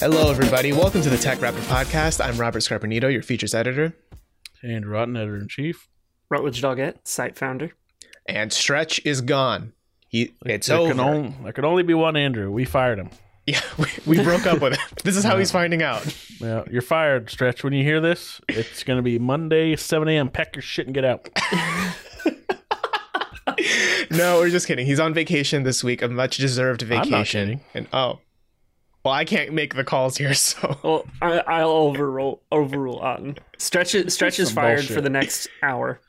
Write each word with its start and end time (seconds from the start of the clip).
Hello, 0.00 0.30
everybody. 0.30 0.72
Welcome 0.72 1.02
to 1.02 1.10
the 1.10 1.16
TechRaptor 1.16 1.60
Podcast. 1.68 2.24
I'm 2.24 2.38
Robert 2.38 2.60
Scarpinito, 2.60 3.12
your 3.12 3.22
features 3.22 3.54
editor. 3.54 3.94
Andrew 4.62 4.96
Otten, 4.96 5.14
editor 5.14 5.36
in 5.36 5.46
chief. 5.46 5.88
Rutledge 6.30 6.62
Daugette, 6.62 7.06
site 7.06 7.36
founder. 7.36 7.72
And 8.24 8.50
Stretch 8.50 9.04
is 9.04 9.20
gone. 9.20 9.74
He, 10.08 10.32
it's 10.46 10.68
there 10.68 10.78
over. 10.78 10.92
Can 10.92 11.00
only, 11.00 11.34
there 11.42 11.52
could 11.52 11.66
only 11.66 11.82
be 11.82 11.92
one 11.92 12.16
Andrew. 12.16 12.50
We 12.50 12.64
fired 12.64 12.98
him. 12.98 13.10
yeah, 13.46 13.60
we, 13.76 13.86
we 14.06 14.24
broke 14.24 14.46
up 14.46 14.62
with 14.62 14.72
him. 14.72 14.80
This 15.04 15.18
is 15.18 15.24
how 15.24 15.36
he's 15.36 15.50
finding 15.50 15.82
out. 15.82 16.02
Yeah, 16.40 16.64
you're 16.70 16.80
fired, 16.80 17.28
Stretch. 17.28 17.62
When 17.62 17.74
you 17.74 17.84
hear 17.84 18.00
this, 18.00 18.40
it's 18.48 18.84
going 18.84 18.96
to 18.96 19.02
be 19.02 19.18
Monday, 19.18 19.76
7 19.76 20.08
a.m. 20.08 20.30
Pack 20.30 20.56
your 20.56 20.62
shit 20.62 20.86
and 20.86 20.94
get 20.94 21.04
out. 21.04 21.28
No, 24.10 24.38
we're 24.38 24.50
just 24.50 24.66
kidding. 24.66 24.86
He's 24.86 24.98
on 24.98 25.14
vacation 25.14 25.62
this 25.62 25.84
week, 25.84 26.02
a 26.02 26.08
much 26.08 26.36
deserved 26.36 26.82
not 26.88 27.06
vacation. 27.06 27.46
kidding. 27.46 27.60
And 27.74 27.86
oh, 27.92 28.18
well, 29.04 29.14
I 29.14 29.24
can't 29.24 29.52
make 29.52 29.74
the 29.74 29.84
calls 29.84 30.16
here, 30.16 30.34
so 30.34 30.78
Well, 30.82 31.04
I, 31.22 31.38
I'll 31.40 31.70
overrule 31.70 32.42
overrule 32.52 32.98
Otten. 33.00 33.38
Stretch 33.58 33.94
Stretch 34.08 34.38
is 34.38 34.50
fired 34.50 34.76
bullshit. 34.78 34.94
for 34.94 35.00
the 35.00 35.10
next 35.10 35.48
hour. 35.62 36.00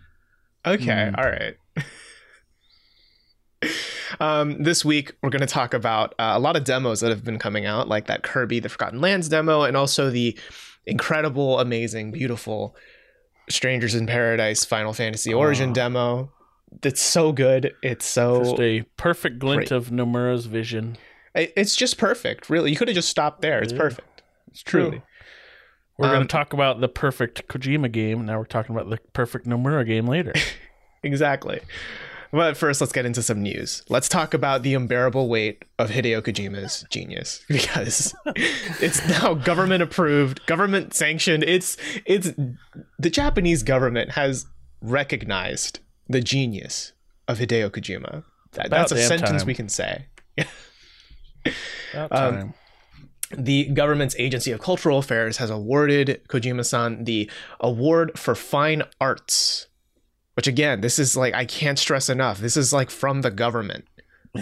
Okay, 0.66 1.10
Hmm. 1.10 1.16
all 1.16 1.30
right. 1.30 1.56
um, 4.20 4.62
this 4.64 4.84
week 4.84 5.14
we're 5.22 5.30
going 5.30 5.42
to 5.42 5.48
talk 5.48 5.74
about 5.74 6.14
uh, 6.20 6.34
a 6.36 6.40
lot 6.40 6.56
of 6.56 6.64
demos 6.64 7.00
that 7.02 7.10
have 7.10 7.24
been 7.24 7.40
coming 7.40 7.66
out, 7.66 7.88
like 7.88 8.08
that 8.08 8.24
Kirby: 8.24 8.60
The 8.60 8.70
Forgotten 8.70 9.02
Lands 9.02 9.30
demo, 9.30 9.64
and 9.64 9.76
also 9.78 10.10
the 10.10 10.38
incredible, 10.86 11.60
amazing, 11.60 12.12
beautiful 12.12 12.76
Strangers 13.50 13.96
in 13.96 14.08
Paradise 14.08 14.64
Final 14.66 14.94
Fantasy 14.94 15.34
Origin 15.34 15.70
Aw. 15.72 15.74
demo. 15.74 16.32
That's 16.82 17.02
so 17.02 17.32
good. 17.34 17.74
It's 17.84 18.06
so 18.06 18.44
Just 18.44 18.60
a 18.62 18.82
perfect 18.98 19.40
glint 19.40 19.68
Great. 19.68 19.72
of 19.72 19.90
Nomura's 19.90 20.46
vision. 20.46 20.98
It- 21.36 21.54
it's 21.56 21.76
just 21.76 21.98
perfect. 21.98 22.50
Really, 22.50 22.70
you 22.72 22.78
could 22.78 22.88
have 22.88 22.96
just 22.96 23.10
stopped 23.10 23.42
there. 23.42 23.62
It's 23.62 23.74
Yeah. 23.74 23.80
perfect. 23.80 24.22
It's 24.50 24.64
true. 24.64 25.02
We're 25.98 26.08
going 26.08 26.22
Um, 26.22 26.28
to 26.28 26.32
talk 26.32 26.54
about 26.54 26.82
the 26.82 26.88
perfect 26.90 27.48
Kojima 27.48 27.92
game. 27.92 28.26
Now 28.26 28.40
we're 28.40 28.46
talking 28.46 28.76
about 28.76 28.90
the 28.90 28.98
perfect 29.14 29.46
Nomura 29.46 29.86
game 29.86 30.08
later. 30.08 30.34
Exactly. 31.04 31.60
But 32.32 32.56
first, 32.56 32.80
let's 32.80 32.94
get 32.94 33.08
into 33.08 33.24
some 33.24 33.42
news. 33.42 33.82
Let's 33.90 34.08
talk 34.08 34.36
about 34.36 34.62
the 34.62 34.76
unbearable 34.76 35.28
weight 35.28 35.66
of 35.80 35.90
Hideo 35.90 36.22
Kojima's 36.22 36.86
genius 36.92 37.44
because 37.50 38.14
it's 38.80 39.04
now 39.10 39.34
government 39.34 39.82
approved, 39.82 40.46
government 40.46 40.94
sanctioned. 40.94 41.44
It's 41.44 41.76
it's 42.06 42.34
the 43.00 43.10
Japanese 43.10 43.64
government 43.64 44.12
has 44.12 44.46
recognized 44.80 45.80
the 46.08 46.22
genius 46.22 46.94
of 47.28 47.40
Hideo 47.40 47.72
Kojima. 47.72 48.24
That- 48.52 48.70
that's 48.70 48.92
a 48.92 48.98
sentence 48.98 49.42
time. 49.42 49.48
we 49.48 49.56
can 49.56 49.70
say. 49.70 50.06
Um, 52.12 52.54
the 53.36 53.66
government's 53.66 54.16
agency 54.20 54.52
of 54.52 54.60
cultural 54.60 54.98
affairs 54.98 55.38
has 55.38 55.50
awarded 55.50 56.22
kojima-san 56.28 57.06
the 57.06 57.30
award 57.60 58.18
for 58.20 58.36
fine 58.36 58.84
arts 59.00 59.68
which 60.34 60.48
again 60.48 60.82
this 60.82 61.00
is 61.00 61.16
like 61.16 61.34
i 61.34 61.46
can't 61.46 61.80
stress 61.80 62.10
enough 62.10 62.40
this 62.40 62.58
is 62.58 62.74
like 62.74 62.90
from 62.90 63.22
the 63.22 63.32
government 63.32 63.86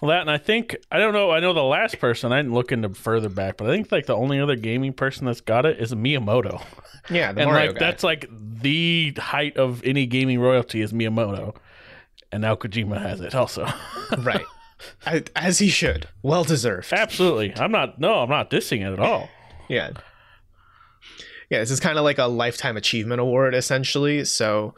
Well, 0.00 0.08
that 0.10 0.22
and 0.22 0.30
I 0.30 0.38
think 0.38 0.76
I 0.90 0.98
don't 0.98 1.12
know. 1.12 1.30
I 1.30 1.40
know 1.40 1.52
the 1.52 1.62
last 1.62 1.98
person. 1.98 2.32
I 2.32 2.38
didn't 2.38 2.54
look 2.54 2.72
into 2.72 2.88
further 2.90 3.28
back, 3.28 3.58
but 3.58 3.68
I 3.68 3.70
think 3.74 3.92
like 3.92 4.06
the 4.06 4.16
only 4.16 4.40
other 4.40 4.56
gaming 4.56 4.94
person 4.94 5.26
that's 5.26 5.42
got 5.42 5.66
it 5.66 5.78
is 5.78 5.92
Miyamoto, 5.92 6.62
yeah 7.10 7.32
the 7.32 7.42
and 7.42 7.50
Mario 7.50 7.66
like 7.66 7.74
guy. 7.78 7.86
that's 7.86 8.02
like 8.02 8.26
the 8.30 9.12
height 9.18 9.58
of 9.58 9.84
any 9.84 10.06
gaming 10.06 10.40
royalty 10.40 10.80
is 10.80 10.92
Miyamoto, 10.92 11.54
and 12.32 12.40
now 12.40 12.54
Kojima 12.54 13.00
has 13.00 13.20
it 13.20 13.34
also. 13.34 13.68
right 14.18 14.44
as, 15.34 15.58
he 15.58 15.68
should 15.68 16.08
well 16.22 16.44
deserved 16.44 16.92
Absolutely, 16.92 17.54
I'm 17.56 17.72
not. 17.72 18.00
No, 18.00 18.20
I'm 18.20 18.28
not 18.30 18.50
dissing 18.50 18.80
it 18.86 18.92
at 18.92 19.00
all. 19.00 19.28
yeah 19.68 19.90
yeah 21.50 21.58
this 21.58 21.70
is 21.70 21.80
kind 21.80 21.98
of 21.98 22.04
like 22.04 22.18
a 22.18 22.26
lifetime 22.26 22.76
achievement 22.76 23.20
award 23.20 23.54
essentially 23.54 24.24
so 24.24 24.74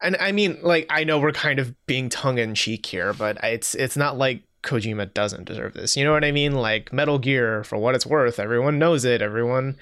and 0.00 0.16
i 0.20 0.32
mean 0.32 0.58
like 0.62 0.86
i 0.90 1.04
know 1.04 1.18
we're 1.18 1.32
kind 1.32 1.58
of 1.58 1.74
being 1.86 2.08
tongue-in-cheek 2.08 2.84
here 2.86 3.12
but 3.12 3.36
it's 3.44 3.74
it's 3.74 3.96
not 3.96 4.16
like 4.16 4.42
kojima 4.62 5.12
doesn't 5.12 5.44
deserve 5.44 5.74
this 5.74 5.96
you 5.96 6.04
know 6.04 6.12
what 6.12 6.24
i 6.24 6.32
mean 6.32 6.52
like 6.52 6.92
metal 6.92 7.18
gear 7.18 7.62
for 7.64 7.76
what 7.76 7.94
it's 7.94 8.06
worth 8.06 8.38
everyone 8.38 8.78
knows 8.78 9.04
it 9.04 9.20
everyone 9.20 9.76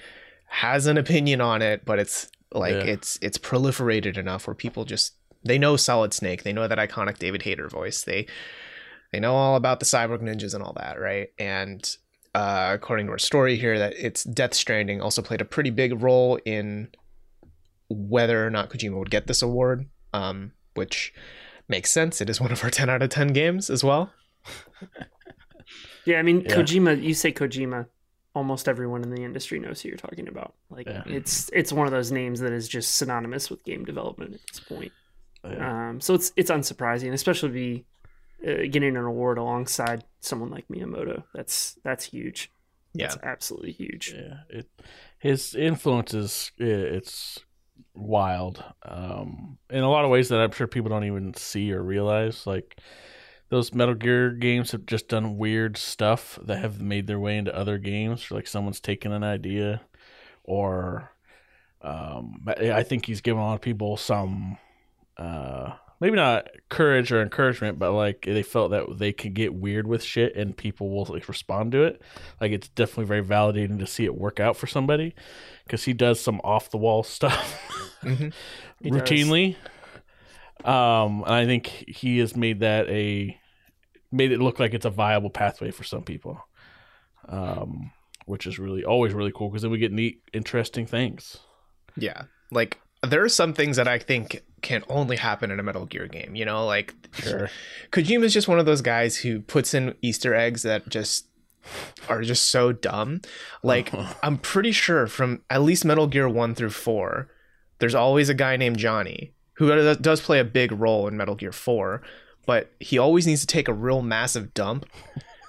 has 0.47 0.85
an 0.85 0.97
opinion 0.97 1.39
on 1.39 1.61
it 1.61 1.85
but 1.85 1.97
it's 1.99 2.29
like 2.53 2.73
Yeah. 2.73 2.83
it's 2.93 3.17
it's 3.21 3.37
proliferated 3.37 4.17
enough 4.17 4.47
where 4.47 4.55
people 4.55 4.83
just 4.83 5.13
they 5.45 5.57
know 5.57 5.77
solid 5.77 6.13
snake 6.13 6.43
they 6.43 6.51
know 6.51 6.67
that 6.67 6.77
iconic 6.77 7.19
david 7.19 7.43
hayter 7.43 7.69
voice 7.69 8.03
they 8.03 8.27
they 9.11 9.19
know 9.19 9.35
all 9.35 9.55
about 9.55 9.79
the 9.79 9.85
cyborg 9.85 10.21
ninjas 10.21 10.53
and 10.53 10.63
all 10.63 10.73
that 10.73 10.99
right 10.99 11.29
and 11.39 11.97
uh, 12.33 12.71
according 12.73 13.07
to 13.07 13.11
our 13.11 13.17
story 13.17 13.57
here, 13.57 13.77
that 13.77 13.93
it's 13.97 14.23
Death 14.23 14.53
Stranding 14.53 15.01
also 15.01 15.21
played 15.21 15.41
a 15.41 15.45
pretty 15.45 15.69
big 15.69 16.01
role 16.01 16.39
in 16.45 16.87
whether 17.89 18.47
or 18.47 18.49
not 18.49 18.69
Kojima 18.69 18.97
would 18.97 19.09
get 19.11 19.27
this 19.27 19.41
award, 19.41 19.89
um, 20.13 20.53
which 20.75 21.13
makes 21.67 21.91
sense. 21.91 22.21
It 22.21 22.29
is 22.29 22.39
one 22.39 22.53
of 22.53 22.63
our 22.63 22.69
10 22.79 22.89
out 22.89 23.01
of 23.01 23.09
10 23.09 23.33
games 23.33 23.69
as 23.69 23.83
well. 23.83 24.11
Yeah, 26.05 26.17
I 26.19 26.23
mean 26.23 26.41
Yeah. 26.41 26.55
Kojima. 26.55 27.01
You 27.03 27.13
say 27.13 27.31
Kojima, 27.31 27.85
almost 28.33 28.67
everyone 28.67 29.03
in 29.03 29.11
the 29.13 29.23
industry 29.23 29.59
knows 29.59 29.81
who 29.81 29.89
you're 29.89 29.97
talking 29.97 30.27
about. 30.27 30.53
Like 30.69 30.87
Yeah. 30.87 31.03
it's 31.05 31.49
it's 31.53 31.71
one 31.71 31.85
of 31.85 31.91
those 31.91 32.11
names 32.11 32.39
that 32.39 32.53
is 32.53 32.67
just 32.67 32.95
synonymous 32.95 33.49
with 33.49 33.63
game 33.63 33.85
development 33.85 34.33
at 34.33 34.39
this 34.51 34.59
point. 34.61 34.91
Yeah. 35.43 35.89
Um, 35.89 36.01
so 36.01 36.13
it's 36.13 36.31
it's 36.35 36.49
unsurprising, 36.49 37.13
especially 37.13 37.49
to 37.49 37.53
be 37.53 37.85
uh, 38.45 38.67
getting 38.69 38.95
an 38.95 39.03
award 39.03 39.37
alongside 39.37 40.03
someone 40.19 40.49
like 40.49 40.67
Miyamoto. 40.67 41.23
That's 41.33 41.77
that's 41.83 42.05
huge. 42.05 42.51
Yeah. 42.93 43.07
That's 43.07 43.23
absolutely 43.23 43.71
huge. 43.71 44.13
Yeah, 44.15 44.37
it 44.49 44.69
his 45.19 45.55
influence 45.55 46.13
is 46.13 46.51
it's 46.57 47.39
wild. 47.93 48.63
Um, 48.83 49.57
in 49.69 49.83
a 49.83 49.89
lot 49.89 50.05
of 50.05 50.11
ways 50.11 50.29
that 50.29 50.39
I'm 50.39 50.51
sure 50.51 50.67
people 50.67 50.89
don't 50.89 51.05
even 51.05 51.33
see 51.33 51.71
or 51.71 51.81
realize. 51.81 52.45
Like 52.45 52.77
those 53.49 53.73
Metal 53.73 53.95
Gear 53.95 54.31
games 54.31 54.71
have 54.71 54.85
just 54.85 55.07
done 55.07 55.37
weird 55.37 55.77
stuff 55.77 56.39
that 56.43 56.59
have 56.59 56.81
made 56.81 57.07
their 57.07 57.19
way 57.19 57.37
into 57.37 57.55
other 57.55 57.77
games. 57.77 58.31
Like 58.31 58.47
someone's 58.47 58.79
taken 58.79 59.11
an 59.11 59.23
idea, 59.23 59.81
or 60.43 61.11
um, 61.81 62.45
I 62.47 62.71
I 62.71 62.83
think 62.83 63.05
he's 63.05 63.21
given 63.21 63.41
a 63.41 63.45
lot 63.45 63.55
of 63.55 63.61
people 63.61 63.97
some. 63.97 64.57
Uh, 65.17 65.73
maybe 66.01 66.17
not 66.17 66.49
courage 66.69 67.11
or 67.13 67.21
encouragement, 67.21 67.79
but 67.79 67.93
like 67.93 68.23
they 68.25 68.43
felt 68.43 68.71
that 68.71 68.97
they 68.97 69.13
could 69.13 69.33
get 69.33 69.53
weird 69.53 69.87
with 69.87 70.03
shit 70.03 70.35
and 70.35 70.57
people 70.57 70.89
will 70.89 71.05
like 71.05 71.29
respond 71.29 71.71
to 71.71 71.83
it. 71.83 72.01
Like 72.41 72.51
it's 72.51 72.67
definitely 72.67 73.05
very 73.05 73.23
validating 73.23 73.79
to 73.79 73.87
see 73.87 74.03
it 74.03 74.15
work 74.15 74.39
out 74.41 74.57
for 74.57 74.67
somebody 74.67 75.15
because 75.63 75.83
he 75.85 75.93
does 75.93 76.19
some 76.19 76.41
off 76.43 76.69
the 76.71 76.77
wall 76.77 77.03
stuff 77.17 77.57
Mhm. 78.03 78.33
He 78.81 78.89
does. 78.89 79.01
routinely. 79.01 79.55
Um, 80.65 81.23
and 81.23 81.33
I 81.33 81.45
think 81.45 81.67
he 81.87 82.17
has 82.19 82.35
made 82.35 82.59
that 82.59 82.89
a 82.89 83.37
made 84.11 84.31
it 84.31 84.39
look 84.39 84.59
like 84.59 84.73
it's 84.73 84.85
a 84.85 84.89
viable 84.89 85.29
pathway 85.29 85.71
for 85.71 85.83
some 85.83 86.03
people. 86.03 86.39
Um, 87.29 87.91
which 88.25 88.45
is 88.47 88.59
really 88.59 88.83
always 88.83 89.13
really 89.13 89.31
cool 89.33 89.49
because 89.49 89.61
then 89.61 89.71
we 89.71 89.77
get 89.77 89.91
neat, 89.91 90.21
interesting 90.33 90.85
things. 90.85 91.37
Yeah. 91.95 92.23
Like, 92.51 92.79
there 93.03 93.23
are 93.23 93.29
some 93.29 93.53
things 93.53 93.77
that 93.77 93.87
I 93.87 93.97
think 93.99 94.41
can 94.61 94.83
only 94.89 95.17
happen 95.17 95.51
in 95.51 95.59
a 95.59 95.63
Metal 95.63 95.85
Gear 95.85 96.07
game, 96.07 96.35
you 96.35 96.45
know? 96.45 96.65
Like, 96.65 96.93
Sure. 97.13 97.49
Kojima's 97.91 98.33
just 98.33 98.47
one 98.47 98.59
of 98.59 98.65
those 98.65 98.81
guys 98.81 99.17
who 99.17 99.41
puts 99.41 99.73
in 99.73 99.95
Easter 100.01 100.33
eggs 100.33 100.61
that 100.63 100.87
just 100.89 101.25
are 102.09 102.21
just 102.21 102.49
so 102.49 102.71
dumb. 102.71 103.21
Like, 103.63 103.93
uh-huh. 103.93 104.13
I'm 104.23 104.37
pretty 104.37 104.71
sure 104.71 105.07
from 105.07 105.41
at 105.49 105.61
least 105.61 105.85
Metal 105.85 106.07
Gear 106.07 106.29
1 106.29 106.55
through 106.55 106.69
4, 106.71 107.27
there's 107.79 107.95
always 107.95 108.29
a 108.29 108.33
guy 108.33 108.57
named 108.57 108.77
Johnny 108.77 109.33
who 109.53 109.69
does- 109.95 110.21
play 110.21 110.39
a 110.39 110.43
big 110.43 110.71
role 110.71 111.07
in 111.07 111.17
Metal 111.17 111.35
Gear 111.35 111.51
4, 111.51 112.01
but 112.45 112.71
he 112.79 112.97
always 112.97 113.27
needs 113.27 113.41
to 113.41 113.47
take 113.47 113.67
a 113.67 113.73
real 113.73 114.01
massive 114.01 114.53
dump. 114.53 114.85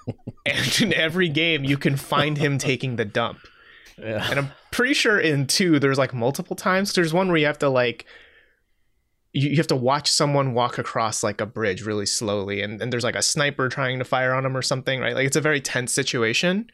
and 0.46 0.80
in 0.80 0.92
every 0.92 1.28
game, 1.28 1.64
you 1.64 1.78
can 1.78 1.96
find 1.96 2.38
him 2.38 2.58
taking 2.58 2.96
the 2.96 3.04
dump. 3.04 3.38
Yeah. 3.98 4.26
And 4.28 4.38
I'm 4.38 4.50
pretty 4.70 4.94
sure 4.94 5.18
in 5.18 5.46
two, 5.46 5.78
there's 5.78 5.98
like 5.98 6.12
multiple 6.12 6.56
times. 6.56 6.92
There's 6.92 7.14
one 7.14 7.28
where 7.28 7.36
you 7.36 7.46
have 7.46 7.58
to 7.60 7.68
like, 7.68 8.04
you, 9.32 9.50
you 9.50 9.56
have 9.56 9.66
to 9.68 9.76
watch 9.76 10.10
someone 10.10 10.54
walk 10.54 10.78
across 10.78 11.22
like 11.22 11.40
a 11.40 11.46
bridge 11.46 11.82
really 11.82 12.06
slowly, 12.06 12.62
and, 12.62 12.80
and 12.80 12.92
there's 12.92 13.04
like 13.04 13.16
a 13.16 13.22
sniper 13.22 13.68
trying 13.68 13.98
to 13.98 14.04
fire 14.04 14.34
on 14.34 14.44
him 14.44 14.56
or 14.56 14.62
something, 14.62 15.00
right? 15.00 15.14
Like 15.14 15.26
it's 15.26 15.36
a 15.36 15.40
very 15.40 15.60
tense 15.60 15.92
situation. 15.92 16.70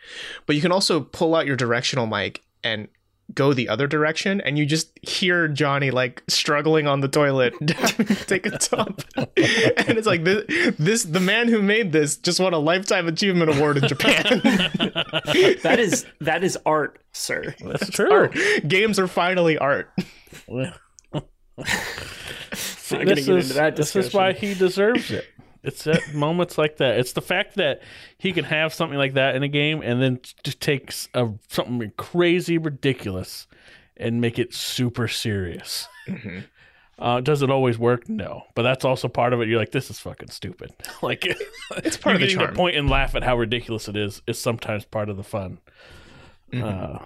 But 0.46 0.56
you 0.56 0.62
can 0.62 0.72
also 0.72 1.00
pull 1.00 1.34
out 1.34 1.46
your 1.46 1.56
directional 1.56 2.06
mic 2.06 2.43
and 2.64 2.88
go 3.34 3.52
the 3.52 3.69
other 3.69 3.87
direction, 3.87 4.40
and 4.40 4.58
you 4.58 4.64
just 4.66 4.99
hear 5.06 5.49
Johnny 5.49 5.90
like 5.90 6.22
struggling 6.28 6.87
on 6.87 7.00
the 7.00 7.08
toilet, 7.08 7.55
take 8.26 8.46
a 8.46 8.58
dump. 8.58 9.04
and 9.16 9.28
it's 9.37 10.06
like 10.06 10.25
this, 10.25 10.75
this 10.78 11.02
the 11.04 11.20
man 11.20 11.49
who 11.49 11.61
made 11.62 11.93
this 11.93 12.16
just 12.16 12.40
won 12.40 12.54
a 12.54 12.58
lifetime 12.58 13.06
achievement 13.06 13.54
award 13.56 13.78
in 13.78 13.88
Japan. 13.88 14.40
That 15.62 15.78
is 15.78 16.06
that 16.20 16.43
is 16.43 16.58
art, 16.64 17.00
sir. 17.12 17.54
That's 17.61 17.90
true. 17.90 18.11
art. 18.11 18.37
Games 18.66 18.99
are 18.99 19.06
finally 19.06 19.58
art. 19.58 19.93
This 21.58 22.90
get 22.90 23.19
is, 23.19 23.28
into 23.28 23.52
that 23.55 23.76
this 23.76 23.94
is 23.94 24.14
why 24.14 24.32
he 24.32 24.55
deserves 24.55 25.10
it. 25.10 25.26
It's 25.62 25.87
at 25.87 26.00
moments 26.14 26.56
like 26.56 26.78
that. 26.78 26.99
It's 26.99 27.12
the 27.12 27.20
fact 27.20 27.56
that 27.56 27.82
he 28.16 28.32
can 28.32 28.44
have 28.44 28.72
something 28.72 28.96
like 28.99 29.14
that 29.14 29.37
in 29.37 29.43
a 29.43 29.49
game 29.49 29.82
and 29.82 30.00
then 30.00 30.20
just 30.43 30.60
takes 30.60 31.08
a, 31.14 31.28
something 31.49 31.93
crazy 31.99 32.56
ridiculous 32.56 33.46
and 33.96 34.20
make 34.20 34.38
it 34.38 34.55
super 34.55 35.08
serious. 35.08 35.87
Mhm. 36.08 36.44
Uh, 36.99 37.20
does 37.20 37.43
it 37.43 37.50
always 37.50 37.78
work? 37.78 38.08
No, 38.08 38.44
but 38.54 38.62
that's 38.62 38.84
also 38.84 39.06
part 39.06 39.32
of 39.32 39.40
it. 39.40 39.49
You're 39.49 39.58
like, 39.61 39.70
this 39.72 39.90
is 39.90 39.99
fucking 40.00 40.31
stupid. 40.31 40.72
like 41.02 41.25
It's 41.76 41.96
part 41.99 42.16
of 42.16 42.22
the 42.22 42.28
charm. 42.28 42.54
point 42.54 42.76
and 42.76 42.88
laugh 42.88 43.14
at 43.14 43.22
how 43.22 43.37
ridiculous 43.37 43.88
it 43.88 43.96
is 43.96 44.22
is 44.26 44.38
sometimes 44.40 44.84
part 44.84 45.08
of 45.11 45.16
the 45.16 45.22
fun. 45.22 45.58
Mhm. 46.52 46.62
Uh, 46.62 47.04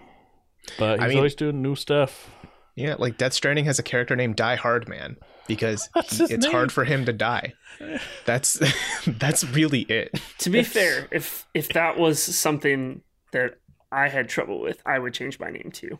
but 0.78 0.98
he's 0.98 1.04
I 1.04 1.08
mean- 1.08 1.16
always 1.16 1.34
doing 1.34 1.60
new 1.60 1.74
stuff. 1.74 2.30
Yeah, 2.74 2.94
like 2.98 3.18
Death 3.18 3.32
Stranding 3.34 3.64
has 3.66 3.78
a 3.78 3.82
character 3.82 4.16
named 4.16 4.36
Die 4.36 4.56
Hard 4.56 4.88
Man 4.88 5.16
because 5.46 5.88
he- 6.08 6.24
it's 6.24 6.44
name. 6.44 6.52
hard 6.52 6.72
for 6.72 6.84
him 6.84 7.04
to 7.04 7.12
die. 7.12 7.52
That's 8.24 8.58
that's 9.06 9.44
really 9.44 9.80
it. 9.82 10.18
To 10.38 10.50
be 10.50 10.62
fair, 10.62 11.08
if 11.10 11.46
if 11.54 11.68
that 11.70 11.98
was 11.98 12.22
something 12.22 13.02
that 13.32 13.58
I 13.90 14.08
had 14.08 14.28
trouble 14.28 14.60
with, 14.60 14.80
I 14.86 14.98
would 14.98 15.12
change 15.14 15.38
my 15.38 15.50
name 15.50 15.70
too. 15.72 15.98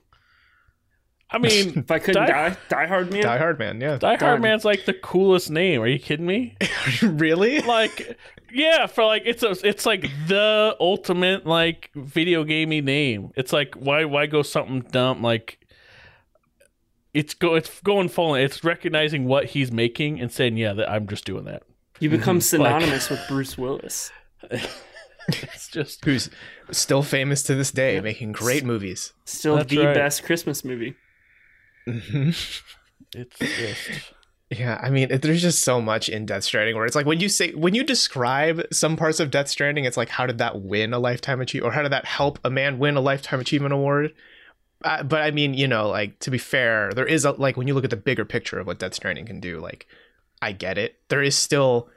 I 1.30 1.38
mean, 1.38 1.78
If 1.78 1.90
I 1.90 1.98
couldn't 1.98 2.26
Die- 2.26 2.48
die, 2.50 2.56
die 2.69 2.86
hard 2.86 3.10
man. 3.10 3.22
Die 3.22 3.38
Hard 3.38 3.58
Man, 3.58 3.80
yeah. 3.80 3.96
Die 3.96 4.08
Hard 4.08 4.20
Done. 4.20 4.40
Man's 4.42 4.64
like 4.66 4.84
the 4.84 4.92
coolest 4.92 5.50
name. 5.50 5.80
Are 5.80 5.86
you 5.86 5.98
kidding 5.98 6.26
me? 6.26 6.56
really? 7.02 7.60
like, 7.62 8.19
yeah, 8.52 8.86
for 8.86 9.04
like 9.06 9.22
it's 9.24 9.42
a, 9.42 9.50
it's 9.66 9.86
like 9.86 10.02
the 10.28 10.76
ultimate 10.78 11.46
like 11.46 11.90
video 11.94 12.44
gamey 12.44 12.82
name. 12.82 13.30
It's 13.34 13.52
like 13.52 13.74
why 13.76 14.04
why 14.04 14.26
go 14.26 14.42
something 14.42 14.80
dumb 14.90 15.22
like. 15.22 15.58
It's 17.14 17.34
go. 17.34 17.54
It's 17.54 17.80
going 17.80 18.08
full. 18.08 18.34
It's 18.34 18.64
recognizing 18.64 19.26
what 19.26 19.46
he's 19.46 19.70
making 19.70 20.20
and 20.20 20.32
saying, 20.32 20.56
"Yeah, 20.56 20.72
that 20.72 20.90
I'm 20.90 21.06
just 21.06 21.24
doing 21.24 21.44
that." 21.44 21.62
You 22.00 22.08
become 22.10 22.38
Mm-hmm. 22.38 22.40
synonymous 22.40 23.10
with 23.10 23.20
Bruce 23.28 23.56
Willis. 23.58 24.10
It's 25.28 25.68
just 25.68 26.04
Who's 26.04 26.30
still 26.72 27.02
famous 27.02 27.42
to 27.44 27.54
this 27.54 27.70
day, 27.70 28.00
making 28.00 28.32
great 28.32 28.64
movies. 28.64 29.12
Still 29.24 29.56
That's 29.56 29.70
the 29.70 29.78
right. 29.78 29.94
best 29.94 30.24
Christmas 30.24 30.64
movie. 30.64 30.96
Mhm. 31.86 32.62
it's 33.14 33.38
just 33.38 34.12
Yeah, 34.50 34.78
I 34.82 34.90
mean, 34.90 35.08
there's 35.20 35.42
just 35.42 35.62
so 35.62 35.80
much 35.80 36.08
in 36.08 36.26
Death 36.26 36.44
Stranding 36.44 36.74
where 36.76 36.86
it's 36.86 36.96
like 36.96 37.06
when 37.06 37.20
you 37.20 37.28
say 37.28 37.52
when 37.52 37.74
you 37.74 37.84
describe 37.84 38.62
some 38.72 38.96
parts 38.96 39.20
of 39.20 39.30
Death 39.30 39.48
Stranding, 39.48 39.84
it's 39.84 39.96
like 39.96 40.08
how 40.08 40.26
did 40.26 40.38
that 40.38 40.60
win 40.60 40.92
a 40.92 40.98
lifetime 40.98 41.40
achievement, 41.40 41.72
or 41.72 41.74
how 41.74 41.82
did 41.82 41.92
that 41.92 42.04
help 42.04 42.38
a 42.44 42.50
man 42.50 42.78
win 42.78 42.96
a 42.96 43.00
lifetime 43.00 43.38
achievement 43.40 43.72
award? 43.74 44.12
Uh, 44.84 45.02
but 45.02 45.20
I 45.23 45.31
mean, 45.31 45.55
you 45.55 45.67
know, 45.69 45.88
like 45.88 46.19
to 46.20 46.31
be 46.31 46.38
fair, 46.38 46.90
there 46.94 47.06
is 47.06 47.25
a 47.25 47.32
like 47.32 47.56
when 47.56 47.69
you 47.69 47.75
look 47.75 47.84
at 47.84 47.90
the 47.90 47.96
bigger 47.96 48.25
picture 48.25 48.58
of 48.58 48.67
what 48.67 48.79
Death 48.79 48.94
Stranding 48.94 49.26
can 49.26 49.40
do, 49.40 49.58
like 49.61 49.87
I 50.40 50.52
get 50.52 50.79
it. 50.79 50.96
There 51.08 51.23
is 51.23 51.37
still, 51.37 51.88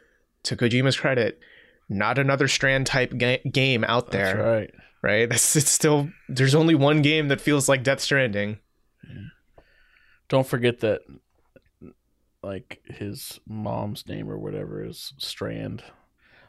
to 0.44 0.56
Kojima's 0.56 0.98
credit, 0.98 1.40
not 1.90 2.18
another 2.18 2.48
Strand 2.48 2.88
type 2.88 3.18
ga- 3.18 3.42
game 3.52 3.84
out 3.84 4.12
that's 4.12 4.34
there, 4.34 4.44
right. 4.44 4.72
right? 5.02 5.30
That's 5.30 5.56
it's 5.56 5.70
still 5.72 6.10
there's 6.30 6.56
only 6.56 6.76
one 6.76 7.02
game 7.02 7.28
that 7.30 7.42
feels 7.42 7.68
like 7.70 7.84
Death 7.84 8.00
Stranding. 8.02 8.60
Don't 10.28 10.48
forget 10.48 10.80
that, 10.80 11.02
like 12.42 12.82
his 12.86 13.40
mom's 13.48 14.08
name 14.08 14.30
or 14.30 14.38
whatever 14.38 14.84
is 14.84 15.14
Strand. 15.18 15.84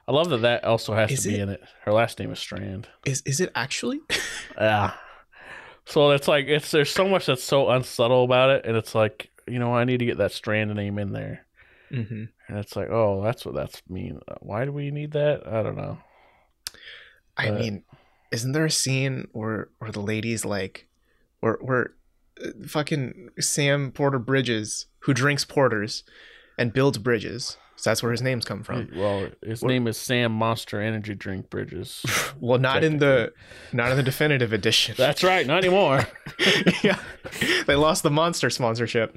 I 0.08 0.12
love 0.12 0.28
that 0.30 0.42
that 0.42 0.64
also 0.64 0.94
has 0.94 1.10
Is 1.10 1.22
to 1.24 1.28
be 1.30 1.34
it? 1.36 1.40
in 1.40 1.48
it. 1.50 1.62
Her 1.84 1.92
last 1.92 2.18
name 2.18 2.30
is 2.30 2.38
Strand. 2.38 2.88
Is 3.04 3.22
is 3.26 3.40
it 3.40 3.50
actually? 3.54 4.00
Yeah. 4.58 4.94
So 5.86 6.10
it's 6.10 6.28
like 6.28 6.46
it's 6.46 6.70
there's 6.72 6.90
so 6.90 7.08
much 7.08 7.26
that's 7.26 7.44
so 7.44 7.70
unsubtle 7.70 8.24
about 8.24 8.50
it, 8.50 8.66
and 8.66 8.76
it's 8.76 8.94
like 8.94 9.30
you 9.46 9.58
know 9.58 9.72
I 9.74 9.84
need 9.84 9.98
to 9.98 10.04
get 10.06 10.18
that 10.18 10.32
Strand 10.32 10.74
name 10.74 10.98
in 10.98 11.12
there, 11.12 11.46
mm-hmm. 11.92 12.24
and 12.48 12.58
it's 12.58 12.74
like 12.76 12.88
oh 12.90 13.22
that's 13.22 13.46
what 13.46 13.54
that's 13.54 13.80
mean. 13.88 14.20
Why 14.40 14.64
do 14.64 14.72
we 14.72 14.90
need 14.90 15.12
that? 15.12 15.46
I 15.46 15.62
don't 15.62 15.76
know. 15.76 15.98
I 17.36 17.50
But- 17.50 17.60
mean, 17.60 17.84
isn't 18.32 18.52
there 18.52 18.66
a 18.66 18.70
scene 18.70 19.28
where 19.32 19.68
where 19.78 19.92
the 19.92 20.00
ladies 20.00 20.44
like, 20.44 20.88
where 21.40 21.58
where 21.60 21.92
uh, 22.44 22.50
fucking 22.66 23.30
Sam 23.38 23.92
Porter 23.92 24.18
Bridges, 24.18 24.86
who 25.00 25.14
drinks 25.14 25.44
porters 25.44 26.02
and 26.58 26.72
builds 26.72 26.98
bridges, 26.98 27.58
so 27.76 27.90
that's 27.90 28.02
where 28.02 28.10
his 28.12 28.22
names 28.22 28.44
come 28.44 28.62
from. 28.62 28.88
Well, 28.96 29.28
his 29.44 29.62
What- 29.62 29.68
name 29.68 29.86
is 29.86 29.96
Sam 29.96 30.32
Monster 30.32 30.80
Energy 30.80 31.14
Drink 31.14 31.50
Bridges. 31.50 32.04
Well, 32.40 32.58
not 32.58 32.84
in 32.84 32.98
the 32.98 33.32
not 33.72 33.90
in 33.90 33.96
the 33.96 34.02
definitive 34.02 34.52
edition. 34.52 34.94
That's 34.98 35.24
right, 35.24 35.46
not 35.46 35.64
anymore. 35.64 36.06
yeah, 36.84 36.98
they 37.66 37.74
lost 37.74 38.02
the 38.02 38.10
monster 38.10 38.50
sponsorship. 38.50 39.16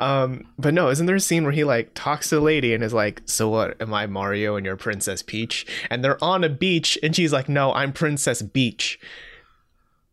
Um, 0.00 0.48
but 0.58 0.74
no, 0.74 0.88
isn't 0.88 1.06
there 1.06 1.14
a 1.14 1.20
scene 1.20 1.44
where 1.44 1.52
he 1.52 1.62
like 1.62 1.92
talks 1.94 2.28
to 2.30 2.34
the 2.34 2.40
lady 2.40 2.74
and 2.74 2.82
is 2.82 2.92
like, 2.92 3.22
"So 3.24 3.48
what? 3.48 3.80
Am 3.80 3.94
I 3.94 4.06
Mario 4.08 4.56
and 4.56 4.66
you're 4.66 4.76
Princess 4.76 5.22
Peach?" 5.22 5.64
And 5.90 6.02
they're 6.02 6.22
on 6.22 6.42
a 6.42 6.48
beach, 6.48 6.98
and 7.04 7.14
she's 7.14 7.32
like, 7.32 7.48
"No, 7.48 7.72
I'm 7.72 7.92
Princess 7.92 8.42
Beach," 8.42 8.98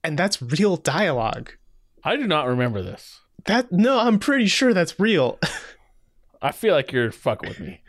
and 0.04 0.18
that's 0.18 0.40
real 0.42 0.78
dialogue. 0.78 1.52
I 2.04 2.16
do 2.18 2.28
not 2.28 2.48
remember 2.48 2.84
this. 2.84 3.20
That 3.46 3.72
no, 3.72 4.00
I'm 4.00 4.20
pretty 4.20 4.46
sure 4.48 4.74
that's 4.76 5.00
real. 5.00 5.40
I 6.42 6.52
feel 6.52 6.76
like 6.76 6.92
you're 6.92 7.12
fucking 7.12 7.50
with 7.50 7.60
me. 7.60 7.82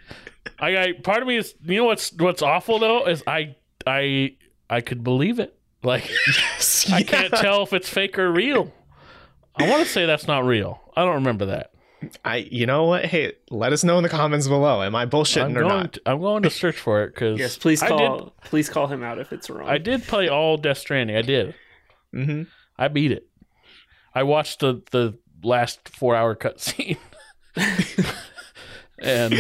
I, 0.59 0.77
I 0.77 0.93
part 0.93 1.23
of 1.23 1.29
me 1.29 1.37
is 1.37 1.55
you 1.65 1.79
know 1.79 1.85
what's 1.85 2.13
what's 2.15 2.43
awful 2.43 2.79
though 2.79 3.07
is 3.07 3.23
I 3.27 3.57
I 3.87 4.37
I 4.69 4.81
could 4.81 5.03
believe 5.05 5.39
it. 5.39 5.59
Like 5.83 6.11
I 6.93 7.03
can't 7.03 7.33
tell 7.33 7.63
if 7.63 7.73
it's 7.73 7.89
fake 7.89 8.19
or 8.19 8.31
real. 8.31 8.73
I 9.57 9.69
want 9.69 9.85
to 9.85 9.89
say 9.89 10.07
that's 10.07 10.27
not 10.27 10.45
real. 10.45 10.81
I 10.97 11.05
don't 11.05 11.15
remember 11.15 11.47
that. 11.47 11.71
I, 12.25 12.37
you 12.37 12.67
know 12.67 12.85
what? 12.85 13.07
Hey, 13.07 13.33
let 13.51 13.73
us 13.73 13.85
know 13.85 13.97
in 13.97 14.03
the 14.03 14.09
comments 14.09 14.47
below. 14.47 14.83
Am 14.83 14.95
I 14.95 15.03
I'm 15.03 15.11
bullshitting 15.11 15.57
or 15.57 15.63
not? 15.63 15.95
To, 15.95 16.03
I'm 16.07 16.21
going 16.21 16.43
to 16.43 16.51
search 16.51 16.77
for 16.77 17.03
it 17.05 17.15
because 17.15 17.39
Yes, 17.39 17.57
please 17.57 17.83
call 17.83 18.19
did. 18.25 18.31
please 18.45 18.69
call 18.69 18.89
him 18.89 19.03
out 19.03 19.19
if 19.19 19.33
it's 19.33 19.49
wrong. 19.49 19.69
I 19.69 19.79
did 19.79 20.03
play 20.05 20.29
all 20.29 20.57
Death 20.57 20.79
Stranding. 20.79 21.17
I 21.17 21.23
did. 21.23 21.55
Mm-hmm. 22.15 22.43
I 22.79 22.89
beat 22.89 23.13
it. 23.13 23.29
I 24.15 24.23
watched 24.23 24.61
the 24.61 24.83
the 24.91 25.19
last 25.43 25.89
four 25.89 26.15
hour 26.17 26.35
cutscene 26.35 26.99
and 28.99 29.35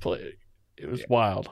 play. 0.00 0.34
It 0.76 0.88
was 0.88 1.02
wild. 1.08 1.50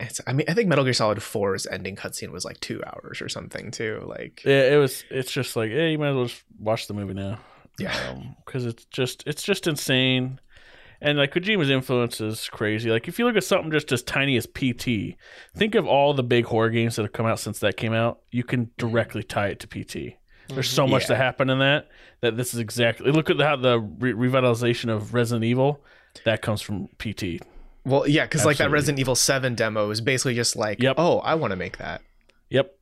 It's, 0.00 0.20
I 0.26 0.32
mean, 0.32 0.46
I 0.48 0.54
think 0.54 0.68
Metal 0.68 0.84
Gear 0.84 0.92
Solid 0.92 1.18
4's 1.18 1.66
ending 1.66 1.96
cutscene 1.96 2.30
was 2.30 2.44
like 2.44 2.60
two 2.60 2.80
hours 2.86 3.20
or 3.20 3.28
something 3.28 3.72
too. 3.72 4.04
Like, 4.06 4.42
Yeah, 4.44 4.72
it 4.72 4.76
was. 4.76 5.04
It's 5.10 5.32
just 5.32 5.56
like, 5.56 5.70
hey, 5.70 5.92
you 5.92 5.98
might 5.98 6.10
as 6.10 6.14
well 6.14 6.26
just 6.26 6.44
watch 6.60 6.86
the 6.86 6.94
movie 6.94 7.14
now. 7.14 7.40
yeah, 7.78 8.10
um, 8.10 8.36
because 8.44 8.64
it's 8.64 8.84
just 8.86 9.24
it's 9.26 9.42
just 9.42 9.66
insane. 9.66 10.40
And 11.00 11.16
like 11.16 11.32
Kojima's 11.32 11.70
influence 11.70 12.20
is 12.20 12.48
crazy. 12.48 12.90
Like 12.90 13.06
if 13.06 13.18
you 13.18 13.24
look 13.24 13.36
at 13.36 13.44
something 13.44 13.70
just 13.70 13.92
as 13.92 14.02
tiny 14.02 14.36
as 14.36 14.46
PT, 14.46 15.16
think 15.56 15.74
of 15.74 15.86
all 15.86 16.12
the 16.12 16.24
big 16.24 16.44
horror 16.44 16.70
games 16.70 16.96
that 16.96 17.02
have 17.02 17.12
come 17.12 17.26
out 17.26 17.38
since 17.38 17.60
that 17.60 17.76
came 17.76 17.92
out. 17.92 18.20
You 18.30 18.42
can 18.42 18.66
mm-hmm. 18.66 18.88
directly 18.88 19.22
tie 19.22 19.48
it 19.48 19.60
to 19.60 19.68
PT. 19.68 20.16
There's 20.48 20.68
so 20.68 20.84
mm-hmm. 20.84 20.92
much 20.92 21.02
Yeah. 21.02 21.08
that 21.08 21.16
happened 21.16 21.50
in 21.50 21.58
that 21.60 21.88
that 22.20 22.36
this 22.36 22.54
is 22.54 22.60
exactly. 22.60 23.12
Look 23.12 23.30
at 23.30 23.40
how 23.40 23.56
the 23.56 23.80
re- 23.80 24.12
revitalization 24.12 24.90
of 24.92 25.14
Resident 25.14 25.44
Evil 25.44 25.84
that 26.24 26.42
comes 26.42 26.62
from 26.62 26.88
PT. 26.98 27.42
Well, 27.88 28.06
yeah, 28.06 28.24
because 28.24 28.44
like 28.44 28.58
that 28.58 28.70
Resident 28.70 28.98
Evil 29.00 29.14
7 29.14 29.54
demo 29.54 29.90
is 29.90 30.00
basically 30.00 30.34
just 30.34 30.56
like, 30.56 30.82
Yep. 30.82 30.96
oh, 30.98 31.18
I 31.20 31.34
want 31.34 31.52
to 31.52 31.56
make 31.56 31.78
that. 31.78 32.02
Yep. 32.50 32.74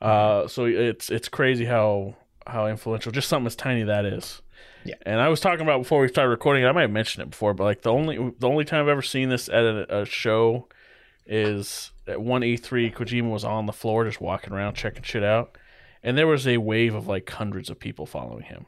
Uh, 0.00 0.48
so 0.48 0.64
it's 0.64 1.10
it's 1.10 1.28
crazy 1.28 1.64
how 1.66 2.14
how 2.46 2.66
influential 2.66 3.12
just 3.12 3.28
something 3.28 3.46
as 3.46 3.56
tiny 3.56 3.82
that 3.82 4.04
is. 4.06 4.40
Yeah. 4.84 4.94
And 5.02 5.20
I 5.20 5.28
was 5.28 5.40
talking 5.40 5.60
about 5.60 5.82
before 5.82 6.00
we 6.00 6.08
started 6.08 6.30
recording. 6.30 6.62
It, 6.62 6.66
I 6.66 6.72
might 6.72 6.82
have 6.82 6.90
mentioned 6.90 7.22
it 7.24 7.30
before, 7.30 7.52
but 7.52 7.64
like 7.64 7.82
the 7.82 7.92
only 7.92 8.32
the 8.38 8.48
only 8.48 8.64
time 8.64 8.82
I've 8.82 8.88
ever 8.88 9.02
seen 9.02 9.28
this 9.28 9.48
at 9.48 9.62
a, 9.62 10.00
a 10.00 10.04
show 10.06 10.68
is 11.26 11.90
at 12.06 12.20
one 12.20 12.42
E 12.42 12.56
three. 12.56 12.90
Kojima 12.90 13.30
was 13.30 13.44
on 13.44 13.66
the 13.66 13.72
floor 13.72 14.04
just 14.04 14.20
walking 14.20 14.52
around 14.54 14.74
checking 14.74 15.02
shit 15.02 15.22
out, 15.22 15.58
and 16.02 16.16
there 16.16 16.26
was 16.26 16.46
a 16.46 16.56
wave 16.56 16.94
of 16.94 17.06
like 17.06 17.28
hundreds 17.28 17.68
of 17.68 17.78
people 17.78 18.06
following 18.06 18.44
him. 18.44 18.64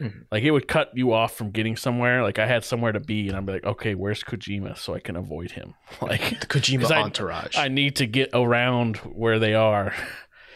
Mhm. 0.00 0.24
Like 0.30 0.42
it 0.44 0.50
would 0.52 0.68
cut 0.68 0.90
you 0.94 1.12
off 1.12 1.36
from 1.36 1.50
getting 1.50 1.76
somewhere. 1.76 2.22
Like 2.22 2.38
I 2.38 2.46
had 2.46 2.64
somewhere 2.64 2.92
to 2.92 3.00
be, 3.00 3.28
and 3.28 3.36
I'm 3.36 3.46
like, 3.46 3.64
okay, 3.64 3.94
where's 3.94 4.22
Kojima 4.22 4.76
so 4.78 4.94
I 4.94 5.00
can 5.00 5.16
avoid 5.16 5.50
him. 5.52 5.74
Like 6.02 6.40
The 6.40 6.46
Kojima 6.46 6.82
'Cause 6.82 6.90
I- 6.92 7.02
entourage. 7.02 7.56
I 7.56 7.68
need 7.68 7.96
to 7.96 8.06
get 8.06 8.30
around 8.32 8.98
where 8.98 9.38
they 9.38 9.54
are. 9.54 9.92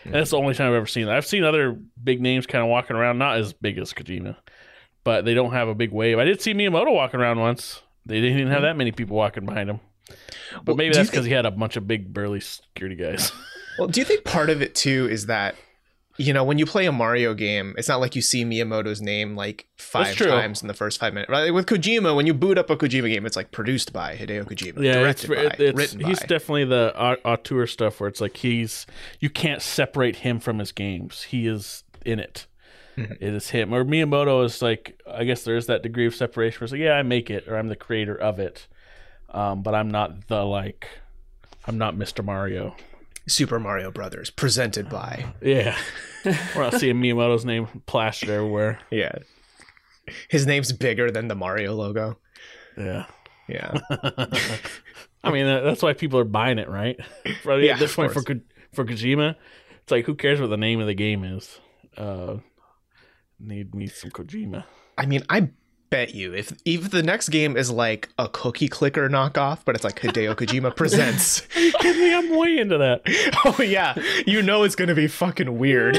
And 0.04 0.14
that's 0.14 0.30
the 0.30 0.38
only 0.38 0.54
time 0.54 0.68
I've 0.68 0.75
ever 0.76 0.87
seen 0.87 1.06
that. 1.06 1.16
I've 1.16 1.26
seen 1.26 1.44
other 1.44 1.76
big 2.02 2.20
names 2.20 2.46
kind 2.46 2.62
of 2.62 2.68
walking 2.68 2.96
around, 2.96 3.18
not 3.18 3.37
as 3.38 3.52
big 3.52 3.78
as 3.78 3.92
Kojima, 3.92 4.37
but 5.04 5.25
they 5.25 5.34
don't 5.34 5.52
have 5.52 5.68
a 5.68 5.75
big 5.75 5.90
wave. 5.92 6.18
I 6.18 6.25
did 6.25 6.40
see 6.40 6.54
Miyamoto 6.54 6.92
walking 6.94 7.18
around 7.20 7.40
once. 7.40 7.82
They 8.06 8.20
didn't 8.20 8.38
even 8.38 8.52
have 8.52 8.62
that 8.62 8.76
many 8.76 8.90
people 8.92 9.16
walking 9.16 9.44
behind 9.46 9.70
him. 9.70 9.80
But 10.54 10.66
Well, 10.68 10.76
maybe 10.76 10.94
that's 10.94 11.08
because 11.11 11.25
he 11.25 11.32
had 11.32 11.46
a 11.46 11.50
bunch 11.52 11.76
of 11.76 11.87
big 11.87 12.12
burly 12.12 12.40
security 12.40 12.96
guys. 12.96 13.32
Well, 13.78 13.88
do 13.88 14.00
you 14.00 14.04
think 14.04 14.25
part 14.25 14.50
of 14.50 14.61
it 14.61 14.75
too 14.75 15.08
is 15.11 15.26
that 15.26 15.54
you 16.19 16.33
know 16.33 16.45
when 16.45 16.59
you 16.59 16.66
play 16.66 16.87
a 16.87 16.92
Mario 16.92 17.35
game, 17.35 17.75
it's 17.78 17.88
not 17.88 18.00
like 18.00 18.14
you 18.14 18.23
see 18.23 18.45
Miyamoto's 18.45 19.00
name 19.00 19.35
like 19.35 19.66
five 19.76 20.14
times 20.16 20.61
in 20.62 20.69
the 20.69 20.75
first 20.75 21.00
five 21.00 21.14
minutes. 21.14 21.31
Right? 21.31 21.52
With 21.52 21.66
Kojima, 21.66 22.14
when 22.14 22.26
you 22.26 22.35
boot 22.35 22.59
up 22.59 22.69
a 22.71 22.76
Kojima 22.76 23.09
game, 23.12 23.25
it's 23.26 23.37
like 23.37 23.50
produced 23.50 23.92
by 23.92 24.16
Hideo 24.16 24.45
Kojima, 24.45 24.83
yeah, 24.83 25.07
it's, 25.09 25.23
directed 25.23 25.28
by, 25.28 25.54
it- 25.54 25.61
it's 25.61 25.76
written 25.76 26.00
he's 26.09 26.21
by. 26.21 26.26
definitely 26.26 26.64
the 26.66 26.92
au- 26.97 27.16
auteur 27.25 27.66
stuff 27.66 27.99
where 28.00 28.09
it's 28.09 28.21
like 28.21 28.37
he's 28.37 28.87
you 29.21 29.31
can't 29.31 29.62
separate 29.62 30.16
him 30.16 30.38
from 30.40 30.59
his 30.59 30.73
games. 30.73 31.23
He 31.25 31.47
is 31.47 31.85
in 32.04 32.19
it. 32.19 32.47
Mhm. 32.97 33.12
It 33.12 33.33
is 33.35 33.49
him. 33.50 33.73
Or 33.73 33.85
Miyamoto 33.85 34.45
is 34.45 34.61
like 34.61 35.00
I 35.11 35.25
guess 35.25 35.45
there 35.45 35.57
is 35.57 35.66
that 35.66 35.83
degree 35.83 36.07
of 36.07 36.14
separation 36.14 36.61
where 36.61 36.64
it's 36.66 36.73
like, 36.73 36.81
yeah, 36.83 36.92
I 36.92 37.02
make 37.02 37.31
it 37.31 37.49
or 37.49 37.57
I'm 37.57 37.69
the 37.69 37.76
creator 37.76 38.14
of 38.14 38.38
it. 38.38 38.66
Um, 39.31 39.62
but 39.62 39.75
I'm 39.75 39.90
not 39.90 40.28
the 40.28 40.45
like, 40.45 40.87
I'm 41.66 41.78
not 41.78 41.95
Mr. 41.97 42.23
Mario. 42.23 42.76
Super 43.26 43.59
Mario 43.59 43.91
Brothers, 43.91 44.31
presented 44.31 44.88
by. 44.88 45.25
Yeah, 45.41 45.76
we're 46.25 46.62
not 46.62 46.75
seeing 46.75 46.97
Miyamoto's 46.97 47.45
name 47.45 47.83
plastered 47.87 48.31
everywhere. 48.31 48.81
Yeah. 48.91 49.12
His 50.29 50.47
name's 50.47 50.73
bigger 50.73 51.11
than 51.11 51.29
the 51.29 51.35
Mario 51.35 51.75
logo. 51.75 52.19
Yeah. 52.76 53.07
Yeah. 53.49 53.79
I 55.25 55.31
mean, 55.31 55.47
that's 55.47 55.83
why 55.83 55.93
people 55.93 56.19
are 56.19 56.25
buying 56.25 56.59
it, 56.59 56.69
right? 56.69 56.99
Yeah, 57.45 57.75
at 57.75 57.79
this 57.79 57.95
point, 57.95 58.12
for. 58.12 58.23
For 58.73 58.87
Kojima, 58.87 59.37
it's 59.83 59.91
like 59.93 60.07
who 60.07 60.14
cares 60.14 60.41
what 60.41 60.49
the 60.49 60.57
name 60.57 60.81
of 60.81 60.87
the 60.87 60.95
game 60.95 61.25
is? 61.25 61.61
Uh, 61.95 62.37
need 63.38 63.75
me 63.75 63.87
some 63.87 64.11
Kojima. 64.11 64.64
I 64.97 65.05
mean, 65.05 65.23
I 65.29 65.50
bet 65.92 66.14
you 66.14 66.34
if 66.34 66.52
if 66.64 66.90
the 66.90 67.02
next 67.02 67.28
game 67.28 67.56
is 67.56 67.70
like 67.70 68.08
a 68.18 68.28
cookie 68.28 68.66
clicker 68.68 69.08
knockoff, 69.08 69.61
but 69.64 69.75
it's 69.76 69.84
like 69.84 70.00
Hideo 70.00 70.34
Kojima 70.34 70.75
presents. 70.76 71.46
Are 71.54 71.61
you 71.61 71.72
kidding 71.80 72.02
me? 72.02 72.12
I'm 72.14 72.37
way 72.37 72.58
into 72.58 72.78
that. 72.78 73.02
oh 73.44 73.62
yeah, 73.62 73.94
you 74.26 74.42
know 74.42 74.64
it's 74.64 74.75
gonna 74.75 74.94
be 74.96 75.06
fucking 75.06 75.56
weird. 75.58 75.96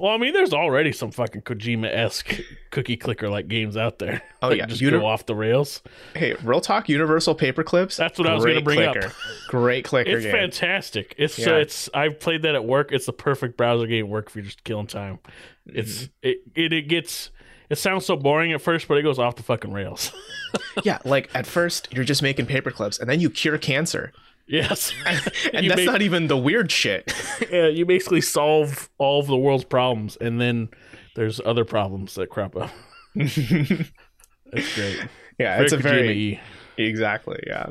Well, 0.00 0.12
I 0.14 0.16
mean, 0.16 0.32
there's 0.32 0.54
already 0.54 0.90
some 0.90 1.10
fucking 1.10 1.42
Kojima 1.42 1.86
esque 1.94 2.40
cookie 2.70 2.96
clicker 2.96 3.28
like 3.28 3.46
games 3.46 3.76
out 3.76 3.98
there. 3.98 4.22
Oh, 4.40 4.50
yeah. 4.50 4.64
just 4.64 4.80
Uni- 4.80 4.98
go 4.98 5.04
off 5.04 5.26
the 5.26 5.34
rails. 5.34 5.82
Hey, 6.14 6.34
real 6.42 6.62
talk, 6.62 6.88
Universal 6.88 7.34
Paperclips. 7.36 7.96
That's 7.96 8.18
what 8.18 8.26
I 8.26 8.32
was 8.34 8.42
gonna 8.42 8.62
great 8.62 8.76
bring 8.76 9.04
up. 9.04 9.12
Great 9.48 9.84
clicker 9.84 10.10
It's 10.16 10.24
game. 10.24 10.32
fantastic. 10.32 11.14
It's 11.18 11.38
Yeah. 11.38 11.56
it's 11.56 11.90
I've 11.92 12.18
played 12.20 12.40
that 12.42 12.54
at 12.54 12.64
work. 12.64 12.90
It's 12.90 13.04
the 13.04 13.12
perfect 13.12 13.58
browser 13.58 13.86
game 13.86 14.06
at 14.06 14.10
work 14.10 14.28
if 14.28 14.36
you're 14.36 14.46
just 14.46 14.64
killing 14.64 14.86
time. 14.86 15.18
It's 15.66 16.04
Mm-hmm. 16.04 16.10
it, 16.22 16.38
it 16.54 16.72
it 16.72 16.82
gets 16.88 17.30
it 17.72 17.78
sounds 17.78 18.06
so 18.06 18.14
boring 18.16 18.52
at 18.52 18.60
first, 18.60 18.86
but 18.86 18.98
it 18.98 19.02
goes 19.02 19.18
off 19.18 19.36
the 19.36 19.42
fucking 19.42 19.72
rails. 19.72 20.12
yeah, 20.84 20.98
like 21.04 21.30
at 21.34 21.46
first 21.46 21.88
you're 21.92 22.04
just 22.04 22.22
making 22.22 22.46
paperclips, 22.46 23.00
and 23.00 23.08
then 23.08 23.18
you 23.20 23.30
cure 23.30 23.58
cancer, 23.58 24.12
yes, 24.46 24.92
and 25.52 25.64
You 25.64 25.70
that's 25.70 25.78
make- 25.78 25.86
not 25.86 26.02
even 26.02 26.26
the 26.28 26.36
weird 26.36 26.70
shit. 26.70 27.12
yeah, 27.50 27.66
you 27.68 27.86
basically 27.86 28.20
solve 28.20 28.88
all 28.98 29.20
of 29.20 29.26
the 29.26 29.36
world's 29.36 29.64
problems, 29.64 30.16
and 30.20 30.40
then 30.40 30.68
there's 31.16 31.40
other 31.44 31.64
problems 31.64 32.14
that 32.16 32.28
crop 32.30 32.56
up. 32.56 32.70
That's 33.14 34.74
great. 34.74 34.98
yeah, 35.38 35.54
Very 35.56 35.64
it's 35.64 35.72
a 35.72 35.76
very. 35.78 36.40
Exactly, 36.78 37.38
yeah. 37.46 37.66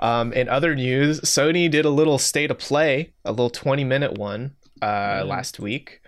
Um, 0.00 0.32
in 0.32 0.48
other 0.48 0.74
news, 0.74 1.20
Sony 1.22 1.70
did 1.70 1.84
a 1.84 1.90
little 1.90 2.18
state 2.18 2.50
of 2.50 2.58
play, 2.58 3.12
a 3.24 3.30
little 3.32 3.50
20 3.50 3.82
minute 3.84 4.12
one 4.12 4.54
uh, 4.80 5.24
last 5.26 5.58
week. 5.58 6.00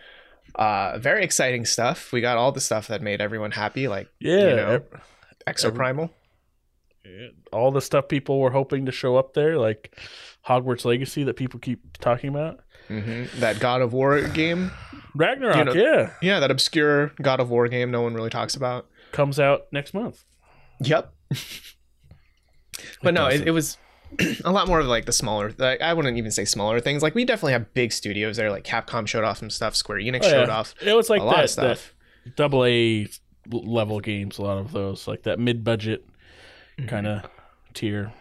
Uh, 0.61 0.99
very 0.99 1.25
exciting 1.25 1.65
stuff. 1.65 2.13
We 2.13 2.21
got 2.21 2.37
all 2.37 2.53
the 2.53 2.61
stuff 2.61 2.89
that 2.89 3.01
made 3.01 3.21
everyone 3.21 3.51
happy, 3.51 3.89
like 3.89 4.09
yeah. 4.21 4.39
you 4.51 4.57
know, 4.57 4.83
Exoprimal. 5.47 6.11
all 7.51 7.71
the 7.73 7.81
stuff 7.81 8.09
people 8.09 8.39
were 8.41 8.51
hoping 8.51 8.85
to 8.87 8.93
show 8.93 9.17
up 9.17 9.33
there, 9.33 9.59
like 9.59 9.99
Hogwarts 10.47 10.85
Legacy 10.85 11.25
that 11.25 11.35
people 11.35 11.59
keep 11.61 11.97
talking 11.99 12.29
about. 12.29 12.61
hmm 12.89 13.25
That 13.39 13.59
God 13.59 13.81
of 13.81 13.93
War 13.95 14.21
game. 14.29 14.71
Ragnarok, 15.17 15.57
You 15.57 15.65
know- 15.65 15.73
yeah, 15.73 16.13
Yeah, 16.21 16.41
that 16.41 16.51
obscure 16.51 17.09
God 17.23 17.41
of 17.41 17.49
War 17.51 17.67
game 17.69 17.91
no 17.91 18.03
one 18.03 18.13
really 18.15 18.31
talks 18.31 18.55
about. 18.55 18.87
comes 19.13 19.41
out 19.41 19.63
next 19.73 19.95
month. 19.95 20.25
Yep. 20.83 21.13
but 23.03 23.15
no, 23.15 23.27
it, 23.29 23.47
it 23.49 23.51
was 23.51 23.77
a 24.45 24.51
lot 24.51 24.67
more 24.69 24.81
of 24.81 24.87
like 24.87 25.07
the 25.07 25.13
smaller. 25.13 25.53
Like, 25.57 25.81
I 25.81 25.93
wouldn't 25.95 26.17
even 26.17 26.31
say 26.31 26.45
smaller 26.45 26.81
things. 26.81 27.03
Like 27.03 27.15
we 27.15 27.25
definitely 27.25 27.53
have 27.53 27.73
big 27.75 27.93
studios 27.93 28.37
there. 28.37 28.51
Like 28.51 28.65
Capcom 28.65 29.07
showed 29.07 29.25
off 29.25 29.39
some 29.39 29.51
stuff. 29.51 29.75
Square 29.77 29.99
Enix 30.01 30.21
Oh, 30.25 30.31
showed 30.31 30.49
yeah. 30.49 30.57
off 30.57 30.75
It 30.81 30.95
was 30.95 31.09
like 31.11 31.21
a 31.21 31.25
lot 31.25 31.45
of 31.45 31.51
stuff. 31.51 31.95
double 32.37 32.65
A 32.65 33.09
level 33.51 34.01
games. 34.01 34.39
A 34.39 34.43
lot 34.43 34.59
of 34.59 34.73
those, 34.73 35.07
like 35.09 35.23
that 35.25 35.39
mid 35.39 35.65
budget 35.65 36.05
Mm-hmm. 36.79 36.89
kind 36.89 37.07
of 37.07 37.27
tier. 37.75 38.13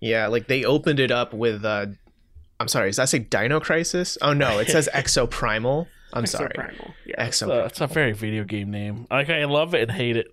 Yeah, 0.00 0.28
like 0.28 0.46
they 0.46 0.64
opened 0.64 1.00
it 1.00 1.10
up 1.10 1.32
with. 1.34 1.64
uh 1.64 1.86
I'm 2.60 2.68
sorry. 2.68 2.90
Does 2.90 2.96
that 2.96 3.08
say 3.08 3.18
Dino 3.18 3.58
Crisis? 3.58 4.16
Oh 4.22 4.32
no, 4.32 4.58
it 4.60 4.68
says 4.68 4.88
Exo 4.94 5.28
Primal. 5.28 5.88
I'm 6.12 6.26
sorry. 6.26 6.50
Exoprimal. 6.50 6.92
Yeah. 7.06 7.26
Exo. 7.28 7.48
Uh, 7.48 7.64
it's 7.66 7.80
a 7.80 7.86
very 7.88 8.12
video 8.12 8.44
game 8.44 8.70
name. 8.70 9.06
Like 9.10 9.30
I 9.30 9.44
love 9.46 9.74
it 9.74 9.82
and 9.82 9.90
hate 9.90 10.16
it 10.16 10.28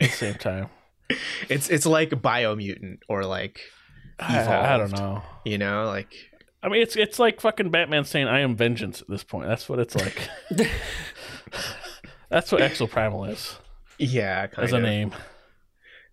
at 0.00 0.10
the 0.10 0.16
same 0.16 0.34
time. 0.34 0.68
It's 1.48 1.68
it's 1.68 1.86
like 1.86 2.10
Biomutant 2.10 2.98
or 3.08 3.24
like 3.24 3.60
I, 4.18 4.74
I 4.74 4.78
don't 4.78 4.92
know. 4.92 5.22
you 5.44 5.58
know 5.58 5.84
like 5.86 6.14
I 6.62 6.68
mean, 6.68 6.82
it's 6.82 6.96
it's 6.96 7.18
like 7.18 7.40
fucking 7.40 7.70
Batman 7.70 8.04
saying 8.04 8.26
"I 8.26 8.40
am 8.40 8.56
vengeance" 8.56 9.00
at 9.00 9.08
this 9.08 9.22
point. 9.22 9.46
That's 9.46 9.68
what 9.68 9.78
it's 9.78 9.94
like. 9.94 10.28
That's 12.28 12.50
what 12.50 12.60
Exoprimal 12.60 13.30
is 13.30 13.56
yeah 13.98 14.46
kind 14.48 14.64
as 14.64 14.72
a 14.72 14.76
of. 14.76 14.82
name. 14.82 15.12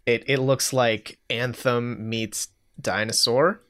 It 0.05 0.25
it 0.27 0.37
looks 0.39 0.73
like 0.73 1.17
Anthem 1.29 2.09
meets 2.09 2.49
Dinosaur. 2.79 3.61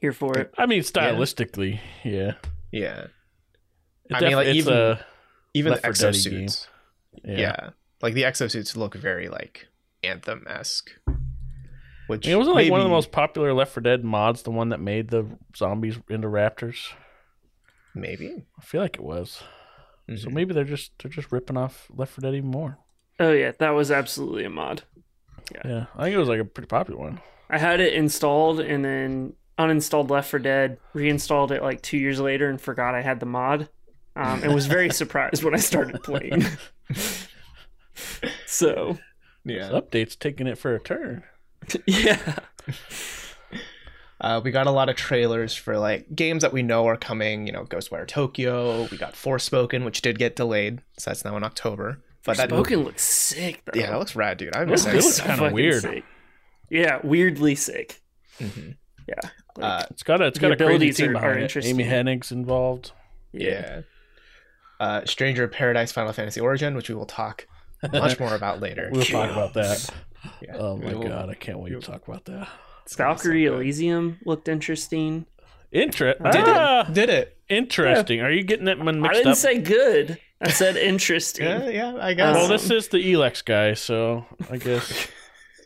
Here 0.00 0.12
for 0.12 0.36
it. 0.38 0.52
I 0.58 0.66
mean, 0.66 0.82
stylistically, 0.82 1.80
yeah. 2.04 2.32
Yeah, 2.72 3.06
It 4.10 4.14
I 4.14 4.20
mean, 4.20 4.32
like, 4.34 4.48
even- 4.48 4.72
a 4.72 5.06
even 5.54 5.70
the 5.70 5.80
Left 5.82 5.98
4 5.98 6.10
Dead 6.10 6.14
game. 6.24 6.46
exosuits. 6.46 6.66
yeah. 7.24 7.38
Yeah. 7.38 7.70
like 8.02 8.14
the 8.14 8.22
exosuits 8.24 8.76
look 8.76 8.94
very 8.96 9.28
like 9.28 9.68
Anthem 10.02 10.44
esque. 10.48 10.90
Which 12.06 12.26
I 12.26 12.30
mean, 12.30 12.34
it 12.34 12.38
wasn't 12.38 12.56
like 12.56 12.70
one 12.70 12.80
of 12.80 12.84
the 12.84 12.90
most 12.90 13.12
popular 13.12 13.52
Left 13.54 13.72
4 13.72 13.82
Dead 13.82 14.04
mods, 14.04 14.42
the 14.42 14.50
one 14.50 14.68
that 14.70 14.80
made 14.80 15.08
the 15.08 15.26
zombies 15.56 15.98
into 16.10 16.28
raptors. 16.28 16.92
maybe. 17.94 18.44
I 18.58 18.62
feel 18.62 18.80
like 18.82 18.96
it 18.96 19.02
was. 19.04 19.42
So 20.16 20.28
Mhm. 20.28 20.32
maybe 20.32 20.52
they're 20.54 20.64
just 20.64 20.92
they're 20.98 21.10
just 21.10 21.32
ripping 21.32 21.56
off 21.56 21.88
Left 21.94 22.12
4 22.12 22.22
Dead 22.22 22.34
even 22.36 22.50
more. 22.50 22.78
Oh 23.20 23.32
yeah, 23.32 23.52
that 23.58 23.70
was 23.70 23.90
absolutely 23.90 24.44
a 24.44 24.50
mod. 24.50 24.82
Yeah, 25.64 25.86
I 25.96 26.04
think 26.04 26.14
it 26.14 26.18
was 26.18 26.28
like 26.28 26.40
a 26.40 26.44
pretty 26.44 26.66
popular 26.66 26.98
one. 27.00 27.20
I 27.48 27.58
had 27.58 27.80
it 27.80 27.92
installed 27.94 28.60
and 28.60 28.84
then 28.84 29.34
uninstalled 29.58 30.10
Left 30.10 30.28
for 30.30 30.38
Dead, 30.38 30.78
reinstalled 30.94 31.52
it 31.52 31.62
like 31.62 31.80
two 31.80 31.96
years 31.98 32.18
later 32.20 32.48
and 32.50 32.60
forgot 32.60 32.94
I 32.94 33.02
had 33.02 33.20
the 33.20 33.26
mod. 33.26 33.68
Um, 34.16 34.42
and 34.42 34.54
was 34.54 34.66
very 34.66 34.90
surprised 34.92 35.42
when 35.44 35.54
I 35.54 35.58
started 35.58 36.02
playing. 36.02 36.44
so 38.46 38.98
Yeah. 39.44 39.68
The 39.68 39.82
update's 39.82 40.16
taking 40.16 40.46
it 40.46 40.58
for 40.58 40.74
a 40.74 40.80
turn. 40.80 41.22
yeah, 41.86 42.36
Uh, 44.20 44.40
we 44.42 44.50
got 44.50 44.66
a 44.66 44.70
lot 44.70 44.88
of 44.88 44.96
trailers 44.96 45.54
for 45.54 45.76
like 45.78 46.14
games 46.14 46.42
that 46.42 46.52
we 46.52 46.62
know 46.62 46.86
are 46.86 46.96
coming. 46.96 47.46
You 47.46 47.52
know, 47.52 47.64
Ghostwire 47.64 48.06
Tokyo. 48.06 48.88
We 48.90 48.96
got 48.96 49.14
Forspoken, 49.14 49.84
which 49.84 50.00
did 50.02 50.18
get 50.18 50.36
delayed, 50.36 50.80
so 50.98 51.10
that's 51.10 51.24
now 51.24 51.36
in 51.36 51.44
October. 51.44 52.00
But 52.24 52.38
that 52.38 52.48
Spoken 52.48 52.84
looks 52.84 53.02
sick 53.02 53.60
though. 53.66 53.78
yeah, 53.78 53.90
that 53.90 53.98
looks 53.98 54.16
rad, 54.16 54.38
dude. 54.38 54.56
I'm 54.56 54.68
It 54.68 54.70
looks- 54.70 54.86
it 54.86 54.94
looks 54.94 55.20
kinda 55.20 55.50
weird. 55.52 55.82
sick. 55.82 56.04
Yeah, 56.70 57.00
weirdly 57.04 57.54
sick. 57.54 58.00
Mhm. 58.40 58.76
Yeah, 59.06 59.20
Uh, 59.60 59.84
It's 59.90 60.02
got 60.02 60.22
a 60.22 60.26
it's 60.28 60.38
The 60.38 60.48
got 60.48 60.52
a 60.52 60.56
crazy 60.56 60.64
abilities 60.74 60.96
team 60.96 61.06
are- 61.08 61.10
are 61.10 61.12
behind 61.20 61.38
it. 61.40 61.42
interesting. 61.42 61.78
Amy 61.80 61.84
Hennig's 61.90 62.32
involved. 62.32 62.92
yeah. 63.32 63.82
Uh, 64.80 65.04
Stranger 65.04 65.44
of 65.44 65.52
Paradise 65.52 65.92
Final 65.92 66.12
Fantasy 66.14 66.40
Origin, 66.40 66.74
which 66.74 66.88
we 66.88 66.94
will 66.94 67.04
talk 67.06 67.46
much 67.92 68.18
more 68.18 68.34
about 68.34 68.60
later. 68.60 68.88
We'll 68.90 69.04
talk 69.04 69.30
about 69.30 69.52
that. 69.54 69.90
Yeah. 70.42 70.56
Oh 70.56 70.76
my 70.76 70.88
We 70.88 70.94
will- 70.94 71.08
god, 71.08 71.30
I 71.30 71.34
can't 71.34 71.58
wait 71.58 71.70
to 71.70 71.80
talk 71.80 72.06
about 72.06 72.24
that. 72.26 72.48
it's 72.82 72.96
so 72.96 73.04
Valkyrie. 73.04 73.46
Elysium 73.46 74.18
looked 74.24 74.48
interesting. 74.48 75.26
Inter- 75.72 76.14
Did 76.14 76.44
ah, 76.46 76.86
it? 76.88 76.92
Did 76.94 77.10
it? 77.10 77.36
interesting. 77.48 78.20
Are 78.20 78.30
you 78.30 78.42
getting 78.44 78.66
that 78.66 78.78
one 78.78 79.00
mixed 79.00 79.06
up? 79.06 79.10
I 79.10 79.18
didn't 79.18 79.32
up? 79.32 79.36
say 79.38 79.58
good. 79.58 80.18
I 80.40 80.48
said 80.50 80.76
interesting. 80.90 81.44
Yeah, 81.46 81.68
yeah. 81.68 81.96
I 82.00 82.14
guess. 82.14 82.34
well, 82.34 82.44
Um, 82.44 82.50
this 82.50 82.70
is 82.70 82.88
the 82.88 82.98
Elex 82.98 83.44
guy, 83.44 83.74
so 83.74 84.24
I 84.50 84.56
guess 84.58 85.08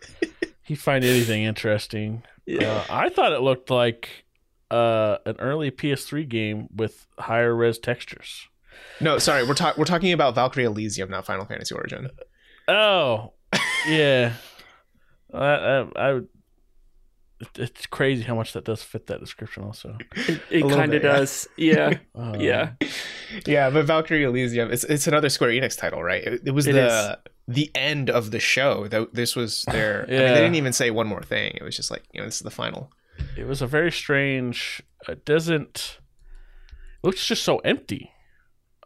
he 0.62 0.74
find 0.74 1.04
anything 1.04 1.42
interesting. 1.44 2.22
Uh, 2.50 2.84
I 2.88 3.10
thought 3.10 3.32
it 3.32 3.40
looked 3.42 3.70
like 3.70 4.24
uh, 4.70 5.18
an 5.26 5.36
early 5.38 5.70
PS3 5.70 6.26
game 6.28 6.68
with 6.74 7.06
higher 7.18 7.54
res 7.54 7.78
textures. 7.78 8.48
no, 9.00 9.18
sorry. 9.18 9.46
We're 9.46 9.54
talking. 9.54 9.78
We're 9.78 9.84
talking 9.84 10.12
about 10.12 10.34
Valkyrie 10.34 10.64
Elysium, 10.64 11.10
not 11.10 11.26
Final 11.26 11.44
Fantasy 11.44 11.74
Origin. 11.74 12.08
Oh, 12.66 13.32
yeah. 13.86 14.32
I, 15.32 15.46
I, 15.46 15.88
I 15.96 16.12
would- 16.14 16.28
it's 17.56 17.86
crazy 17.86 18.24
how 18.24 18.34
much 18.34 18.52
that 18.54 18.64
does 18.64 18.82
fit 18.82 19.06
that 19.06 19.20
description. 19.20 19.62
Also, 19.62 19.96
It, 20.16 20.40
it 20.50 20.62
kind 20.62 20.92
of 20.92 21.02
bit, 21.02 21.04
yeah. 21.04 21.12
does. 21.12 21.48
Yeah, 21.56 21.98
Uh, 22.16 22.36
yeah. 22.38 22.72
Yeah, 23.46 23.70
but 23.70 23.84
Valkyrie 23.84 24.24
Elysium. 24.24 24.72
It's 24.72 24.82
it's 24.82 25.06
another 25.06 25.28
Square 25.28 25.50
Enix 25.50 25.76
title, 25.78 26.02
right? 26.02 26.24
It, 26.24 26.42
it 26.46 26.50
was 26.50 26.66
It 26.66 26.72
the 26.72 27.18
the 27.46 27.70
end 27.76 28.10
of 28.10 28.32
the 28.32 28.40
show. 28.40 28.88
That 28.88 29.14
this 29.14 29.36
was 29.36 29.62
their. 29.70 30.02
I 30.02 30.10
mean, 30.10 30.20
Yeah. 30.20 30.34
they 30.34 30.40
didn't 30.40 30.56
even 30.56 30.72
say 30.72 30.90
one 30.90 31.06
more 31.06 31.22
thing. 31.22 31.52
It 31.54 31.62
was 31.62 31.76
just 31.76 31.92
like 31.92 32.02
you 32.12 32.20
know, 32.20 32.26
this 32.26 32.36
is 32.36 32.42
the 32.42 32.50
final. 32.50 32.90
It 33.36 33.46
was 33.46 33.62
a 33.62 33.68
very 33.68 33.92
strange. 33.92 34.82
It 35.08 35.24
doesn't. 35.24 35.98
It 37.04 37.06
looks 37.06 37.24
just 37.24 37.44
so 37.44 37.58
empty. 37.58 38.10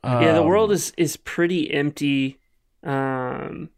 yeah, 0.05 0.33
the 0.35 0.41
Um, 0.43 0.47
world 0.47 0.73
is 0.73 0.93
is 0.99 1.17
pretty 1.17 1.73
empty. 1.73 2.39
Um, 2.85 3.71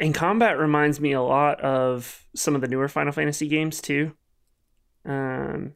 and 0.00 0.14
combat 0.14 0.58
reminds 0.58 1.00
me 1.00 1.12
a 1.12 1.22
lot 1.22 1.60
of 1.60 2.24
some 2.34 2.54
of 2.54 2.60
the 2.60 2.68
newer 2.68 2.88
Final 2.88 3.12
Fantasy 3.12 3.48
games 3.48 3.80
too. 3.80 4.12
Um, 5.04 5.72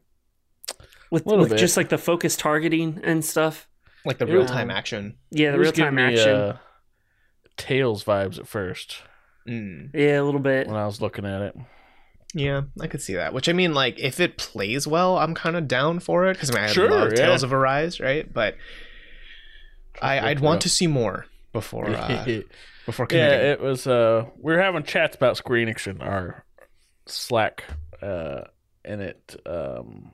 with, 1.11 1.25
with 1.25 1.49
bit. 1.49 1.57
just 1.59 1.77
like 1.77 1.89
the 1.89 1.97
focus 1.97 2.35
targeting 2.35 2.99
and 3.03 3.23
stuff. 3.23 3.67
Like 4.05 4.17
the 4.17 4.25
real 4.25 4.41
was- 4.41 4.51
time 4.51 4.69
action. 4.71 5.17
Yeah, 5.31 5.51
the 5.51 5.59
real 5.59 5.71
time 5.71 5.97
action. 5.99 6.29
uh, 6.29 6.57
Tales 7.57 8.03
vibes 8.03 8.39
at 8.39 8.47
first 8.47 8.97
Mm. 9.47 9.89
yeah, 9.93 10.21
a 10.21 10.23
little 10.23 10.39
bit. 10.39 10.67
when 10.67 10.75
I 10.77 10.85
was 10.85 11.01
looking 11.01 11.25
at 11.25 11.41
it. 11.41 11.55
Yeah, 12.33 12.61
I 12.81 12.87
could 12.87 13.01
see 13.01 13.13
that. 13.15 13.33
Which 13.33 13.47
I 13.49 13.53
mean, 13.53 13.73
like, 13.73 13.99
if 13.99 14.19
it 14.21 14.37
plays 14.37 14.87
well, 14.87 15.17
I'm 15.17 15.35
kind 15.35 15.55
of 15.57 15.67
down 15.67 15.99
for 15.99 16.25
it 16.27 16.33
because 16.35 16.49
I 16.49 16.53
mean, 16.55 16.63
I 16.63 16.67
Sure, 16.67 16.89
love 16.89 17.09
yeah. 17.11 17.25
Tales 17.27 17.43
of 17.43 17.51
Arise, 17.53 17.99
right? 17.99 18.31
But 18.31 18.55
I, 20.01 20.29
I'd 20.31 20.39
want 20.39 20.61
to 20.61 20.69
see 20.69 20.87
more 20.87 21.25
before 21.51 21.89
uh, 21.89 22.25
before 22.85 23.07
yeah, 23.11 23.35
it 23.53 23.61
was. 23.61 23.87
Uh, 23.87 24.25
we 24.37 24.53
were 24.53 24.61
having 24.61 24.83
chats 24.83 25.15
about 25.15 25.37
Square 25.37 25.65
Enix 25.65 25.87
in 25.87 26.01
our 26.01 26.45
Slack, 27.05 27.63
uh, 28.01 28.41
and 28.85 29.01
it. 29.01 29.35
Um, 29.45 30.11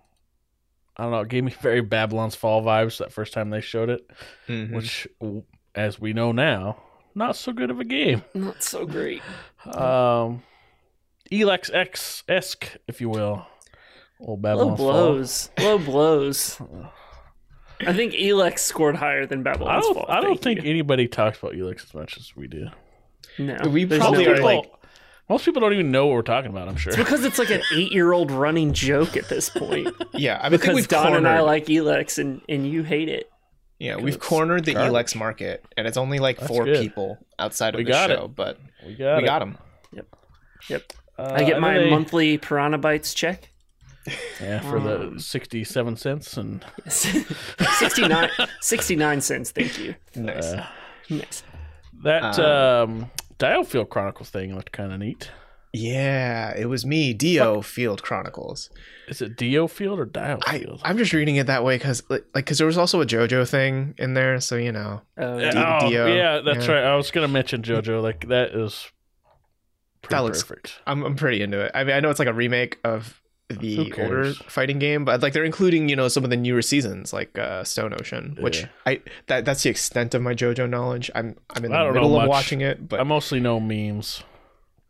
I 0.97 1.03
don't 1.03 1.11
know. 1.11 1.19
It 1.21 1.29
gave 1.29 1.43
me 1.43 1.53
very 1.61 1.81
Babylon's 1.81 2.35
Fall 2.35 2.63
vibes 2.63 2.97
that 2.99 3.11
first 3.13 3.33
time 3.33 3.49
they 3.49 3.61
showed 3.61 3.89
it, 3.89 4.09
Mhm. 4.47 4.73
which, 4.75 5.07
as 5.75 5.99
we 5.99 6.13
know 6.13 6.31
now, 6.31 6.81
not 7.15 7.35
so 7.35 7.51
good 7.53 7.71
of 7.71 7.79
a 7.79 7.85
game. 7.85 8.23
Not 8.33 8.63
so 8.63 8.85
great. 8.85 9.21
Um, 9.65 10.43
Elex 11.31 11.73
X 11.73 12.23
esque, 12.27 12.77
if 12.88 13.01
you 13.01 13.09
will. 13.09 13.45
Old 14.19 14.41
Low 14.43 14.49
Babylon's 14.55 14.77
blows. 14.77 15.49
Low 15.59 15.77
blows. 15.79 16.61
I 17.81 17.93
think 17.93 18.13
Elex 18.13 18.59
scored 18.59 18.95
higher 18.95 19.25
than 19.25 19.43
Fall. 19.43 19.67
I 19.67 19.79
don't. 19.79 19.93
Fall. 19.93 20.05
I 20.09 20.21
don't 20.21 20.41
think 20.41 20.63
you. 20.63 20.69
anybody 20.69 21.07
talks 21.07 21.39
about 21.39 21.53
Elex 21.53 21.83
as 21.83 21.93
much 21.93 22.17
as 22.17 22.36
we 22.36 22.48
do. 22.48 22.67
No, 23.38 23.57
We 23.69 23.86
probably 23.86 24.25
no 24.25 24.31
are, 24.33 24.43
way. 24.43 24.57
like- 24.57 24.71
Most 25.29 25.45
people 25.45 25.62
don't 25.62 25.74
even 25.74 25.91
know 25.91 26.07
what 26.07 26.15
we're 26.15 26.21
talking 26.24 26.50
about. 26.51 26.67
I'm 26.67 26.75
sure. 26.75 26.89
It's 26.91 26.98
because 26.98 27.24
it's 27.24 27.38
like 27.39 27.51
an 27.51 27.62
eight-year-old 27.74 28.31
running 28.31 28.74
joke 28.74 29.15
at 29.15 29.29
this 29.29 29.50
point. 29.50 29.88
yeah, 30.13 30.39
I 30.41 30.43
mean, 30.43 30.45
I 30.45 30.50
think 30.50 30.62
because 30.62 30.75
we've 30.75 30.88
Don 30.88 31.03
cornered. 31.03 31.17
and 31.19 31.27
I 31.27 31.41
like 31.41 31.67
Elex, 31.67 32.17
and 32.17 32.41
and 32.50 32.67
you 32.69 32.83
hate 32.83 33.07
it. 33.09 33.29
yeah, 33.79 33.95
we've 33.98 34.19
cornered 34.19 34.65
the 34.65 34.74
garbage. 34.74 34.91
Elex 35.13 35.15
market, 35.15 35.63
and 35.77 35.88
it's 35.88 35.98
only 35.98 36.19
like 36.19 36.38
That's 36.39 36.51
four 36.51 36.65
good. 36.65 36.81
people 36.81 37.17
outside 37.38 37.75
of 37.75 37.77
We 37.77 37.83
the 37.86 37.91
got 37.91 38.09
show, 38.09 38.25
it. 38.25 38.36
but 38.36 38.59
we 38.86 38.95
got 38.95 39.17
we 39.17 39.24
it. 39.24 39.25
got 39.25 39.39
them. 39.39 39.57
Yep. 40.67 40.93
Uh, 41.17 41.31
I 41.36 41.43
get 41.43 41.59
my 41.62 41.77
they- 41.77 41.89
monthly 41.89 42.38
Piranha 42.38 42.77
Bytes 42.79 43.15
check. 43.15 43.49
Yeah 44.42 44.60
for 44.62 44.80
the 44.80 45.01
um, 45.08 45.20
sixty-seven 45.20 45.96
cents 45.98 46.38
and 46.38 46.66
69, 46.88 48.30
69 48.62 49.22
cents. 49.22 49.51
Thank 49.51 49.80
you. 49.80 49.96
Nice. 50.16 50.46
uh, 50.46 50.66
Nice. 51.10 51.44
that 52.04 52.38
Uh, 52.39 52.84
um, 52.88 53.12
Dialfield 53.38 53.89
Chronicles 53.89 54.30
thing 54.30 54.56
looked 54.56 54.72
kind 54.72 54.92
of 54.94 55.00
neat. 55.00 55.32
yeah, 55.74 56.54
it 56.58 56.66
was 56.66 56.86
me, 56.86 57.13
Dio 57.13 57.62
Field 57.62 58.01
Chronicles. 58.04 58.70
Is 59.08 59.22
it 59.22 59.36
Dio 59.38 59.68
Field 59.68 60.00
or 60.00 60.06
Dial 60.06 60.39
I, 60.46 60.60
Field? 60.60 60.82
I'm 60.84 60.98
just 60.98 61.13
reading 61.13 61.36
it 61.38 61.48
that 61.48 61.63
way 61.63 61.78
because 61.78 62.04
like 62.10 62.25
because 62.34 62.58
there 62.58 62.68
was 62.68 62.78
also 62.78 63.01
a 63.01 63.06
JoJo 63.06 63.48
thing 63.50 63.96
in 63.98 64.13
there, 64.13 64.39
so 64.39 64.56
you 64.56 64.72
know. 64.72 65.01
Oh, 65.18 65.38
Yeah, 65.39 65.80
oh, 65.84 65.89
Dio, 65.89 66.08
yeah, 66.08 66.42
that's 66.42 66.68
yeah. 66.68 66.74
right. 66.74 66.84
I 66.84 66.96
was 66.96 67.10
gonna 67.12 67.28
mention 67.28 67.62
JoJo. 67.63 68.01
Like 68.04 68.28
that 68.28 68.51
is 68.56 68.89
pretty 70.01 70.16
That 70.16 70.24
looks- 70.24 70.44
perfect. 70.44 70.80
I'm 70.86 71.04
I'm 71.04 71.16
pretty 71.16 71.42
into 71.42 71.60
it. 71.60 71.72
I 71.74 71.84
mean, 71.84 71.96
I 71.96 72.00
know 72.01 72.10
it's 72.10 72.20
like 72.20 72.28
a 72.28 72.34
remake 72.34 72.78
of 72.84 73.18
the 73.50 73.91
older 73.98 74.34
fighting 74.48 74.77
game, 74.79 75.06
but 75.06 75.22
like 75.22 75.34
they're 75.34 75.44
including 75.44 75.89
you 75.89 75.96
know 75.96 76.08
some 76.08 76.24
of 76.24 76.29
the 76.29 76.38
newer 76.38 76.62
seasons 76.62 77.12
like 77.12 77.38
uh, 77.38 77.63
Stone 77.63 77.94
Ocean, 78.00 78.38
which 78.39 78.62
Yeah. 78.62 78.68
I 78.86 79.01
that 79.27 79.44
that's 79.46 79.63
the 79.63 79.70
extent 79.70 80.13
of 80.13 80.22
my 80.22 80.34
JoJo 80.36 80.70
knowledge. 80.70 81.10
I'm 81.15 81.36
I'm 81.50 81.65
in 81.65 81.74
I 81.74 81.84
the 81.86 81.94
middle 81.94 82.20
of 82.20 82.27
watching 82.29 82.62
it, 82.62 82.88
but 82.88 83.00
I 83.00 83.03
mostly 83.03 83.39
know 83.39 83.60
memes, 83.60 84.24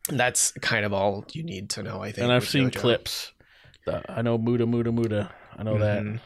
that's 0.09 0.51
kind 0.61 0.85
of 0.85 0.91
all 0.93 1.25
you 1.31 1.43
need 1.43 1.69
to 1.71 1.83
know. 1.83 2.01
I 2.01 2.11
think. 2.11 2.23
and 2.25 2.33
I've 2.33 2.47
seen 2.47 2.69
JoJo. 2.69 2.75
clips. 2.79 3.31
The- 3.85 4.03
I 4.11 4.21
know 4.21 4.37
Muda 4.37 4.65
Muda 4.65 4.91
Muda. 4.91 5.31
I 5.57 5.63
know 5.63 5.75
Mhm. 5.75 6.19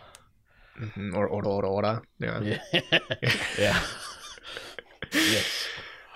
Mhm. 0.82 1.14
Or 1.16 1.28
Ora 1.28 1.48
Ora 1.48 1.70
Ora. 1.70 2.02
Yeah. 2.20 2.40
Yeah. 2.74 2.90
yeah. 3.60 3.80
yes. 5.14 5.68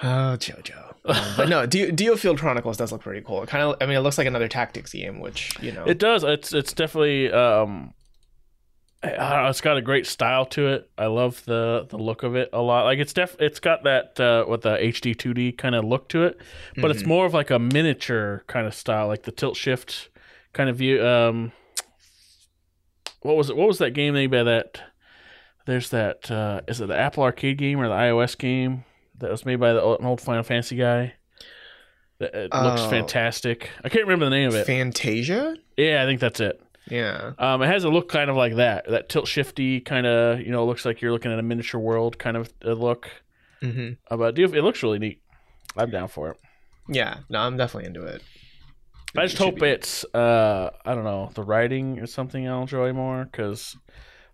Oh, 0.03 0.35
JoJo. 0.37 0.83
Um, 1.07 1.23
but 1.37 1.47
no, 1.47 1.65
Dio, 1.65 2.17
Field 2.17 2.37
Chronicles 2.37 2.75
does 2.75 2.91
look 2.91 2.99
pretty 2.99 3.21
cool. 3.21 3.41
It 3.41 3.47
kind 3.47 3.63
of, 3.63 3.77
I 3.79 3.85
mean, 3.85 3.95
it 3.95 4.01
looks 4.01 4.17
like 4.17 4.27
another 4.27 4.49
tactics 4.49 4.91
game, 4.91 5.21
which 5.21 5.57
you 5.61 5.71
know. 5.71 5.85
It 5.85 5.99
does. 5.99 6.25
It's 6.25 6.51
it's 6.51 6.73
definitely 6.73 7.31
um 7.31 7.93
know, 9.05 9.47
it's 9.47 9.61
got 9.61 9.77
a 9.77 9.81
great 9.81 10.05
style 10.05 10.45
to 10.47 10.67
it. 10.67 10.89
I 10.97 11.05
love 11.05 11.45
the 11.45 11.85
the 11.89 11.97
look 11.97 12.23
of 12.23 12.35
it 12.35 12.49
a 12.51 12.61
lot. 12.61 12.83
Like 12.83 12.99
it's 12.99 13.13
def 13.13 13.37
it's 13.39 13.61
got 13.61 13.83
that 13.85 14.19
uh 14.19 14.43
with 14.49 14.63
the 14.63 14.75
HD 14.75 15.15
2D 15.15 15.57
kind 15.57 15.75
of 15.75 15.85
look 15.85 16.09
to 16.09 16.23
it, 16.25 16.37
but 16.75 16.91
it's 16.91 17.03
Mhm. 17.03 17.07
more 17.07 17.25
of 17.25 17.33
like 17.33 17.51
a 17.51 17.59
miniature 17.59 18.43
kind 18.47 18.67
of 18.67 18.73
style, 18.73 19.07
like 19.07 19.23
the 19.23 19.31
tilt 19.31 19.55
shift 19.55 20.09
kind 20.51 20.69
of 20.69 20.75
view. 20.75 21.05
Um 21.07 21.53
what 23.21 23.37
was 23.37 23.49
it? 23.49 23.55
What 23.55 23.67
was 23.69 23.77
that 23.77 23.91
game 23.91 24.13
made 24.15 24.31
by 24.31 24.43
that 24.43 24.81
there's 25.65 25.89
that 25.91 26.29
uh 26.29 26.61
is 26.67 26.81
it 26.81 26.87
the 26.87 26.97
Apple 26.97 27.23
Arcade 27.23 27.57
game 27.57 27.79
or 27.79 27.87
the 27.87 27.93
iOS 27.93 28.37
game 28.37 28.83
that 29.19 29.31
was 29.31 29.45
made 29.45 29.57
by 29.57 29.73
the, 29.73 29.85
an 29.97 30.05
old 30.05 30.21
Final 30.21 30.43
Fantasy 30.43 30.75
guy? 30.75 31.13
That 32.19 32.33
it 32.35 32.53
looks 32.53 32.81
Oh. 32.81 32.89
fantastic. 32.89 33.69
I 33.83 33.89
can't 33.89 34.05
remember 34.05 34.25
the 34.25 34.31
name 34.31 34.47
of 34.49 34.55
it. 34.55 34.65
Fantasian. 34.67 35.57
yeah, 35.77 36.01
I 36.03 36.05
think 36.05 36.19
that's 36.19 36.39
it. 36.39 36.59
Yeah. 36.89 37.33
Um, 37.37 37.61
it 37.61 37.67
has 37.67 37.83
a 37.83 37.89
look 37.89 38.09
kind 38.09 38.29
of 38.29 38.35
like 38.35 38.55
that, 38.55 38.87
that 38.89 39.09
tilt 39.09 39.27
shifty 39.27 39.81
kind 39.81 40.07
of, 40.07 40.39
you 40.39 40.51
know, 40.51 40.65
looks 40.65 40.85
like 40.85 41.01
you're 41.01 41.11
looking 41.11 41.31
at 41.31 41.37
a 41.37 41.43
miniature 41.43 41.79
world 41.81 42.17
kind 42.17 42.37
of 42.37 42.51
uh, 42.65 42.71
look. 42.71 43.09
hmm 43.61 43.89
Uh, 44.09 44.17
but 44.17 44.35
do 44.35 44.45
it 44.45 44.63
looks 44.63 44.81
really 44.81 44.97
neat. 44.99 45.21
I'm 45.75 45.91
down 45.91 46.07
for 46.07 46.31
it. 46.31 46.37
Yeah. 46.89 47.17
No, 47.29 47.39
I'm 47.39 47.57
definitely 47.57 47.87
into 47.87 48.05
it. 48.05 48.23
I 49.15 49.25
just 49.25 49.37
hope 49.37 49.59
be- 49.59 49.67
it's, 49.67 50.05
uh, 50.13 50.69
I 50.85 50.95
don't 50.95 51.03
know, 51.03 51.29
the 51.33 51.43
writing 51.43 51.97
is 51.97 52.13
something 52.13 52.47
I'll 52.47 52.61
enjoy 52.61 52.93
more 52.93 53.25
because, 53.25 53.75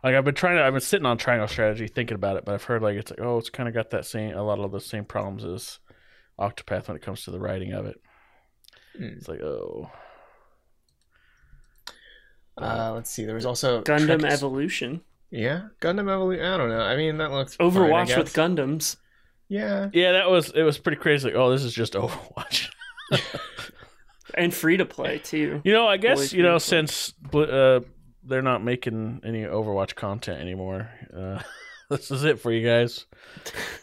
like, 0.04 0.16
I've 0.16 0.26
been 0.26 0.36
trying 0.36 0.58
to, 0.58 0.64
I've 0.64 0.74
been 0.74 0.82
sitting 0.82 1.06
on 1.06 1.18
Triangle 1.18 1.48
Strategy 1.48 1.88
thinking 1.88 2.16
about 2.16 2.38
it, 2.38 2.46
but 2.46 2.54
I've 2.54 2.64
heard 2.64 2.82
like 2.82 2.96
it's 2.98 3.12
like, 3.12 3.22
oh, 3.22 3.38
it's 3.38 3.50
kind 3.50 3.70
of 3.70 3.74
got 3.76 3.92
that 3.92 4.06
same, 4.06 4.36
a 4.36 4.44
lot 4.44 4.60
of 4.60 4.72
the 4.72 4.80
same 4.80 5.06
problems 5.06 5.44
as 5.46 5.80
Octopath 6.40 6.88
when 6.88 6.98
it 6.98 7.04
comes 7.04 7.24
to 7.24 7.32
the 7.32 7.40
writing 7.40 7.74
of 7.74 7.86
it. 7.86 8.00
Mm. 9.00 9.18
It's 9.18 9.28
like, 9.28 9.42
oh, 9.42 9.90
Uh, 12.58 12.92
let's 12.94 13.10
see. 13.10 13.26
There 13.26 13.36
was 13.36 13.46
also 13.46 13.82
Gundam 13.82 14.20
Trek- 14.20 14.32
Evolution. 14.34 15.02
Yeah, 15.32 15.70
Gundam 15.82 16.12
Evolution. 16.12 16.46
I 16.46 16.58
don't 16.58 16.70
know. 16.70 16.82
I 16.82 16.96
mean, 16.96 17.18
that 17.18 17.32
looks 17.32 17.56
fine, 17.56 17.68
I 17.68 17.72
Overwatch 17.72 18.18
with. 18.18 18.34
Gundams. 18.34 18.98
Yeah. 19.50 19.90
yeah, 19.94 20.12
that 20.14 20.30
was, 20.30 20.52
it 20.52 20.62
was 20.64 20.78
pretty 20.78 20.98
crazy. 21.00 21.30
Like, 21.30 21.36
oh, 21.36 21.52
this 21.52 21.64
is 21.64 21.74
just 21.74 21.94
Overwatch. 21.96 22.70
And 24.36 24.54
free 24.54 24.78
to 24.78 24.86
play 24.86 25.20
too. 25.20 25.62
You 25.64 25.74
know, 25.74 25.88
I 25.88 25.98
guess 25.98 26.18
Always 26.18 26.34
you 26.34 26.42
know 26.44 26.58
since 26.58 27.14
uh, 27.34 27.82
they're 28.26 28.42
not 28.42 28.64
making 28.64 29.22
any 29.24 29.44
Overwatch 29.44 29.96
content 29.96 30.40
anymore. 30.42 30.90
Uh, 31.16 31.42
this 31.90 32.12
is 32.12 32.24
it 32.24 32.40
for 32.40 32.52
you 32.52 32.66
guys. 32.68 33.06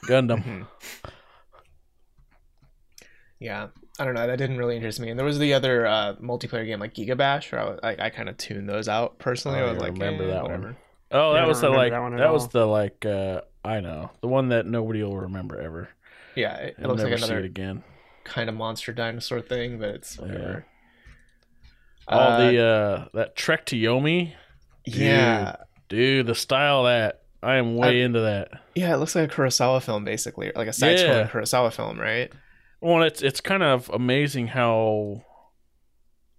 Gundam. 0.06 0.66
Yeah. 3.38 3.68
I 3.98 4.04
don't 4.04 4.14
know. 4.14 4.26
That 4.26 4.36
didn't 4.36 4.58
really 4.58 4.76
interest 4.76 5.00
me. 5.00 5.08
And 5.10 5.18
there 5.18 5.24
was 5.26 5.38
the 5.38 5.54
other 5.54 5.86
uh, 5.86 6.14
multiplayer 6.16 6.66
game 6.66 6.80
like 6.80 6.94
Giga 6.94 7.16
Bash, 7.16 7.50
where 7.52 7.60
I, 7.60 7.64
was, 7.70 7.80
I, 7.82 7.96
I 7.98 8.10
kind 8.10 8.28
of 8.28 8.36
tuned 8.36 8.68
those 8.68 8.88
out 8.88 9.18
personally. 9.18 9.60
Oh, 9.60 9.66
I 9.66 9.72
was 9.72 9.76
yeah, 9.76 9.82
like, 9.82 9.92
remember 9.92 10.24
eh, 10.24 10.26
that 10.28 10.42
whatever. 10.42 10.62
one. 10.64 10.76
Oh, 11.12 11.32
Yeah, 11.32 11.38
I 11.38 11.40
that 11.40 11.48
was 11.48 11.60
the 11.60 11.70
like 11.70 11.92
that 11.92 12.00
one 12.00 12.16
that, 12.16 12.32
was 12.32 12.48
the 12.48 12.66
like 12.66 13.04
uh, 13.04 13.40
I 13.64 13.80
know 13.80 14.10
the 14.20 14.28
one 14.28 14.50
that 14.50 14.66
nobody 14.66 15.02
will 15.02 15.16
remember 15.18 15.58
ever. 15.60 15.88
Yeah, 16.36 16.54
it, 16.56 16.76
it 16.78 16.84
I'll 16.84 16.90
looks 16.90 16.98
never 17.02 17.10
like 17.12 17.18
see 17.20 17.24
it 17.24 17.30
another 17.30 17.46
again. 17.46 17.82
kind 18.24 18.48
of 18.48 18.54
monster 18.56 18.92
dinosaur 18.92 19.40
thing, 19.40 19.78
but 19.78 19.88
it's 19.90 20.16
Yeah. 20.18 20.22
whatever. 20.26 20.66
All 22.10 22.18
Uh, 22.32 22.38
the 22.50 22.62
uh, 22.64 23.04
that 23.14 23.36
Trek 23.36 23.64
to 23.66 23.76
Yomi, 23.76 24.34
yeah, 24.84 25.56
dude. 25.88 26.26
The 26.26 26.34
style 26.34 26.84
that 26.84 27.22
I 27.42 27.56
am 27.56 27.76
way 27.76 28.00
I- 28.02 28.04
into 28.04 28.20
that. 28.20 28.48
yeah, 28.74 28.92
it 28.92 28.98
looks 28.98 29.14
like 29.14 29.30
a 29.32 29.34
Kurosawa 29.34 29.82
film, 29.82 30.04
basically, 30.04 30.50
like 30.54 30.68
a 30.68 30.72
side-scrolling 30.72 31.24
Yeah. 31.24 31.28
Kurosawa 31.28 31.72
film, 31.72 31.98
right? 32.00 32.30
Well, 32.80 33.02
it's 33.04 33.22
it's 33.22 33.40
kind 33.40 33.62
of 33.62 33.88
amazing 33.90 34.48
how 34.48 35.22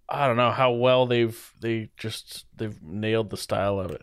I 0.08 0.26
don't 0.26 0.36
know 0.36 0.50
how 0.50 0.72
well 0.72 1.06
they've 1.06 1.40
they 1.60 1.88
just 1.96 2.44
they've 2.56 2.80
nailed 2.82 3.30
the 3.30 3.36
style 3.36 3.80
of 3.80 3.90
it. 3.92 4.02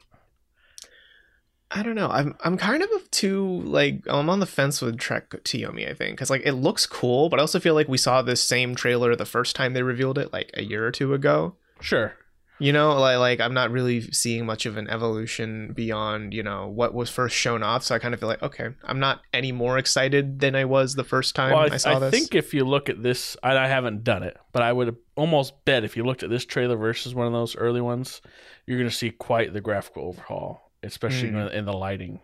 I 1.71 1.83
don't 1.83 1.95
know. 1.95 2.09
I'm 2.09 2.35
I'm 2.43 2.57
kind 2.57 2.81
of 2.81 2.89
too 3.11 3.61
like 3.61 4.01
I'm 4.07 4.29
on 4.29 4.39
the 4.39 4.45
fence 4.47 4.81
with 4.81 4.97
Trek 4.97 5.43
to 5.43 5.57
Yomi. 5.57 5.89
I 5.89 5.93
think 5.93 6.15
because 6.15 6.29
like 6.29 6.41
it 6.43 6.53
looks 6.53 6.85
cool, 6.85 7.29
but 7.29 7.39
I 7.39 7.41
also 7.41 7.59
feel 7.59 7.75
like 7.75 7.87
we 7.87 7.97
saw 7.97 8.21
this 8.21 8.41
same 8.41 8.73
trailer 8.75 9.15
the 9.15 9.25
first 9.25 9.55
time 9.55 9.73
they 9.73 9.83
revealed 9.83 10.17
it, 10.17 10.33
like 10.33 10.49
a 10.55 10.63
year 10.63 10.85
or 10.85 10.91
two 10.91 11.13
ago. 11.13 11.55
Sure. 11.79 12.13
You 12.61 12.73
know, 12.73 12.99
like 12.99 13.19
like 13.19 13.39
I'm 13.39 13.53
not 13.53 13.71
really 13.71 14.01
seeing 14.11 14.45
much 14.45 14.65
of 14.65 14.77
an 14.77 14.89
evolution 14.89 15.71
beyond 15.73 16.33
you 16.33 16.43
know 16.43 16.67
what 16.67 16.93
was 16.93 17.09
first 17.09 17.35
shown 17.35 17.61
off. 17.63 17.83
So 17.83 17.93
I 17.95 17.99
kind 17.99 18.13
of 18.13 18.19
feel 18.19 18.27
like 18.27 18.43
okay, 18.43 18.69
I'm 18.83 18.99
not 18.99 19.21
any 19.31 19.51
more 19.51 19.77
excited 19.77 20.39
than 20.39 20.55
I 20.55 20.65
was 20.65 20.95
the 20.95 21.03
first 21.05 21.35
time 21.35 21.51
Well, 21.53 21.71
I, 21.71 21.75
I, 21.75 21.77
saw 21.77 21.95
I 21.95 21.99
this. 21.99 22.11
think 22.11 22.35
if 22.35 22.53
you 22.53 22.65
look 22.65 22.89
at 22.89 23.01
this, 23.03 23.37
I, 23.43 23.55
I 23.55 23.67
haven't 23.67 24.03
done 24.03 24.23
it, 24.23 24.35
but 24.51 24.61
I 24.63 24.73
would 24.73 24.97
almost 25.15 25.63
bet 25.65 25.83
if 25.85 25.95
you 25.95 26.03
looked 26.03 26.23
at 26.23 26.29
this 26.31 26.45
trailer 26.45 26.75
versus 26.75 27.13
one 27.15 27.27
of 27.27 27.33
those 27.33 27.55
early 27.55 27.79
ones, 27.81 28.21
you're 28.65 28.77
going 28.77 28.89
to 28.89 28.95
see 28.95 29.11
quite 29.11 29.53
the 29.53 29.61
graphical 29.61 30.07
overhaul, 30.09 30.68
especially 30.83 31.29
Mm. 31.31 31.51
in, 31.53 31.65
the 31.65 31.73
lighting. 31.73 32.19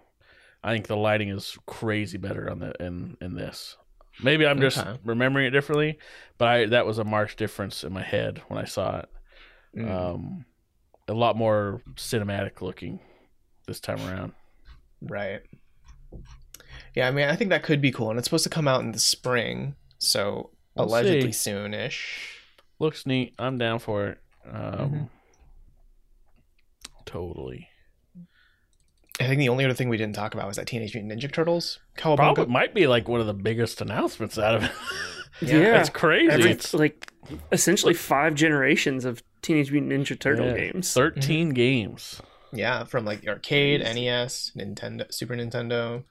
I 0.64 0.74
think 0.74 0.88
the 0.88 0.98
lighting 0.98 1.30
is 1.30 1.58
crazy 1.66 2.18
better 2.18 2.50
on 2.50 2.60
the 2.60 2.74
in 2.80 3.18
in 3.22 3.36
this. 3.36 3.78
Maybe 4.24 4.48
I'm 4.48 4.62
just 4.62 4.78
Okay. 4.78 4.98
remembering 5.04 5.46
it 5.46 5.52
differently, 5.52 6.00
but 6.38 6.48
I 6.48 6.66
that 6.68 6.86
was 6.86 6.98
a 7.00 7.04
marked 7.04 7.38
difference 7.38 7.84
in 7.84 7.92
my 7.94 8.02
head 8.04 8.42
when 8.48 8.60
I 8.60 8.66
saw 8.66 9.00
it. 9.00 9.10
Mm. 9.78 9.92
Um, 9.92 10.46
a 11.08 11.14
lot 11.14 11.36
more 11.36 11.82
cinematic 11.96 12.62
looking 12.62 13.00
this 13.68 13.80
time 13.80 14.00
around. 14.08 14.34
Right. 15.02 15.42
Yeah, 16.96 17.08
I 17.08 17.12
mean, 17.12 17.28
I 17.28 17.36
think 17.36 17.50
that 17.50 17.62
could 17.64 17.82
be 17.82 17.92
cool, 17.92 18.10
and 18.10 18.18
it's 18.18 18.26
supposed 18.28 18.46
to 18.46 18.50
come 18.50 18.68
out 18.70 18.82
in 18.82 18.92
the 18.94 19.00
spring, 19.00 19.76
so 20.00 20.52
We'll 20.76 20.88
allegedly 20.88 21.32
see. 21.34 21.52
soonish. 21.52 22.32
looks 22.80 23.06
neat. 23.06 23.34
I'm 23.38 23.58
down 23.58 23.80
for 23.80 24.08
it. 24.08 24.18
Um, 24.46 24.54
Mhm. 24.92 25.10
Totally. 27.06 27.70
I 29.20 29.28
think 29.28 29.40
the 29.40 29.50
only 29.50 29.64
other 29.64 29.74
thing 29.74 29.88
we 29.90 29.98
didn't 29.98 30.16
talk 30.16 30.34
about 30.34 30.48
was 30.48 30.58
that 30.58 30.68
Teenage 30.68 30.94
Mutant 30.94 31.14
Ninja 31.22 31.32
Turtles 31.32 31.80
Cowabunga. 31.98 32.18
Probably 32.18 32.46
might 32.48 32.74
be 32.74 32.86
like 32.88 33.08
one 33.08 33.22
of 33.22 33.28
the 33.28 33.34
biggest 33.34 33.80
announcements 33.82 34.38
out 34.38 34.56
of 34.56 34.64
it. 35.42 35.50
Yeah. 35.50 35.80
it's 35.80 35.90
crazy. 35.90 36.32
Every, 36.32 36.52
it's 36.52 36.74
like 36.74 37.12
essentially 37.52 37.94
five 37.94 38.36
generations 38.36 39.06
of 39.06 39.24
Teenage 39.42 39.72
Mutant 39.72 39.94
Ninja 39.94 40.20
Turtle 40.20 40.48
yeah, 40.48 40.58
games. 40.72 40.94
13 40.94 41.50
games. 41.52 42.22
Yeah, 42.52 42.84
from 42.84 43.06
like 43.06 43.26
arcade, 43.28 43.82
NES, 43.82 44.52
Nintendo, 44.58 45.12
Super 45.14 45.36
Nintendo. 45.36 46.04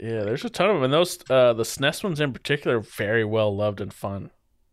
Yeah, 0.00 0.24
there's 0.24 0.44
a 0.44 0.50
ton 0.50 0.68
of 0.70 0.76
them. 0.76 0.84
And 0.84 0.92
those, 0.92 1.18
uh, 1.30 1.52
the 1.52 1.62
SNES 1.62 2.02
ones 2.04 2.20
in 2.20 2.32
particular, 2.32 2.78
are 2.78 2.82
very 2.82 3.24
well 3.24 3.54
loved 3.54 3.80
and 3.80 3.92
fun 3.92 4.30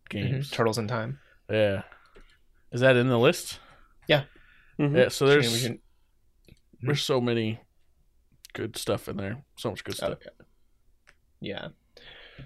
games. 0.08 0.50
Mhm. 0.50 0.52
Turtles 0.52 0.78
in 0.78 0.88
Time. 0.88 1.20
Yeah. 1.48 1.82
Is 2.72 2.80
that 2.80 2.96
in 2.96 3.08
the 3.08 3.18
list? 3.18 3.58
Mhm. 4.08 4.96
Yeah, 4.96 5.08
so 5.08 5.26
Teenage 5.26 5.50
there's 5.62 5.78
Mutant- 6.80 6.86
there's 6.88 7.02
so 7.02 7.20
many 7.20 7.60
good 8.52 8.76
stuff 8.76 9.08
in 9.08 9.16
there. 9.16 9.44
So 9.56 9.70
much 9.70 9.84
good 9.84 9.94
stuff. 9.96 10.12
Okay. 10.12 10.30
Yeah. 11.40 11.68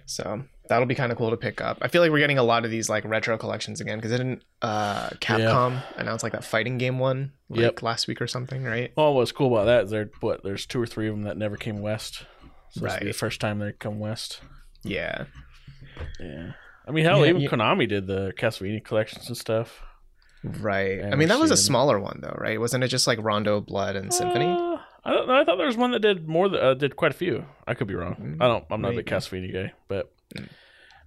So 0.07 0.45
that'll 0.69 0.87
be 0.87 0.95
kind 0.97 1.13
of 1.13 1.19
cool 1.19 1.31
to 1.31 1.37
pick 1.37 1.61
up. 1.61 1.79
I 1.81 1.89
feel 1.89 2.03
like 2.03 2.11
we're 2.11 2.19
getting 2.19 2.39
a 2.39 2.43
lot 2.43 2.65
of 2.65 2.71
these 2.71 2.89
like 2.89 3.05
retro 3.05 3.39
collections 3.39 3.81
again 3.81 3.99
because 3.99 4.11
didn't 4.11 4.43
uh, 4.61 5.11
Capcom 5.21 5.81
announce 5.97 6.23
like 6.25 6.33
that 6.33 6.45
fighting 6.45 6.79
game 6.79 6.99
one 6.99 7.33
like 7.49 7.61
Yep. 7.61 7.83
last 7.83 8.09
week 8.09 8.21
or 8.21 8.27
something, 8.27 8.65
right? 8.65 8.93
Oh, 8.97 9.13
what's 9.13 9.31
cool 9.33 9.55
about 9.55 9.67
that 9.67 9.85
is 9.85 9.91
there 9.91 10.11
what 10.21 10.43
there's 10.43 10.67
two 10.67 10.81
or 10.81 10.87
three 10.87 11.09
of 11.09 11.15
them 11.15 11.23
that 11.25 11.37
never 11.37 11.57
came 11.57 11.81
west. 11.81 12.25
So 12.71 12.81
be 12.99 13.07
the 13.07 13.13
first 13.13 13.41
time 13.41 13.61
they 13.61 13.71
come 13.73 14.01
west. 14.01 14.41
Yeah. 14.83 15.27
Yeah. 16.19 16.53
I 16.87 16.91
mean, 16.91 17.05
hell, 17.05 17.21
Yeah, 17.25 17.31
even 17.31 17.41
you- 17.43 17.49
Konami 17.49 17.89
did 17.89 18.09
the 18.09 18.33
Castlevania 18.37 18.85
collections 18.85 19.29
and 19.29 19.37
stuff. 19.37 19.81
Right. 20.45 21.03
I 21.03 21.15
mean, 21.17 21.29
that 21.29 21.41
was 21.41 21.51
a 21.51 21.57
smaller 21.57 21.99
one 21.99 22.21
though, 22.23 22.37
right? 22.39 22.61
Wasn't 22.61 22.85
it 22.85 22.89
just 22.89 23.07
like 23.07 23.19
Rondo, 23.23 23.61
Blood, 23.61 23.97
and 23.97 24.13
Symphony? 24.13 24.45
Uh, 24.47 24.77
I 25.07 25.11
don't 25.13 25.27
know. 25.29 25.35
I 25.35 25.45
thought 25.45 25.57
there 25.57 25.67
was 25.67 25.77
one 25.77 25.91
that 25.93 26.01
did 26.01 26.29
more. 26.29 26.49
Th- 26.49 26.61
uh, 26.63 26.75
did 26.75 26.97
quite 26.97 27.11
a 27.13 27.15
few. 27.15 27.45
I 27.67 27.75
could 27.75 27.87
be 27.87 27.95
wrong. 27.95 28.15
Mm, 28.17 28.37
I 28.43 28.49
don't. 28.49 28.65
I'm 28.71 28.81
not 28.81 28.93
a 28.93 28.97
big. 28.97 29.07
Castlevania 29.07 29.53
guy, 29.53 29.73
but 29.89 30.11
Mm. 30.37 30.49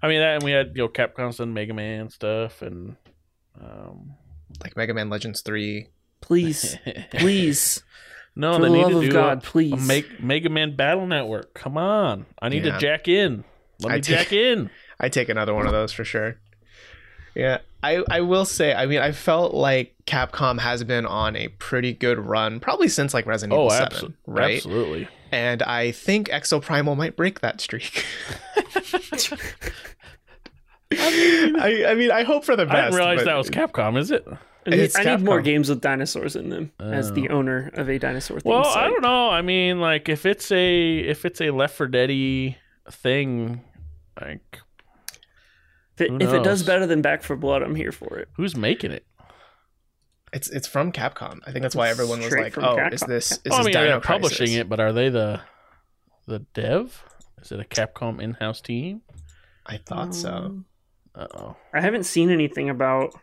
I 0.02 0.08
mean 0.08 0.19
that, 0.19 0.36
and 0.36 0.43
we 0.43 0.52
had 0.52 0.71
you 0.76 0.84
know 0.84 0.88
Capcom's 0.89 1.38
done 1.38 1.54
Mega 1.54 1.73
Man 1.73 2.10
stuff, 2.10 2.62
and 2.62 2.95
um, 3.60 4.13
like 4.63 4.78
Mega 4.78 4.93
Man 4.93 5.10
Legends 5.10 5.41
Three. 5.41 5.88
Please, 6.21 6.78
please, 7.12 7.84
no, 8.36 8.54
for 8.54 8.62
they 8.62 8.67
the 8.69 8.73
need 8.76 8.89
to 8.89 8.97
of 8.97 9.04
do 9.04 9.12
God, 9.12 9.38
a, 9.39 9.41
please. 9.41 9.73
a 9.73 9.78
make 9.78 10.21
Mega 10.21 10.50
Man 10.50 10.76
Battle 10.76 11.06
Network. 11.08 11.54
Come 11.54 11.78
on, 11.78 12.26
I 12.41 12.50
need 12.50 12.65
Yeah. 12.65 12.73
to 12.73 12.80
jack 12.80 13.08
in. 13.08 13.43
Let 13.82 13.93
me 13.95 14.02
take- 14.02 14.17
jack 14.17 14.34
in. 14.34 14.69
I 15.00 15.10
take 15.10 15.30
another 15.30 15.54
one 15.54 15.65
of 15.67 15.71
those 15.73 15.91
for 15.93 16.04
sure. 16.04 16.38
Yeah, 17.38 17.60
I 17.84 18.04
I 18.10 18.21
will 18.21 18.45
say, 18.45 18.73
I 18.73 18.88
mean, 18.88 19.00
I 19.00 19.12
felt 19.12 19.54
like 19.54 19.93
Capcom 20.08 20.60
has 20.60 20.84
been 20.84 21.06
on 21.06 21.36
a 21.36 21.50
pretty 21.50 21.93
good 21.93 22.17
run, 22.17 22.60
probably 22.60 22.88
since 22.88 23.13
like 23.13 23.28
Resident 23.28 23.54
Oh, 23.58 23.65
Evil 23.65 23.69
Seven, 23.69 23.86
absolutely, 23.86 24.17
right? 24.26 24.56
Absolutely. 24.56 25.08
And 25.32 25.62
I 25.62 25.91
think 25.91 26.30
Exo 26.30 26.60
Primal 26.62 26.95
might 26.95 27.15
break 27.15 27.41
that 27.41 27.62
streak. 27.62 28.04
I, 30.91 31.86
I 31.89 31.95
mean, 31.95 32.12
I 32.12 32.23
hope 32.23 32.45
for 32.45 32.56
the 32.56 32.65
best. 32.65 32.76
I 32.76 32.82
didn't 32.86 32.95
realize 32.95 33.26
that 33.26 33.36
was 33.36 33.50
Capcom. 33.50 33.97
Is 33.97 34.12
it? 34.12 34.26
I 34.65 34.69
need, 34.71 34.91
I 34.97 35.04
need 35.15 35.23
more 35.26 35.41
games 35.41 35.69
with 35.69 35.80
dinosaurs 35.82 36.36
in 36.36 36.50
them 36.50 36.71
as 36.80 37.12
the 37.13 37.30
Oh. 37.30 37.36
owner 37.38 37.71
of 37.76 37.89
a 37.89 37.97
dinosaur. 38.00 38.39
Well, 38.43 38.63
themed 38.65 38.76
I 38.76 38.88
don't 38.88 39.02
know. 39.02 39.30
I 39.30 39.41
mean, 39.41 39.80
like 39.80 40.10
if 40.10 40.26
it's 40.26 40.52
a 40.52 40.97
if 40.97 41.26
it's 41.26 41.39
a 41.41 41.52
Left 41.52 41.76
4 41.76 41.88
Dead 41.88 42.56
thing, 42.91 43.62
like 44.19 44.60
If, 45.98 46.02
it, 46.02 46.22
if 46.22 46.34
it 46.34 46.44
does 46.44 46.62
better 46.64 46.86
than 46.86 47.02
Back 47.02 47.24
for 47.24 47.36
Blood, 47.36 47.64
I'm 47.64 47.74
here 47.76 47.92
for 47.92 48.20
it. 48.20 48.30
who's 48.36 48.56
making 48.56 48.92
it? 48.92 49.06
It's 50.34 50.50
it's 50.50 50.68
from 50.68 50.92
Capcom. 50.92 51.40
I 51.48 51.52
think 51.52 51.64
that's 51.64 51.76
why 51.76 51.90
everyone 51.90 52.20
was 52.20 52.28
Straight 52.28 52.44
like, 52.44 52.54
from 52.54 52.66
"Oh, 52.66 52.76
Capcom. 52.76 52.94
is 52.94 53.02
this 53.02 53.32
is 53.32 53.40
Well, 53.46 53.54
I 53.54 53.58
this 53.60 53.66
mean, 53.66 53.74
Dino 53.74 53.86
they're 53.88 54.00
publishing 54.02 54.54
it, 54.54 54.68
but 54.70 54.80
are 54.80 54.92
they 54.94 55.10
the 55.10 55.40
the 56.28 56.40
dev? 56.54 57.04
Is 57.42 57.52
it 57.52 57.60
a 57.60 57.64
Capcom 57.64 58.22
in-house 58.22 58.62
team? 58.62 59.02
I 59.66 59.78
thought 59.78 60.14
so. 60.14 60.30
Um, 60.34 60.66
Uh 61.16 61.28
oh. 61.34 61.56
I 61.74 61.82
haven't 61.82 62.04
seen 62.04 62.30
anything 62.30 62.70
about 62.70 63.16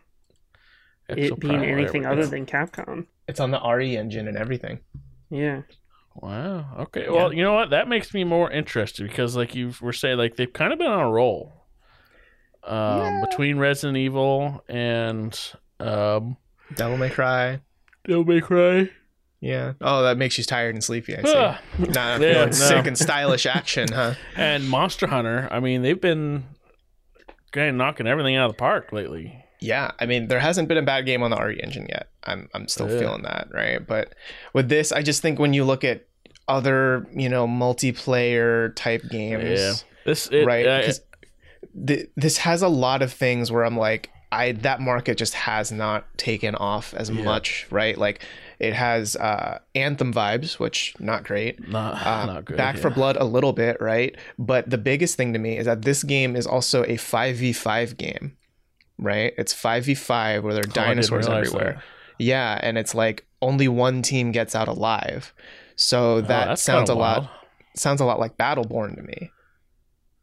it 1.08 1.38
being 1.38 1.64
anything 1.64 2.06
other 2.06 2.26
than 2.26 2.46
Capcom. 2.46 3.06
It's 3.28 3.38
on 3.40 3.50
the 3.50 3.60
RE 3.60 3.96
engine 3.96 4.26
and 4.26 4.36
everything. 4.36 4.80
Yeah. 5.30 5.62
Wow. 6.14 6.66
Okay. 6.80 7.08
Well, 7.08 7.32
you 7.32 7.42
know 7.42 7.52
what? 7.54 7.70
That 7.70 7.88
makes 7.88 8.14
me 8.14 8.24
more 8.24 8.50
interested 8.50 9.06
because, 9.08 9.36
like 9.36 9.54
you 9.54 9.72
were 9.80 9.92
saying, 9.92 10.16
like 10.16 10.36
they've 10.36 10.52
kind 10.52 10.72
of 10.72 10.78
been 10.78 10.90
on 10.90 11.00
a 11.00 11.10
roll. 11.10 11.52
Um, 12.66 13.20
between 13.20 13.58
Resident 13.58 13.96
Evil 13.98 14.62
and 14.68 15.38
um, 15.80 16.36
Devil 16.74 16.96
May 16.96 17.10
Cry. 17.10 17.60
Devil 18.06 18.24
May 18.24 18.40
Cry. 18.40 18.90
Yeah. 19.40 19.74
Oh, 19.82 20.02
that 20.04 20.16
makes 20.16 20.38
you 20.38 20.44
tired 20.44 20.74
and 20.74 20.82
sleepy. 20.82 21.14
I 21.16 21.22
see. 21.22 21.34
Ah, 21.36 21.60
Nah, 21.78 22.16
Yeah, 22.20 22.44
no. 22.46 22.50
sick 22.50 22.86
and 22.86 22.96
stylish 22.96 23.44
action, 23.44 23.88
huh? 23.92 24.14
and 24.36 24.66
Monster 24.68 25.06
Hunter. 25.06 25.48
I 25.50 25.60
mean, 25.60 25.82
they've 25.82 26.00
been 26.00 26.44
kind 27.52 27.68
of 27.68 27.74
knocking 27.74 28.06
everything 28.06 28.36
out 28.36 28.46
of 28.48 28.52
the 28.52 28.58
park 28.58 28.92
lately. 28.92 29.44
Yeah, 29.60 29.90
I 30.00 30.06
mean, 30.06 30.28
there 30.28 30.40
hasn't 30.40 30.68
been 30.68 30.78
a 30.78 30.82
bad 30.82 31.04
game 31.06 31.22
on 31.22 31.30
the 31.30 31.36
RE 31.36 31.60
engine 31.62 31.86
yet. 31.88 32.08
I'm 32.24 32.48
I'm 32.54 32.68
still 32.68 32.90
Yeah. 32.90 32.98
feeling 32.98 33.22
that, 33.22 33.48
right? 33.52 33.86
But 33.86 34.14
with 34.54 34.68
this, 34.70 34.92
I 34.92 35.02
just 35.02 35.20
think 35.22 35.38
when 35.38 35.52
you 35.52 35.64
look 35.64 35.84
at 35.84 36.06
other, 36.48 37.06
you 37.14 37.28
know, 37.28 37.46
multiplayer 37.46 38.74
type 38.76 39.02
games, 39.10 39.60
Yeah. 39.60 39.72
This 40.04 40.26
it, 40.28 40.44
right? 40.46 40.66
uh, 40.66 40.84
'Cause 40.84 41.00
th- 41.86 42.08
this 42.16 42.38
has 42.38 42.62
a 42.62 42.68
lot 42.68 43.02
of 43.02 43.12
things 43.12 43.50
where 43.52 43.64
I'm 43.64 43.76
like, 43.76 44.10
I 44.32 44.52
that 44.52 44.80
market 44.80 45.16
just 45.16 45.34
has 45.34 45.70
not 45.70 46.06
taken 46.18 46.54
off 46.56 46.92
as 46.94 47.10
Yeah. 47.10 47.22
much, 47.24 47.66
right? 47.70 47.96
Like 47.96 48.24
it 48.58 48.72
has 48.72 49.14
uh 49.16 49.58
Anthem 49.74 50.12
vibes, 50.12 50.58
which 50.58 50.94
not 50.98 51.22
great. 51.24 51.66
not 51.68 52.04
Uh, 52.04 52.26
not 52.26 52.44
good. 52.44 52.56
Back 52.56 52.76
for. 52.78 52.90
Blood 52.90 53.16
a 53.16 53.24
little 53.24 53.52
bit, 53.52 53.76
right? 53.80 54.16
But 54.38 54.70
the 54.70 54.78
biggest 54.78 55.16
thing 55.16 55.32
to 55.34 55.38
me 55.38 55.56
is 55.58 55.66
that 55.66 55.82
this 55.82 56.02
game 56.02 56.34
is 56.36 56.46
also 56.46 56.82
a 56.84 56.96
5v5 56.96 57.96
game, 57.96 58.36
right? 58.98 59.32
It's 59.38 59.54
5v5 59.54 60.42
where 60.42 60.54
there 60.54 60.64
are 60.64 60.68
Oh, 60.68 60.72
dinosaurs 60.72 61.26
realize 61.28 61.48
everywhere. 61.48 61.74
that. 61.74 61.84
Yeah, 62.18 62.58
and 62.62 62.76
it's 62.78 62.94
like 62.94 63.26
only 63.42 63.68
one 63.68 64.02
team 64.02 64.32
gets 64.32 64.54
out 64.54 64.68
alive. 64.68 65.32
So 65.76 66.16
Oh, 66.16 66.20
that 66.22 66.44
that's 66.48 66.62
sounds 66.62 66.88
a 66.88 66.92
kinda 66.92 67.00
lot 67.04 67.30
sounds 67.76 68.00
a 68.00 68.04
lot 68.04 68.18
like 68.20 68.36
Battleborn 68.36 68.96
to 68.96 69.02
me. 69.02 69.30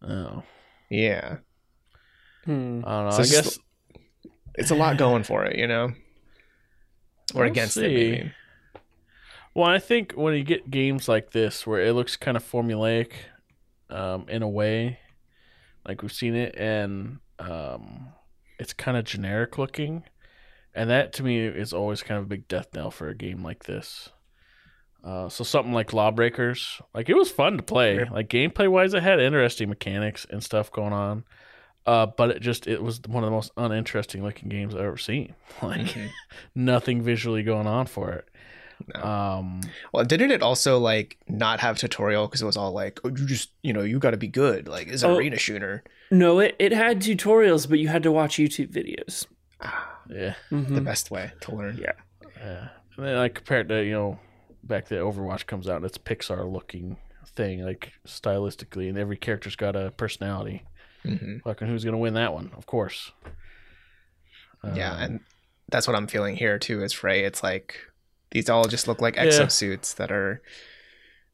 Oh, 0.01 0.43
Yeah. 0.91 1.37
Hmm. 2.45 2.81
I 2.85 2.91
don't 2.91 3.05
know. 3.05 3.11
So 3.11 3.17
I 3.23 3.25
guess 3.25 3.43
just- 3.45 3.59
It's 4.55 4.71
a 4.71 4.75
lot 4.75 4.97
going 4.97 5.23
for 5.23 5.45
it, 5.45 5.57
you 5.57 5.65
know? 5.67 5.93
Or 7.33 7.43
We'll 7.43 7.51
against 7.51 7.77
it, 7.77 7.81
maybe. 7.83 8.31
Well, 9.53 9.67
I 9.69 9.79
think 9.79 10.13
when 10.13 10.33
you 10.35 10.43
get 10.43 10.69
games 10.69 11.07
like 11.07 11.31
this 11.31 11.65
where 11.65 11.79
it 11.81 11.93
looks 11.93 12.17
kind 12.17 12.35
of 12.35 12.43
formulaic, 12.43 13.11
um, 13.89 14.25
in 14.27 14.41
a 14.43 14.49
way, 14.49 14.99
like 15.87 16.01
we've 16.01 16.11
seen 16.11 16.35
it, 16.35 16.55
and 16.57 17.19
um, 17.39 18.09
it's 18.59 18.73
kind 18.73 18.97
of 18.97 19.05
generic 19.05 19.57
looking, 19.57 20.03
and 20.75 20.89
that 20.89 21.13
to 21.13 21.23
me 21.23 21.37
is 21.39 21.71
always 21.73 22.03
kind 22.03 22.17
of 22.17 22.25
a 22.25 22.27
big 22.27 22.47
death 22.49 22.67
knell 22.73 22.91
for 22.91 23.07
a 23.09 23.15
game 23.15 23.43
like 23.43 23.63
this. 23.63 24.09
Uh, 25.03 25.27
so 25.29 25.43
something 25.43 25.73
like 25.73 25.93
Lawbreakers, 25.93 26.79
like 26.93 27.09
it 27.09 27.15
was 27.15 27.31
fun 27.31 27.57
to 27.57 27.63
play. 27.63 27.95
Yep. 27.95 28.11
Like 28.11 28.29
gameplay 28.29 28.69
wise, 28.69 28.93
it 28.93 29.01
had 29.01 29.19
interesting 29.19 29.69
mechanics 29.69 30.27
and 30.29 30.43
stuff 30.43 30.71
going 30.71 30.93
on. 30.93 31.23
Uh, 31.87 32.05
but 32.05 32.29
it 32.29 32.39
just 32.41 32.67
it 32.67 32.83
was 32.83 33.01
one 33.07 33.23
of 33.23 33.27
the 33.27 33.35
most 33.35 33.51
uninteresting 33.57 34.21
looking 34.23 34.49
games 34.49 34.75
I've 34.75 34.81
ever 34.81 34.97
seen. 34.97 35.33
Like 35.63 35.81
Mhm. 35.81 36.09
nothing 36.53 37.01
visually 37.01 37.41
going 37.41 37.65
on 37.65 37.87
for 37.87 38.11
it. 38.11 38.25
No. 38.95 39.03
Um, 39.03 39.61
Well, 39.91 40.05
didn't 40.05 40.29
it 40.31 40.43
also 40.43 40.77
like 40.77 41.17
not 41.27 41.59
have 41.61 41.77
tutorial 41.79 42.27
because 42.27 42.41
it 42.43 42.45
was 42.45 42.57
all 42.57 42.71
like, 42.71 42.99
oh, 43.03 43.09
you 43.09 43.25
just, 43.25 43.49
you 43.63 43.73
know, 43.73 43.81
you 43.81 43.97
got 43.99 44.11
to 44.11 44.17
be 44.17 44.27
good. 44.27 44.67
Like, 44.67 44.87
it's 44.87 45.01
an 45.03 45.11
Oh. 45.11 45.17
arena 45.17 45.37
shooter. 45.39 45.83
No, 46.11 46.39
it, 46.39 46.55
it 46.59 46.71
had 46.71 46.99
tutorials, 46.99 47.67
but 47.69 47.79
you 47.79 47.87
had 47.87 48.03
to 48.03 48.11
watch 48.11 48.35
YouTube 48.37 48.69
videos. 48.71 49.25
Ah, 49.61 49.99
yeah, 50.09 50.33
Mhm. 50.51 50.75
the 50.75 50.81
best 50.81 51.09
way 51.09 51.31
to 51.41 51.55
learn. 51.55 51.77
Yeah. 51.81 51.93
yeah. 52.37 52.67
And 52.97 53.05
then 53.07 53.15
like 53.17 53.33
compared 53.35 53.69
to 53.69 53.83
you 53.83 53.91
know, 53.93 54.19
back 54.63 54.87
to 54.89 54.95
Overwatch 54.95 55.45
comes 55.45 55.67
out, 55.67 55.83
it's 55.83 55.97
Pixar 55.97 56.51
looking 56.51 56.97
thing 57.35 57.63
like 57.63 57.93
stylistically, 58.05 58.89
and 58.89 58.97
every 58.97 59.17
character's 59.17 59.55
got 59.55 59.75
a 59.75 59.91
personality. 59.91 60.63
hmm 61.03 61.37
Fucking 61.43 61.67
who's 61.67 61.83
gonna 61.83 61.97
win 61.97 62.13
that 62.15 62.33
one? 62.33 62.51
Of 62.57 62.65
course. 62.65 63.11
yeah, 64.75 64.93
Um, 64.93 65.01
and 65.01 65.19
that's 65.69 65.87
what 65.87 65.95
I'm 65.95 66.07
feeling 66.07 66.35
here 66.35 66.59
too. 66.59 66.83
Is 66.83 66.93
Frey. 66.93 67.23
It's 67.23 67.41
like 67.43 67.77
these 68.31 68.49
all 68.49 68.67
just 68.67 68.87
look 68.87 69.01
like 69.01 69.15
Yeah. 69.15 69.25
exosuits 69.25 69.95
that 69.95 70.11
are, 70.11 70.41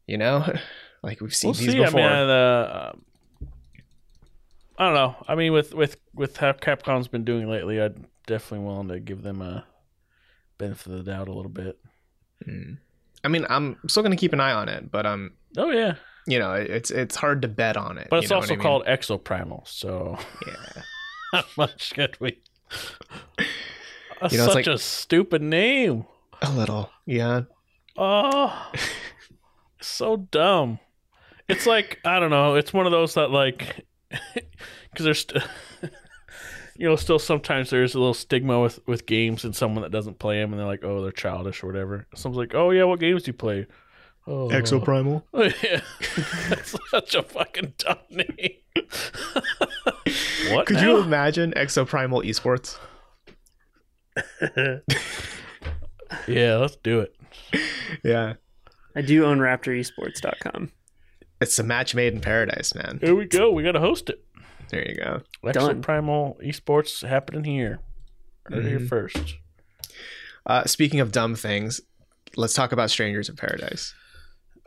you 0.05 0.17
know, 0.17 0.45
like 1.03 1.21
we've 1.21 1.35
seen 1.35 1.49
we'll 1.49 1.53
these 1.55 1.71
see. 1.71 1.79
before. 1.83 1.99
I 2.01 2.19
mean, 2.21 2.29
uh, 2.29 2.93
I 4.79 4.85
don't 4.85 4.93
know. 4.93 5.15
I 5.27 5.35
mean, 5.35 5.53
with 5.53 5.73
with 5.73 5.97
with 6.13 6.37
how 6.37 6.51
Capcom's 6.53 7.07
been 7.07 7.23
doing 7.25 7.49
lately, 7.49 7.81
I'd 7.81 8.05
definitely 8.27 8.65
willing 8.67 8.89
to 8.89 8.99
give 8.99 9.23
them 9.23 9.41
a 9.41 9.65
benefit 10.59 10.91
of 10.93 11.03
the 11.03 11.11
doubt 11.11 11.27
a 11.27 11.33
little 11.33 11.51
bit. 11.51 11.79
Mm. 12.47 12.77
I 13.23 13.27
mean, 13.30 13.45
I'm 13.49 13.77
still 13.88 14.03
gonna 14.03 14.15
keep 14.15 14.34
an 14.34 14.39
eye 14.39 14.51
on 14.53 14.69
it, 14.69 14.91
but 14.91 15.06
um, 15.06 15.32
Oh 15.58 15.71
yeah, 15.71 15.95
you 16.27 16.39
know, 16.39 16.53
it's 16.53 16.91
it's 16.91 17.15
hard 17.15 17.41
to 17.43 17.47
bet 17.47 17.77
on 17.77 17.97
it. 17.97 18.08
but 18.10 18.17
you 18.17 18.21
it's 18.23 18.30
know 18.30 18.38
also 18.38 18.53
I 18.53 18.58
mean? 18.58 18.62
called 18.63 18.86
Exoprimal, 18.86 19.67
so 19.67 20.17
Yeah. 20.45 20.82
how 21.34 21.43
much 21.58 21.93
could 21.93 22.17
we? 22.19 22.39
That's 24.21 24.32
You 24.34 24.39
know, 24.39 24.45
such 24.47 24.56
like- 24.56 24.67
a 24.67 24.77
stupid 24.77 25.41
name. 25.41 26.06
A 26.41 26.51
little, 26.51 26.91
yeah. 27.06 27.41
Oh, 27.97 28.71
so 29.82 30.17
dumb. 30.17 30.80
It's 31.49 31.65
like 31.65 31.99
I 32.06 32.19
don't 32.19 32.30
know. 32.30 32.56
It's 32.56 32.71
one 32.73 32.86
of 32.86 32.91
those 32.91 33.15
that 33.15 33.32
like 33.32 33.86
because 34.10 35.03
there's 35.03 35.19
st- 35.21 35.43
you 36.77 36.87
know 36.87 36.95
still 36.95 37.19
sometimes 37.19 37.69
there's 37.69 37.95
a 37.95 37.99
little 37.99 38.13
stigma 38.13 38.59
with 38.59 38.79
with 38.87 39.05
games 39.05 39.43
and 39.43 39.55
someone 39.55 39.81
that 39.81 39.91
doesn't 39.91 40.19
play 40.19 40.39
them 40.39 40.51
and 40.53 40.59
they're 40.59 40.67
like 40.67 40.83
oh 40.83 41.01
they're 41.01 41.11
childish 41.11 41.63
or 41.63 41.67
whatever. 41.67 42.07
Someone's 42.15 42.37
like 42.37 42.55
oh 42.55 42.71
yeah 42.71 42.83
what 42.83 42.99
games 42.99 43.23
do 43.23 43.29
you 43.29 43.33
play? 43.33 43.67
Oh, 44.27 44.49
Exoprimal. 44.49 45.23
Uh, 45.33 45.37
oh, 45.37 45.43
yeah, 45.63 45.79
that's 46.49 46.75
such 46.89 47.15
a 47.15 47.23
fucking 47.23 47.73
dumb 47.77 47.97
name. 48.09 48.27
what? 50.51 50.65
Could 50.65 50.77
now? 50.77 50.81
you 50.83 50.97
imagine 51.01 51.53
Exoprimal 51.55 52.25
Esports? 52.25 52.77
yeah, 56.27 56.57
let's 56.57 56.75
do 56.77 56.99
it. 56.99 57.15
Yeah. 58.03 58.33
I 58.95 59.01
do 59.01 59.25
own 59.25 59.39
RaptorEsports.com. 59.39 60.71
It's 61.39 61.59
a 61.59 61.63
match 61.63 61.95
made 61.95 62.13
in 62.13 62.19
paradise, 62.19 62.75
man. 62.75 62.99
Here 63.01 63.15
we 63.15 63.25
go. 63.25 63.51
We 63.51 63.63
got 63.63 63.73
to 63.73 63.79
host 63.79 64.09
it. 64.09 64.25
There 64.69 64.88
you 64.88 64.95
go. 64.95 65.21
Done. 65.51 65.82
Primal 65.82 66.38
Esports 66.43 67.08
happening 67.08 67.43
here. 67.43 67.80
Right 68.49 68.63
here 68.63 68.80
Mhm. 68.80 68.88
first. 68.89 69.36
Uh, 70.45 70.63
speaking 70.65 70.99
of 70.99 71.12
dumb 71.12 71.36
things, 71.36 71.82
let's 72.36 72.53
talk 72.53 72.71
about 72.71 72.89
Strangers 72.89 73.27
in 73.30 73.36
Paradise. 73.36 73.93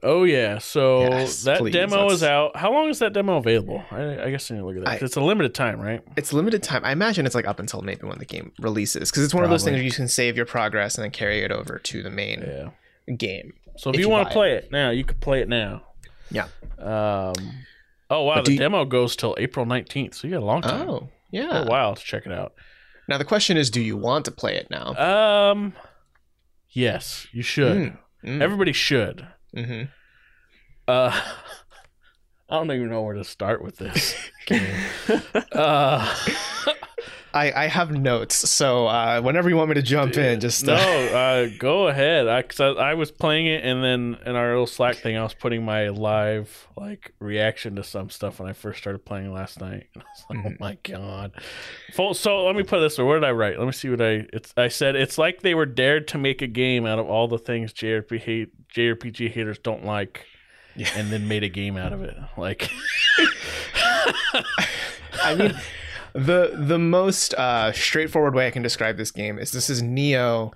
Oh 0.02 0.24
yeah, 0.24 0.56
so 0.58 1.02
Yes, 1.02 1.42
that 1.42 1.58
please, 1.58 1.72
demo 1.74 2.02
let's- 2.04 2.14
is 2.14 2.22
out. 2.22 2.56
How 2.56 2.72
long 2.72 2.88
is 2.88 3.00
that 3.00 3.12
demo 3.12 3.36
available? 3.36 3.84
I, 3.90 4.24
I 4.24 4.30
guess 4.30 4.50
I 4.50 4.54
need 4.54 4.60
to 4.60 4.66
look 4.66 4.76
at 4.76 4.84
that. 4.84 5.02
I- 5.02 5.04
it's 5.04 5.16
a 5.16 5.20
limited 5.20 5.54
time, 5.54 5.78
right? 5.78 6.00
It's 6.16 6.32
limited 6.32 6.62
time. 6.62 6.84
I 6.86 6.92
imagine 6.92 7.26
it's 7.26 7.34
like 7.34 7.46
up 7.46 7.58
until 7.58 7.82
maybe 7.82 8.06
when 8.06 8.18
the 8.18 8.24
game 8.24 8.52
releases, 8.60 9.10
because 9.10 9.24
it's 9.24 9.34
one 9.34 9.44
of 9.44 9.50
those 9.50 9.62
things 9.62 9.74
where 9.74 9.82
you 9.82 9.90
can 9.90 10.08
save 10.08 10.36
your 10.38 10.46
progress 10.46 10.96
and 10.96 11.04
then 11.04 11.10
carry 11.10 11.40
it 11.42 11.52
over 11.52 11.78
to 11.78 12.02
the 12.02 12.08
main 12.10 12.40
Yeah. 12.40 13.14
game. 13.14 13.52
So 13.76 13.90
if, 13.90 13.94
If 13.96 14.00
you, 14.00 14.06
you 14.06 14.10
want 14.10 14.28
to 14.28 14.32
play 14.32 14.52
it. 14.54 14.72
now, 14.72 14.88
you 14.90 15.04
could 15.04 15.20
play 15.20 15.40
it 15.42 15.48
now. 15.50 15.82
Yeah. 16.30 16.48
Um. 16.78 17.34
Oh 18.10 18.24
wow, 18.24 18.34
But 18.36 18.44
the 18.44 18.48
do 18.50 18.52
you- 18.54 18.58
demo 18.58 18.84
goes 18.84 19.14
till 19.16 19.36
April 19.38 19.64
nineteenth, 19.66 20.14
so 20.14 20.26
you 20.26 20.34
got 20.34 20.42
a 20.42 20.44
long 20.46 20.62
time. 20.62 20.88
Oh, 20.90 21.08
yeah. 21.30 21.62
a 21.62 21.66
while 21.66 21.94
to 21.94 22.02
check 22.02 22.26
it 22.26 22.32
out. 22.32 22.54
Now 23.08 23.18
the 23.18 23.24
question 23.24 23.56
is, 23.56 23.70
do 23.70 23.80
you 23.80 23.96
want 23.96 24.24
to 24.26 24.30
play 24.30 24.56
it 24.56 24.68
now? 24.70 24.94
Um. 24.96 25.72
Yes, 26.70 27.26
you 27.32 27.42
should. 27.42 27.76
Mm, 27.76 27.98
mm, 28.24 28.40
Everybody 28.42 28.72
should. 28.72 29.26
mhm. 29.56 29.88
Uh, 30.88 31.10
I 32.50 32.56
don't 32.56 32.70
even 32.72 32.90
know 32.90 33.02
where 33.02 33.14
to 33.14 33.22
start 33.24 33.62
with 33.62 33.76
this 33.78 34.14
uh, 35.52 36.16
I 37.32 37.52
I 37.52 37.66
have 37.68 37.90
notes, 37.92 38.34
so 38.50 38.86
uh, 38.86 39.20
whenever 39.20 39.48
you 39.48 39.56
want 39.56 39.68
me 39.68 39.74
to 39.76 39.82
jump 39.82 40.16
in, 40.16 40.40
just 40.40 40.64
no, 40.66 40.74
uh, 40.74 40.76
uh, 40.76 41.48
go 41.58 41.86
ahead. 41.88 42.26
I, 42.26 42.42
cause 42.42 42.58
I 42.60 42.66
I 42.70 42.94
was 42.94 43.10
playing 43.12 43.46
it, 43.46 43.64
and 43.64 43.84
then 43.84 44.18
in 44.26 44.34
our 44.36 44.48
little 44.50 44.66
Slack 44.66 44.96
thing, 44.96 45.16
I 45.16 45.22
was 45.22 45.34
putting 45.34 45.64
my 45.64 45.88
live 45.90 46.66
like 46.76 47.12
reaction 47.20 47.76
to 47.76 47.84
some 47.84 48.10
stuff 48.10 48.40
when 48.40 48.48
I 48.48 48.52
first 48.52 48.78
started 48.80 49.04
playing 49.04 49.32
last 49.32 49.60
night. 49.60 49.86
And 49.94 50.02
I 50.02 50.06
was 50.06 50.24
like, 50.28 50.38
Mhm. 50.38 50.52
oh 50.52 50.56
my 50.58 50.78
god. 50.82 51.32
Full, 51.92 52.14
so 52.14 52.44
let 52.46 52.56
me 52.56 52.62
put 52.64 52.80
this 52.80 52.98
way. 52.98 53.04
What 53.04 53.14
did 53.14 53.24
I 53.24 53.30
write? 53.32 53.58
Let 53.58 53.66
me 53.66 53.72
see 53.72 53.90
what 53.90 54.00
I. 54.02 54.26
It's. 54.32 54.52
I 54.56 54.68
said 54.68 54.96
it's 54.96 55.16
like 55.18 55.42
they 55.42 55.54
were 55.54 55.66
dared 55.66 56.08
to 56.08 56.18
make 56.18 56.42
a 56.42 56.46
game 56.48 56.84
out 56.86 56.98
of 56.98 57.06
all 57.08 57.28
the 57.28 57.38
things 57.38 57.72
JRPG 57.72 58.18
hate, 58.20 58.68
JRPG 58.74 59.30
haters 59.30 59.58
don't 59.58 59.84
like, 59.84 60.26
Yeah. 60.74 60.88
and 60.96 61.10
then 61.12 61.28
made 61.28 61.44
a 61.44 61.48
game 61.48 61.76
out 61.76 61.92
of 61.92 62.02
it. 62.02 62.16
Like. 62.36 62.70
I 65.22 65.34
mean, 65.34 65.54
the 66.14 66.52
the 66.54 66.78
most 66.78 67.34
uh, 67.34 67.72
straightforward 67.72 68.34
way 68.34 68.46
I 68.46 68.50
can 68.50 68.62
describe 68.62 68.96
this 68.96 69.10
game 69.10 69.38
is 69.38 69.52
this 69.52 69.70
is 69.70 69.82
Neo. 69.82 70.52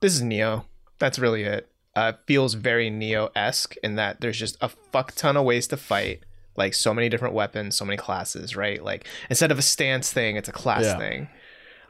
This 0.00 0.14
is 0.14 0.22
Neo. 0.22 0.66
That's 0.98 1.18
really 1.18 1.42
it. 1.44 1.68
Uh, 1.94 2.12
feels 2.26 2.54
very 2.54 2.90
Neo 2.90 3.30
esque 3.34 3.74
in 3.82 3.96
that 3.96 4.20
there's 4.20 4.38
just 4.38 4.56
a 4.60 4.68
fuck 4.68 5.12
ton 5.14 5.36
of 5.36 5.44
ways 5.44 5.66
to 5.68 5.76
fight, 5.76 6.20
like 6.56 6.74
so 6.74 6.94
many 6.94 7.08
different 7.08 7.34
weapons, 7.34 7.76
so 7.76 7.84
many 7.84 7.96
classes, 7.96 8.54
right? 8.54 8.82
Like 8.84 9.06
instead 9.28 9.50
of 9.50 9.58
a 9.58 9.62
stance 9.62 10.12
thing, 10.12 10.36
it's 10.36 10.48
a 10.48 10.52
class 10.52 10.84
Yeah. 10.84 10.98
thing. 10.98 11.28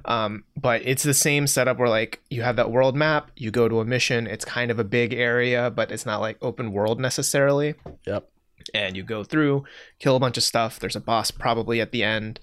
Um, 0.04 0.44
but 0.56 0.80
it's 0.84 1.02
the 1.02 1.12
same 1.12 1.46
setup 1.46 1.76
where 1.78 1.88
like 1.88 2.20
you 2.30 2.42
have 2.42 2.56
that 2.56 2.70
world 2.70 2.96
map, 2.96 3.30
you 3.36 3.50
go 3.50 3.68
to 3.68 3.80
a 3.80 3.84
mission, 3.84 4.26
it's 4.26 4.44
kind 4.44 4.70
of 4.70 4.78
a 4.78 4.84
big 4.84 5.12
area, 5.12 5.70
but 5.70 5.90
it's 5.90 6.06
not 6.06 6.20
like 6.20 6.38
open 6.40 6.72
world 6.72 7.00
necessarily 7.00 7.74
yep. 8.06 8.30
And 8.74 8.96
you 8.96 9.02
go 9.02 9.24
through, 9.24 9.64
kill 9.98 10.16
a 10.16 10.20
bunch 10.20 10.36
of 10.36 10.42
stuff. 10.42 10.78
There's 10.78 10.96
a 10.96 11.00
boss 11.00 11.30
probably 11.30 11.80
at 11.80 11.92
the 11.92 12.02
end, 12.04 12.40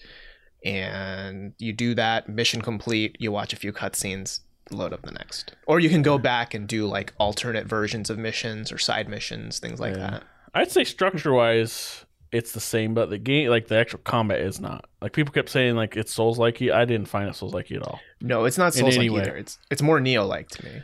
and 0.64 1.54
you 1.58 1.74
do 1.74 1.94
that 1.96 2.28
mission 2.30 2.62
complete. 2.62 3.16
You 3.20 3.32
watch 3.32 3.54
a 3.54 3.58
few 3.58 3.72
cutscenes, 3.74 4.40
load 4.72 4.94
up 4.94 5.04
the 5.04 5.12
next, 5.12 5.54
or 5.68 5.80
you 5.80 5.90
can 5.90 6.02
go 6.02 6.18
back 6.18 6.54
and 6.54 6.68
do 6.68 6.88
like 6.88 7.14
alternate 7.20 7.68
versions 7.68 8.10
of 8.10 8.18
missions 8.18 8.72
or 8.72 8.78
side 8.78 9.08
missions, 9.10 9.60
things 9.60 9.80
like 9.80 9.96
Yeah. 9.96 10.12
that. 10.12 10.24
I'd 10.54 10.72
say 10.72 10.84
structure 10.86 11.34
wise, 11.34 12.06
it's 12.32 12.54
the 12.54 12.60
same, 12.62 12.94
but 12.94 13.10
the 13.10 13.18
game, 13.18 13.50
like 13.50 13.68
the 13.68 13.78
actual 13.78 14.00
combat, 14.00 14.40
is 14.40 14.60
not. 14.60 14.86
Like 15.02 15.14
people 15.14 15.34
kept 15.34 15.50
saying, 15.50 15.76
like 15.76 15.96
it's 15.96 16.14
Souls 16.14 16.40
like 16.40 16.62
I 16.62 16.86
didn't 16.86 17.08
find 17.08 17.30
it 17.30 17.36
Souls 17.36 17.54
like 17.54 17.72
at 17.72 17.82
all. 17.84 18.00
No, 18.22 18.46
it's 18.46 18.58
not 18.58 18.74
Souls 18.74 18.98
like 18.98 19.06
either. 19.12 19.36
It's 19.36 19.58
it's 19.70 19.82
more 19.82 20.00
Neo 20.00 20.26
like 20.26 20.50
to 20.50 20.66
me. 20.66 20.82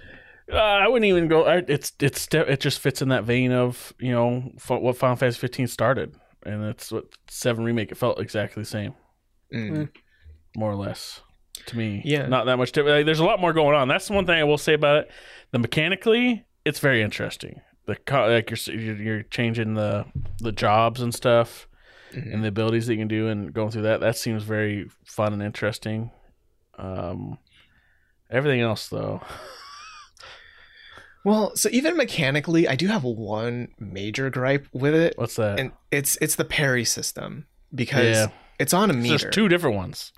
Uh, 0.51 0.57
I 0.57 0.87
wouldn't 0.87 1.05
even 1.09 1.27
go. 1.27 1.45
I, 1.45 1.57
it's 1.67 1.93
it's 1.99 2.27
it 2.33 2.59
just 2.59 2.79
fits 2.79 3.01
in 3.01 3.09
that 3.09 3.23
vein 3.23 3.51
of 3.51 3.93
you 3.99 4.11
know 4.11 4.51
what 4.67 4.97
Final 4.97 5.15
Fantasy 5.15 5.39
15 5.39 5.67
started, 5.67 6.15
and 6.45 6.63
it's 6.65 6.91
what 6.91 7.05
Seven 7.29 7.63
remake. 7.63 7.91
It 7.91 7.97
felt 7.97 8.19
exactly 8.19 8.61
the 8.63 8.67
same, 8.69 8.93
Mm. 9.53 9.89
more 10.55 10.71
or 10.71 10.75
less, 10.75 11.21
to 11.67 11.77
me. 11.77 12.01
Yeah. 12.03 12.27
not 12.27 12.45
that 12.47 12.57
much 12.57 12.71
different. 12.73 12.97
Like, 12.97 13.05
there's 13.05 13.19
a 13.19 13.25
lot 13.25 13.39
more 13.39 13.53
going 13.53 13.75
on. 13.75 13.87
That's 13.87 14.07
the 14.07 14.13
one 14.13 14.25
thing 14.25 14.39
I 14.39 14.43
will 14.43 14.57
say 14.57 14.73
about 14.73 14.97
it. 14.97 15.11
The 15.51 15.59
mechanically, 15.59 16.45
it's 16.65 16.79
very 16.79 17.01
interesting. 17.01 17.61
The 17.85 17.97
like 18.11 18.49
you're 18.51 18.75
you're 18.77 18.95
you're 19.01 19.23
changing 19.23 19.73
the 19.75 20.05
the 20.39 20.51
jobs 20.51 21.01
and 21.01 21.13
stuff. 21.13 21.67
Mhm. 22.13 22.33
and 22.33 22.43
the 22.43 22.49
abilities 22.49 22.87
that 22.87 22.95
you 22.95 22.99
can 22.99 23.07
do 23.07 23.29
and 23.29 23.53
going 23.53 23.71
through 23.71 23.83
that 23.83 24.01
that 24.01 24.17
seems 24.17 24.43
very 24.43 24.85
fun 25.05 25.31
and 25.31 25.41
interesting 25.41 26.11
um 26.77 27.37
everything 28.29 28.59
else 28.59 28.89
though 28.89 29.21
Well, 31.23 31.55
so 31.55 31.69
even 31.71 31.97
mechanically, 31.97 32.67
I 32.67 32.75
do 32.75 32.87
have 32.87 33.03
one 33.03 33.69
major 33.79 34.29
gripe 34.29 34.67
with 34.73 34.95
it, 34.95 35.13
what's 35.17 35.35
that? 35.35 35.59
And 35.59 35.71
it's 35.91 36.17
it's 36.21 36.35
the 36.35 36.45
parry 36.45 36.83
system 36.85 37.45
because 37.73 38.17
Yeah. 38.17 38.27
it's 38.59 38.73
on 38.73 38.89
a 38.89 38.93
So 38.93 38.99
meter. 38.99 39.17
there's 39.17 39.33
two 39.35 39.47
different 39.47 39.75
ones. 39.77 40.11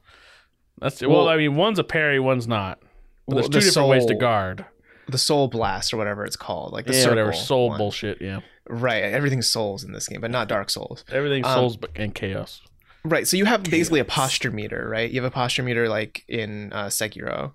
That's 0.79 1.01
well, 1.01 1.09
Well- 1.11 1.29
i 1.29 1.37
mean 1.37 1.55
one's 1.55 1.79
a 1.79 1.83
parry 1.83 2.19
one's 2.19 2.47
not. 2.47 2.79
But 3.27 3.35
Well, 3.35 3.35
there's 3.35 3.49
two 3.49 3.59
the 3.59 3.65
different 3.65 3.89
ways 3.89 4.05
to 4.07 4.15
guard. 4.15 4.65
The 5.09 5.17
soul 5.17 5.47
blast 5.49 5.93
or 5.93 5.97
whatever 5.97 6.23
it's 6.25 6.35
called, 6.37 6.71
like 6.73 6.85
the 6.85 6.93
yeah 6.95 7.09
whatever. 7.09 7.33
soul 7.33 7.69
one. 7.69 7.77
bullshit 7.77 8.21
yeah. 8.21 8.39
Right, 8.69 9.03
everything's 9.03 9.47
souls 9.49 9.83
in 9.83 9.91
this 9.91 10.07
game, 10.07 10.21
but 10.21 10.31
not 10.31 10.47
Dark 10.47 10.69
Souls. 10.69 11.03
everything's 11.11 11.45
Um, 11.47 11.53
souls 11.55 11.75
but 11.77 11.89
and 11.97 12.15
chaos. 12.15 12.61
Right, 13.03 13.27
so 13.27 13.35
you 13.35 13.43
have 13.43 13.63
basically 13.63 13.99
a 13.99 14.05
posture 14.05 14.51
meter, 14.51 14.87
right? 14.89 15.11
You 15.11 15.21
have 15.21 15.29
a 15.29 15.33
posture 15.35 15.63
meter 15.63 15.89
like 15.89 16.23
in 16.29 16.71
uh, 16.71 16.85
Sekiro, 16.85 17.51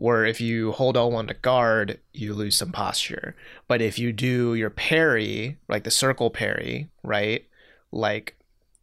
where 0.00 0.24
if 0.24 0.40
you 0.40 0.72
hold 0.72 0.96
L1 0.96 1.28
to 1.28 1.34
guard, 1.34 2.00
you 2.12 2.32
lose 2.32 2.56
some 2.56 2.72
posture. 2.72 3.36
But 3.68 3.82
if 3.82 3.98
you 3.98 4.12
do 4.12 4.54
your 4.54 4.70
parry, 4.70 5.58
like 5.68 5.84
the 5.84 5.90
circle 5.90 6.30
parry, 6.30 6.88
right? 7.02 7.46
Like 7.92 8.36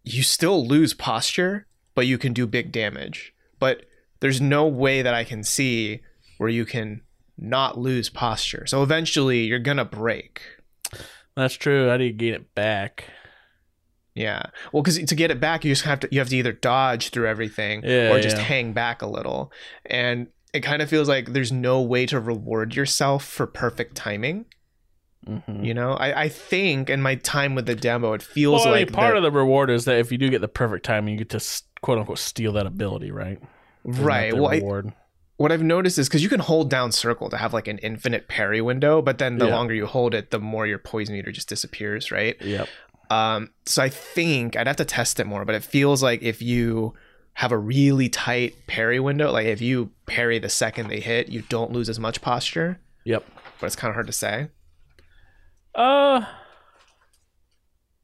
you 0.03 0.21
still 0.21 0.65
lose 0.65 0.93
posture, 0.93 1.65
but 1.95 2.05
you 2.05 2.17
can 2.19 2.33
do 2.33 2.45
big 2.45 2.71
damage. 2.71 3.33
But 3.59 3.85
there's 4.19 4.39
no 4.39 4.67
way 4.67 5.01
that 5.01 5.15
I 5.15 5.23
can 5.23 5.43
see 5.43 6.01
where 6.37 6.49
you 6.49 6.65
can 6.65 7.01
not 7.35 7.79
lose 7.79 8.09
posture. 8.09 8.65
So 8.67 8.83
eventually 8.83 9.45
you're 9.45 9.57
going 9.59 9.77
to 9.77 9.85
break. 9.85 10.41
that's 11.35 11.55
true 11.55 11.89
how 11.89 11.97
do 11.97 12.03
you 12.03 12.13
get 12.13 12.33
it 12.35 12.53
back 12.55 13.05
Yeah. 14.13 14.43
Well, 14.71 14.83
because 14.83 14.97
to 15.03 15.15
get 15.15 15.31
it 15.31 15.39
back, 15.39 15.63
you 15.65 15.71
just 15.71 15.83
have 15.85 15.99
to 16.01 16.07
you 16.11 16.19
have 16.19 16.29
to 16.29 16.37
either 16.37 16.51
dodge 16.53 17.09
through 17.09 17.27
everything 17.27 17.83
Yeah, 17.83 18.11
or 18.11 18.19
just 18.21 18.37
yeah. 18.37 18.43
hang 18.43 18.73
back 18.73 19.01
a 19.01 19.07
little, 19.07 19.51
and 19.85 20.27
it 20.57 20.61
kind 20.63 20.81
of 20.81 20.89
feels 20.89 21.07
like 21.07 21.33
there's 21.33 21.51
no 21.51 21.81
way 21.81 22.05
to 22.07 22.19
reward 22.19 22.75
yourself 22.75 23.23
for 23.23 23.47
perfect 23.47 23.95
timing. 23.95 24.45
hmm 25.25 25.63
You 25.63 25.73
know, 25.73 25.93
I, 25.93 26.23
I 26.23 26.29
think 26.29 26.89
in 26.89 27.01
my 27.01 27.15
time 27.15 27.55
with 27.55 27.65
the 27.65 27.75
demo, 27.75 28.13
it 28.13 28.21
feels 28.21 28.63
well, 28.65 28.73
like 28.73 28.91
part 28.91 29.15
of 29.17 29.23
the 29.23 29.31
reward 29.31 29.69
is 29.69 29.85
that 29.85 29.97
if 29.99 30.11
you 30.11 30.17
do 30.17 30.29
get 30.29 30.41
the 30.41 30.47
perfect 30.47 30.85
timing 30.85 31.13
you 31.13 31.25
get 31.25 31.29
to 31.39 31.61
quote 31.81 31.99
unquote 31.99 32.19
steal 32.19 32.53
that 32.53 32.65
ability 32.65 33.11
right 33.11 33.39
Isn't 33.85 34.03
right. 34.05 34.33
Well, 34.33 34.47
I, 34.47 34.55
reward? 34.57 34.93
what 35.37 35.51
I've 35.51 35.63
noticed 35.63 35.97
is 35.99 36.07
because 36.09 36.23
you 36.23 36.29
can 36.29 36.39
hold 36.39 36.69
down 36.69 36.91
circle 36.91 37.29
to 37.29 37.37
have 37.37 37.53
like 37.53 37.67
an 37.67 37.77
infinite 37.79 38.27
parry 38.27 38.61
window, 38.61 39.01
but 39.01 39.17
then 39.19 39.37
the 39.37 39.47
Yeah. 39.47 39.55
longer 39.55 39.73
you 39.73 39.85
hold 39.85 40.13
it, 40.13 40.31
the 40.31 40.39
more 40.39 40.65
your 40.65 40.79
poison 40.79 41.13
meter 41.15 41.31
just 41.31 41.49
disappears, 41.49 42.11
right? 42.11 42.35
yep 42.41 42.69
Um, 43.09 43.51
so 43.65 43.81
I 43.83 43.89
think 43.89 44.57
I'd 44.57 44.67
have 44.67 44.75
to 44.77 44.85
test 44.85 45.19
it 45.19 45.27
more, 45.27 45.45
but 45.45 45.55
it 45.55 45.63
feels 45.63 46.03
like 46.03 46.21
if 46.23 46.41
you 46.41 46.93
have 47.37 47.51
a 47.51 47.57
really 47.57 48.09
tight 48.09 48.55
parry 48.65 48.99
window, 48.99 49.31
like 49.31 49.45
if 49.45 49.61
you 49.61 49.91
parry 50.07 50.39
the 50.39 50.49
second 50.49 50.87
they 50.87 50.99
hit, 50.99 51.29
you 51.29 51.43
don't 51.43 51.71
lose 51.71 51.87
as 51.87 51.99
much 51.99 52.19
posture. 52.19 52.79
yep 53.05 53.23
But 53.59 53.67
it's 53.67 53.75
kind 53.75 53.91
of 53.91 53.93
hard 53.93 54.07
to 54.07 54.13
say. 54.13 54.47
Uh, 55.75 56.25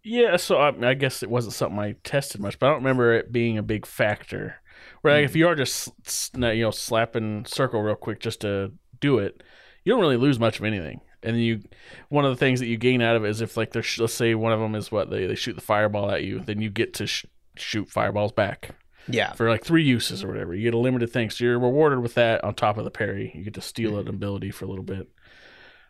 yeah. 0.03 0.37
So 0.37 0.57
I, 0.57 0.71
I 0.87 0.93
guess 0.93 1.23
it 1.23 1.31
wasn't 1.31 1.55
something 1.55 1.79
I 1.79 1.95
tested 2.03 2.41
much, 2.41 2.59
but 2.59 2.67
I 2.67 2.69
don't 2.69 2.83
remember 2.83 3.11
it 3.11 3.31
being 3.31 3.57
a 3.57 3.63
big 3.63 3.87
factor. 3.87 4.57
Where 5.01 5.15
like, 5.15 5.25
if 5.25 5.35
you 5.35 5.47
are 5.47 5.55
just 5.55 5.89
you 6.35 6.39
know 6.39 6.69
slapping 6.69 7.45
circle 7.45 7.81
real 7.81 7.95
quick 7.95 8.19
just 8.19 8.41
to 8.41 8.71
do 8.99 9.17
it, 9.17 9.41
you 9.83 9.93
don't 9.93 10.01
really 10.01 10.15
lose 10.15 10.39
much 10.39 10.59
of 10.59 10.65
anything. 10.65 11.01
And 11.23 11.43
you, 11.43 11.63
one 12.09 12.23
of 12.23 12.31
the 12.31 12.37
things 12.37 12.59
that 12.59 12.67
you 12.67 12.77
gain 12.77 13.01
out 13.01 13.15
of 13.15 13.25
it 13.25 13.29
is 13.29 13.41
if 13.41 13.57
like 13.57 13.71
there's 13.71 13.97
let's 13.97 14.13
say 14.13 14.35
one 14.35 14.53
of 14.53 14.59
them 14.59 14.75
is 14.75 14.91
what 14.91 15.09
they 15.09 15.25
they 15.25 15.33
shoot 15.33 15.55
the 15.55 15.61
fireball 15.61 16.11
at 16.11 16.23
you, 16.23 16.39
then 16.39 16.61
you 16.61 16.69
get 16.69 16.93
to 16.95 17.07
sh- 17.07 17.25
shoot 17.55 17.89
fireballs 17.89 18.31
back 18.31 18.75
Yeah. 19.07 19.33
for 19.33 19.49
like 19.49 19.63
three 19.63 19.83
uses 19.83 20.23
or 20.23 20.27
whatever. 20.29 20.53
You 20.53 20.63
get 20.63 20.73
a 20.73 20.77
limited 20.77 21.11
thing, 21.11 21.29
so 21.29 21.43
you're 21.43 21.59
rewarded 21.59 21.99
with 21.99 22.13
that 22.15 22.43
on 22.43 22.53
top 22.55 22.77
of 22.77 22.83
the 22.85 22.91
parry. 22.91 23.31
You 23.35 23.43
get 23.43 23.53
to 23.55 23.61
steal 23.61 23.97
an 23.97 24.07
ability 24.07 24.51
for 24.51 24.65
a 24.65 24.67
little 24.69 24.83
bit, 24.85 25.09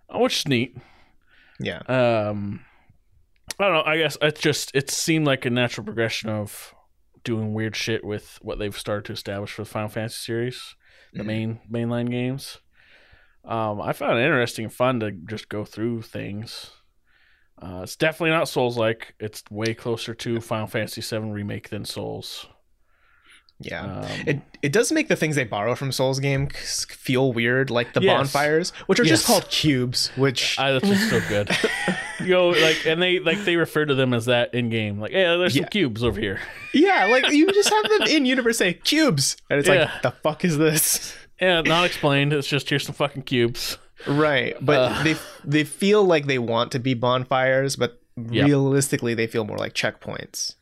uh, 0.09 0.19
which 0.19 0.37
is 0.39 0.47
neat. 0.47 0.75
Yeah. 1.59 1.79
Um, 1.87 2.65
I 3.59 3.65
don't 3.65 3.73
know. 3.75 3.83
I 3.85 3.97
guess 3.97 4.17
it 4.21 4.39
just 4.39 4.71
it 4.73 4.89
seemed 4.89 5.27
like 5.27 5.45
a 5.45 5.49
natural 5.49 5.85
progression 5.85 6.29
of 6.29 6.73
doing 7.23 7.53
weird 7.53 7.75
shit 7.75 8.03
with 8.03 8.39
what 8.41 8.57
they've 8.59 8.77
started 8.77 9.05
to 9.05 9.13
establish 9.13 9.51
for 9.51 9.61
the 9.61 9.69
Final 9.69 9.89
Fantasy 9.89 10.15
series, 10.25 10.75
the 11.13 11.23
Mhm. 11.23 11.25
main 11.25 11.59
mainline 11.71 12.09
games. 12.09 12.59
Um, 13.45 13.79
I 13.81 13.93
found 13.93 14.17
it 14.19 14.23
interesting 14.23 14.65
and 14.65 14.73
fun 14.73 14.99
to 15.01 15.11
just 15.11 15.49
go 15.49 15.63
through 15.65 16.01
things. 16.01 16.71
Uh, 17.61 17.81
it's 17.83 17.95
definitely 17.95 18.31
not 18.31 18.49
Souls 18.49 18.77
like. 18.77 19.13
It's 19.19 19.43
way 19.51 19.73
closer 19.73 20.13
to 20.15 20.41
Final 20.41 20.67
Fantasy 20.67 21.01
VII 21.01 21.29
remake 21.31 21.69
than 21.69 21.85
Souls. 21.85 22.47
Yeah. 23.59 23.83
Um, 24.01 24.05
It 24.27 24.41
it 24.61 24.71
does 24.71 24.91
make 24.91 25.07
the 25.07 25.15
things 25.15 25.35
they 25.35 25.43
borrow 25.45 25.75
from 25.75 25.91
Souls 25.91 26.19
game 26.19 26.47
feel 26.49 27.31
weird, 27.31 27.69
like 27.69 27.93
the 27.93 28.01
Yes. 28.01 28.17
bonfires, 28.17 28.71
which 28.87 28.99
are 28.99 29.03
Yes. 29.03 29.11
just 29.19 29.25
called 29.27 29.49
cubes. 29.49 30.11
Which 30.15 30.59
I, 30.59 30.71
that's 30.73 30.87
just 30.87 31.09
so 31.09 31.21
good. 31.29 31.49
you 32.19 32.27
know, 32.29 32.49
like, 32.49 32.85
and 32.85 33.01
they 33.01 33.19
like 33.19 33.43
they 33.45 33.55
refer 33.55 33.85
to 33.85 33.95
them 33.95 34.13
as 34.13 34.25
that 34.25 34.53
in 34.53 34.69
game. 34.69 34.99
Like, 34.99 35.11
hey, 35.11 35.23
there's 35.37 35.55
some 35.55 35.65
cubes 35.65 36.03
over 36.03 36.19
here. 36.19 36.39
yeah, 36.73 37.05
like 37.05 37.29
you 37.31 37.47
just 37.53 37.69
have 37.69 37.83
them 37.89 38.01
in 38.09 38.25
universe 38.25 38.57
say 38.57 38.73
cubes, 38.73 39.37
and 39.49 39.59
it's 39.59 39.69
Yeah. 39.69 39.91
like 39.93 40.01
the 40.01 40.11
fuck 40.11 40.43
is 40.43 40.57
this? 40.57 41.15
Yeah, 41.41 41.61
not 41.61 41.85
explained. 41.85 42.33
It's 42.33 42.47
just 42.47 42.69
here's 42.69 42.85
some 42.85 42.95
fucking 42.95 43.23
cubes. 43.23 43.77
Right, 44.07 44.55
but 44.59 44.79
Uh. 44.91 45.03
they 45.03 45.15
they 45.45 45.63
feel 45.63 46.03
like 46.03 46.25
they 46.25 46.39
want 46.39 46.71
to 46.73 46.79
be 46.79 46.93
bonfires, 46.95 47.75
but 47.77 47.99
Yep. 48.17 48.45
realistically 48.45 49.13
they 49.13 49.25
feel 49.27 49.43
more 49.45 49.57
like 49.57 49.73
checkpoints. 49.73 50.55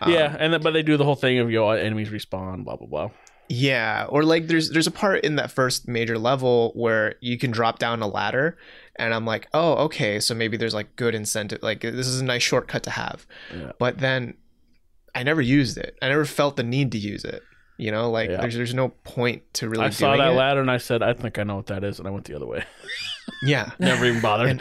Um, 0.00 0.12
yeah, 0.12 0.36
and 0.38 0.52
then, 0.52 0.62
but 0.62 0.72
they 0.72 0.82
do 0.82 0.96
the 0.96 1.04
whole 1.04 1.14
thing 1.14 1.38
of 1.38 1.50
you 1.50 1.58
know 1.58 1.70
enemies 1.70 2.10
respawn, 2.10 2.64
blah 2.64 2.76
blah 2.76 2.86
blah. 2.86 3.10
Yeah, 3.48 4.06
or 4.08 4.24
like 4.24 4.48
there's 4.48 4.70
there's 4.70 4.86
a 4.86 4.92
part 4.92 5.24
in 5.24 5.36
that 5.36 5.50
first 5.50 5.86
major 5.86 6.18
level 6.18 6.72
where 6.74 7.14
you 7.20 7.38
can 7.38 7.50
drop 7.50 7.78
down 7.78 8.02
a 8.02 8.06
ladder 8.06 8.58
and 8.96 9.14
I'm 9.14 9.24
like, 9.24 9.48
"Oh, 9.54 9.74
okay, 9.84 10.18
so 10.18 10.34
maybe 10.34 10.56
there's 10.56 10.74
like 10.74 10.96
good 10.96 11.14
incentive 11.14 11.62
like 11.62 11.80
this 11.80 12.06
is 12.06 12.20
a 12.20 12.24
nice 12.24 12.42
shortcut 12.42 12.82
to 12.84 12.90
have." 12.90 13.26
Yeah. 13.54 13.72
But 13.78 13.98
then 13.98 14.34
I 15.14 15.22
never 15.22 15.40
used 15.40 15.78
it. 15.78 15.96
I 16.02 16.08
never 16.08 16.24
felt 16.24 16.56
the 16.56 16.62
need 16.62 16.92
to 16.92 16.98
use 16.98 17.24
it. 17.24 17.42
You 17.78 17.90
know, 17.90 18.10
like 18.10 18.30
Yeah. 18.30 18.40
there's 18.40 18.54
there's 18.54 18.74
no 18.74 18.88
point 19.04 19.42
to 19.54 19.68
really 19.68 19.84
I 19.84 19.90
saw 19.90 20.16
that 20.16 20.28
it. 20.28 20.34
ladder 20.34 20.60
and 20.60 20.70
I 20.70 20.78
said, 20.78 21.02
I 21.02 21.12
think 21.12 21.38
I 21.38 21.42
know 21.42 21.56
what 21.56 21.66
that 21.66 21.84
is, 21.84 21.98
and 21.98 22.08
I 22.08 22.10
went 22.10 22.24
the 22.26 22.34
other 22.34 22.46
way. 22.46 22.64
Yeah. 23.42 23.72
Never 23.80 24.06
even 24.06 24.20
bothered. 24.22 24.48
And- 24.48 24.60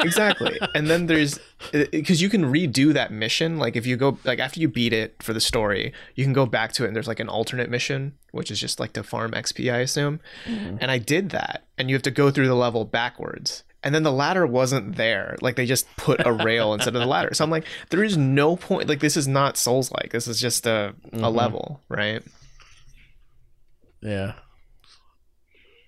exactly. 0.00 0.58
And 0.74 0.88
then 0.90 1.06
there's 1.06 1.38
because 1.72 2.20
you 2.20 2.28
can 2.28 2.44
redo 2.44 2.92
that 2.92 3.12
mission. 3.12 3.58
Like 3.58 3.76
if 3.76 3.86
you 3.86 3.96
go 3.96 4.18
like 4.24 4.38
after 4.40 4.60
you 4.60 4.68
beat 4.68 4.92
it 4.92 5.22
for 5.22 5.32
the 5.32 5.40
story, 5.40 5.92
you 6.16 6.24
can 6.24 6.32
go 6.32 6.44
back 6.44 6.72
to 6.72 6.84
it 6.84 6.88
and 6.88 6.96
there's 6.96 7.06
like 7.06 7.20
an 7.20 7.28
alternate 7.28 7.70
mission, 7.70 8.14
which 8.32 8.50
is 8.50 8.60
just 8.60 8.80
like 8.80 8.92
to 8.94 9.02
farm 9.04 9.30
XP, 9.32 9.72
I 9.72 9.78
assume. 9.78 10.20
Mhm. 10.46 10.78
And 10.80 10.90
I 10.90 10.98
did 10.98 11.30
that, 11.30 11.62
and 11.78 11.88
you 11.88 11.94
have 11.94 12.02
to 12.02 12.10
go 12.10 12.30
through 12.30 12.48
the 12.48 12.54
level 12.56 12.84
backwards. 12.84 13.62
And 13.84 13.94
then 13.94 14.02
the 14.02 14.12
ladder 14.12 14.46
wasn't 14.46 14.96
there. 14.96 15.36
Like 15.40 15.54
they 15.56 15.64
just 15.66 15.86
put 15.96 16.20
a 16.26 16.32
rail 16.32 16.74
instead 16.74 16.94
of 16.94 17.00
the 17.00 17.06
ladder. 17.06 17.32
So 17.34 17.44
I'm 17.44 17.50
like, 17.50 17.66
there 17.90 18.02
is 18.04 18.16
no 18.16 18.56
point. 18.56 18.88
Like 18.88 19.00
this 19.00 19.16
is 19.16 19.28
not 19.28 19.56
Souls 19.56 19.92
like. 19.92 20.10
This 20.10 20.26
is 20.26 20.40
just 20.40 20.66
a 20.66 20.94
a 21.12 21.16
Mhm. 21.16 21.34
level, 21.34 21.80
right? 21.88 22.22
Yeah. 24.02 24.34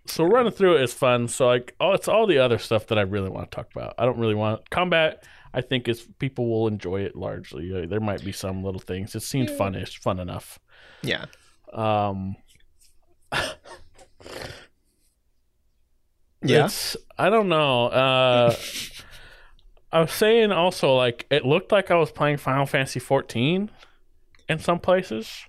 So 0.07 0.25
running 0.25 0.53
through 0.53 0.77
it 0.77 0.83
is 0.83 0.93
fun. 0.93 1.29
So 1.29 1.47
like, 1.47 1.75
oh, 1.81 1.93
it's 1.93 2.09
all 2.09 2.27
the 2.27 2.39
other 2.39 2.59
stuff 2.59 2.87
that 2.89 2.99
I 2.99 3.03
really 3.03 3.31
want 3.31 3.51
to 3.51 3.55
talk 3.57 3.69
about. 3.75 3.95
I 3.99 4.05
don't 4.05 4.19
really 4.19 4.35
want 4.35 4.69
combat. 4.71 5.25
I 5.53 5.61
think 5.63 5.89
is 5.89 6.07
people 6.19 6.49
will 6.49 6.67
enjoy 6.69 7.03
it 7.03 7.17
largely. 7.17 7.73
Uh, 7.75 7.87
There 7.87 8.01
might 8.01 8.25
be 8.25 8.33
some 8.33 8.63
little 8.63 8.81
things. 8.81 9.15
It 9.15 9.21
seemed 9.23 9.51
Yeah. 9.51 9.57
funish, 9.57 9.99
fun 10.01 10.19
enough. 10.21 10.59
Yeah. 11.03 11.27
Um, 11.73 12.37
Yeah. 16.43 16.69
I 17.19 17.31
don't 17.31 17.49
know. 17.49 17.87
Uh 17.87 18.55
I 19.93 20.01
was 20.01 20.13
saying 20.13 20.51
also 20.53 20.95
like 20.95 21.27
it 21.31 21.45
looked 21.47 21.73
like 21.73 21.91
I 21.91 21.95
was 21.95 22.11
playing 22.11 22.37
Final 22.39 22.67
Fantasy 22.67 23.01
14 23.01 23.71
in 24.49 24.59
some 24.59 24.79
places. 24.81 25.47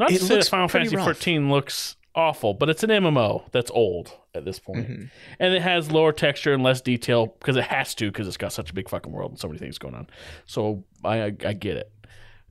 Not 0.00 0.10
It 0.10 0.18
to 0.18 0.24
say 0.24 0.34
that 0.36 0.48
Final 0.48 0.66
Fantasy 0.68 0.96
rough. 0.96 1.04
14 1.04 1.48
looks 1.50 1.96
awful, 2.16 2.54
but 2.54 2.68
it's 2.68 2.82
an 2.82 2.90
MMO 2.90 3.44
that's 3.52 3.70
old 3.70 4.16
at 4.34 4.44
this 4.44 4.58
point. 4.58 4.88
Mhm. 4.88 5.10
And 5.38 5.54
it 5.54 5.62
has 5.62 5.92
lower 5.92 6.10
texture 6.12 6.52
and 6.52 6.62
less 6.62 6.80
detail 6.80 7.26
because 7.38 7.56
it 7.56 7.64
has 7.64 7.94
to 7.96 8.06
because 8.10 8.26
it's 8.26 8.36
got 8.36 8.52
such 8.52 8.70
a 8.70 8.74
big 8.74 8.88
fucking 8.88 9.12
world 9.12 9.30
and 9.32 9.38
so 9.38 9.46
many 9.46 9.58
things 9.60 9.78
going 9.78 9.94
on. 9.94 10.08
So 10.46 10.82
I 11.04 11.18
I, 11.22 11.24
I 11.46 11.52
get 11.52 11.76
it. 11.76 11.92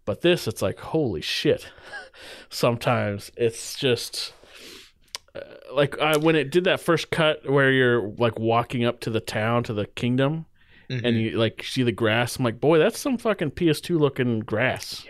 But 0.06 0.22
this 0.22 0.48
it's 0.48 0.62
like 0.62 0.80
holy 0.80 1.22
shit. 1.22 1.68
Sometimes 2.50 3.32
it's 3.38 3.78
just 3.78 4.34
uh, 5.36 5.40
like 5.74 6.00
I, 6.00 6.18
when 6.18 6.36
it 6.36 6.52
did 6.52 6.64
that 6.66 6.80
first 6.80 7.12
cut 7.12 7.50
where 7.50 7.72
you're 7.72 8.08
like 8.18 8.40
walking 8.40 8.86
up 8.86 9.00
to 9.02 9.10
the 9.10 9.20
town 9.20 9.64
to 9.64 9.74
the 9.74 9.86
kingdom 9.86 10.46
Mhm. 10.90 11.02
and 11.04 11.18
you 11.22 11.32
like 11.38 11.64
see 11.64 11.84
the 11.84 11.92
grass. 11.92 12.38
I'm 12.38 12.44
like, 12.46 12.60
boy, 12.60 12.80
that's 12.80 12.98
some 13.00 13.18
fucking 13.20 13.52
PS2 13.52 14.00
looking 14.00 14.40
grass. 14.40 15.06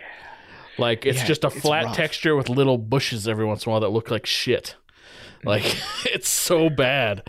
Like 0.80 1.06
it's 1.06 1.18
Yeah, 1.20 1.26
just 1.26 1.44
a 1.44 1.50
flat 1.50 1.84
rough. 1.86 1.96
texture 1.96 2.34
with 2.34 2.48
little 2.48 2.78
bushes 2.78 3.28
every 3.28 3.44
once 3.44 3.64
in 3.64 3.70
a 3.70 3.72
while 3.72 3.80
that 3.80 3.90
look 3.90 4.10
like 4.10 4.26
shit. 4.26 4.74
Like 5.44 5.64
it's 6.06 6.28
so 6.28 6.68
bad. 6.70 7.28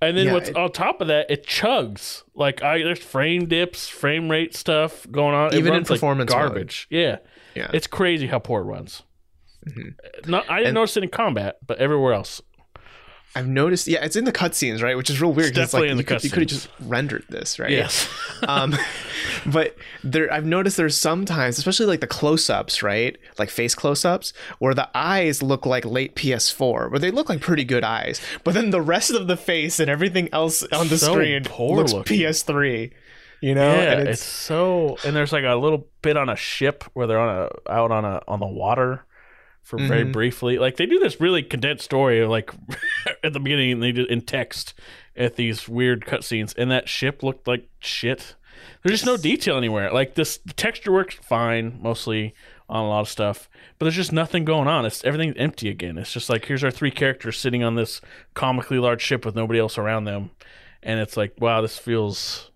And 0.00 0.16
then 0.16 0.26
Yeah, 0.26 0.32
what's 0.34 0.48
it- 0.50 0.56
on 0.56 0.70
top 0.72 1.00
of 1.00 1.08
that, 1.08 1.30
it 1.30 1.46
chugs. 1.46 2.22
Like 2.34 2.62
I 2.62 2.78
there's 2.82 2.98
frame 2.98 3.46
dips, 3.46 3.88
frame 3.88 4.30
rate 4.30 4.54
stuff 4.54 5.06
going 5.10 5.34
on. 5.34 5.48
It 5.54 5.58
Even 5.58 5.68
in 5.68 5.72
runs 5.78 5.90
like 5.90 5.98
performance 5.98 6.30
mode. 6.32 6.38
garbage. 6.40 6.86
Yeah. 6.90 7.18
yeah. 7.54 7.70
It's 7.74 7.86
crazy 7.86 8.26
how 8.26 8.38
poor 8.38 8.60
it 8.60 8.64
runs. 8.64 9.02
Mhm. 9.68 9.94
Not 10.28 10.48
I 10.50 10.56
didn't 10.58 10.68
And- 10.68 10.74
notice 10.74 10.96
it 10.96 11.02
in 11.04 11.08
combat, 11.10 11.56
but 11.66 11.78
everywhere 11.78 12.12
else. 12.12 12.42
I've 13.36 13.48
noticed. 13.48 13.86
Yeah, 13.88 14.04
it's 14.04 14.16
in 14.16 14.24
the 14.24 14.32
cutscenes, 14.32 14.82
right? 14.82 14.96
Which 14.96 15.10
is 15.10 15.20
real 15.20 15.32
weird. 15.32 15.48
It's 15.48 15.56
definitely 15.56 15.88
like, 15.88 15.90
in 15.92 15.96
the 15.96 16.02
you 16.02 16.06
could, 16.06 16.24
you 16.24 16.30
could 16.30 16.40
have 16.42 16.48
just 16.48 16.68
rendered 16.80 17.24
this, 17.28 17.58
right? 17.58 17.70
Yes. 17.70 18.08
um, 18.48 18.76
but 19.46 19.76
there, 20.02 20.32
I've 20.32 20.46
noticed 20.46 20.76
there's 20.76 20.96
sometimes, 20.96 21.58
especially 21.58 21.86
like 21.86 22.00
the 22.00 22.06
close-ups, 22.06 22.82
right? 22.82 23.16
Like 23.38 23.50
face 23.50 23.74
close-ups, 23.74 24.32
where 24.58 24.74
the 24.74 24.88
eyes 24.94 25.42
look 25.42 25.66
like 25.66 25.84
late 25.84 26.14
PS4, 26.14 26.90
where 26.90 27.00
they 27.00 27.10
look 27.10 27.28
like 27.28 27.40
pretty 27.40 27.64
good 27.64 27.84
eyes, 27.84 28.20
but 28.44 28.54
then 28.54 28.70
the 28.70 28.80
rest 28.80 29.10
of 29.10 29.26
the 29.26 29.36
face 29.36 29.80
and 29.80 29.90
everything 29.90 30.28
else 30.32 30.62
on 30.64 30.88
the 30.88 30.98
So 30.98 31.12
screen 31.12 31.42
looks 31.58 31.92
looking. 31.92 32.18
PS3. 32.20 32.92
You 33.40 33.54
know, 33.54 33.74
yeah, 33.74 33.92
and 33.98 34.08
it's, 34.08 34.24
so 34.24 34.96
and 35.04 35.14
there's 35.14 35.30
like 35.30 35.44
a 35.44 35.54
little 35.54 35.86
bit 36.00 36.16
on 36.16 36.30
a 36.30 36.36
ship 36.36 36.82
where 36.94 37.06
they're 37.06 37.18
on 37.18 37.50
a 37.68 37.70
out 37.70 37.90
on 37.90 38.02
a 38.06 38.22
on 38.26 38.40
the 38.40 38.46
water 38.46 39.04
for 39.64 39.78
very 39.78 40.04
Mhm. 40.04 40.12
briefly. 40.12 40.58
Like 40.58 40.76
they 40.76 40.86
do 40.86 40.98
this 41.00 41.20
really 41.20 41.42
condensed 41.42 41.84
story 41.84 42.24
like 42.26 42.50
at 43.24 43.32
the 43.32 43.40
beginning 43.40 43.80
they 43.80 43.90
do 43.92 44.04
in 44.04 44.20
text 44.20 44.74
at 45.16 45.34
these 45.36 45.68
weird 45.68 46.04
cutscenes, 46.04 46.54
and 46.56 46.70
that 46.70 46.88
ship 46.88 47.22
looked 47.24 47.48
like 47.48 47.68
shit. 47.80 48.36
There's 48.82 49.00
just 49.00 49.06
no 49.06 49.16
detail 49.16 49.56
anywhere. 49.56 49.90
Like 49.92 50.14
this 50.14 50.38
the 50.38 50.52
texture 50.52 50.92
works 50.92 51.16
fine 51.16 51.78
mostly 51.82 52.34
on 52.68 52.84
a 52.84 52.88
lot 52.88 53.00
of 53.00 53.08
stuff, 53.08 53.48
but 53.78 53.84
there's 53.86 53.96
just 53.96 54.12
nothing 54.12 54.44
going 54.44 54.68
on. 54.68 54.86
It's 54.86 55.02
everything's 55.04 55.36
empty 55.36 55.68
again. 55.68 55.98
It's 55.98 56.12
just 56.12 56.30
like 56.30 56.44
here's 56.46 56.62
our 56.64 56.70
three 56.70 56.90
characters 56.90 57.38
sitting 57.38 57.62
on 57.64 57.74
this 57.74 58.00
comically 58.34 58.78
large 58.78 59.02
ship 59.02 59.24
with 59.26 59.34
nobody 59.34 59.58
else 59.58 59.76
around 59.78 60.04
them, 60.04 60.30
and 60.82 61.00
it's 61.00 61.16
like 61.16 61.34
wow, 61.40 61.60
this 61.62 61.78
feels 61.78 62.50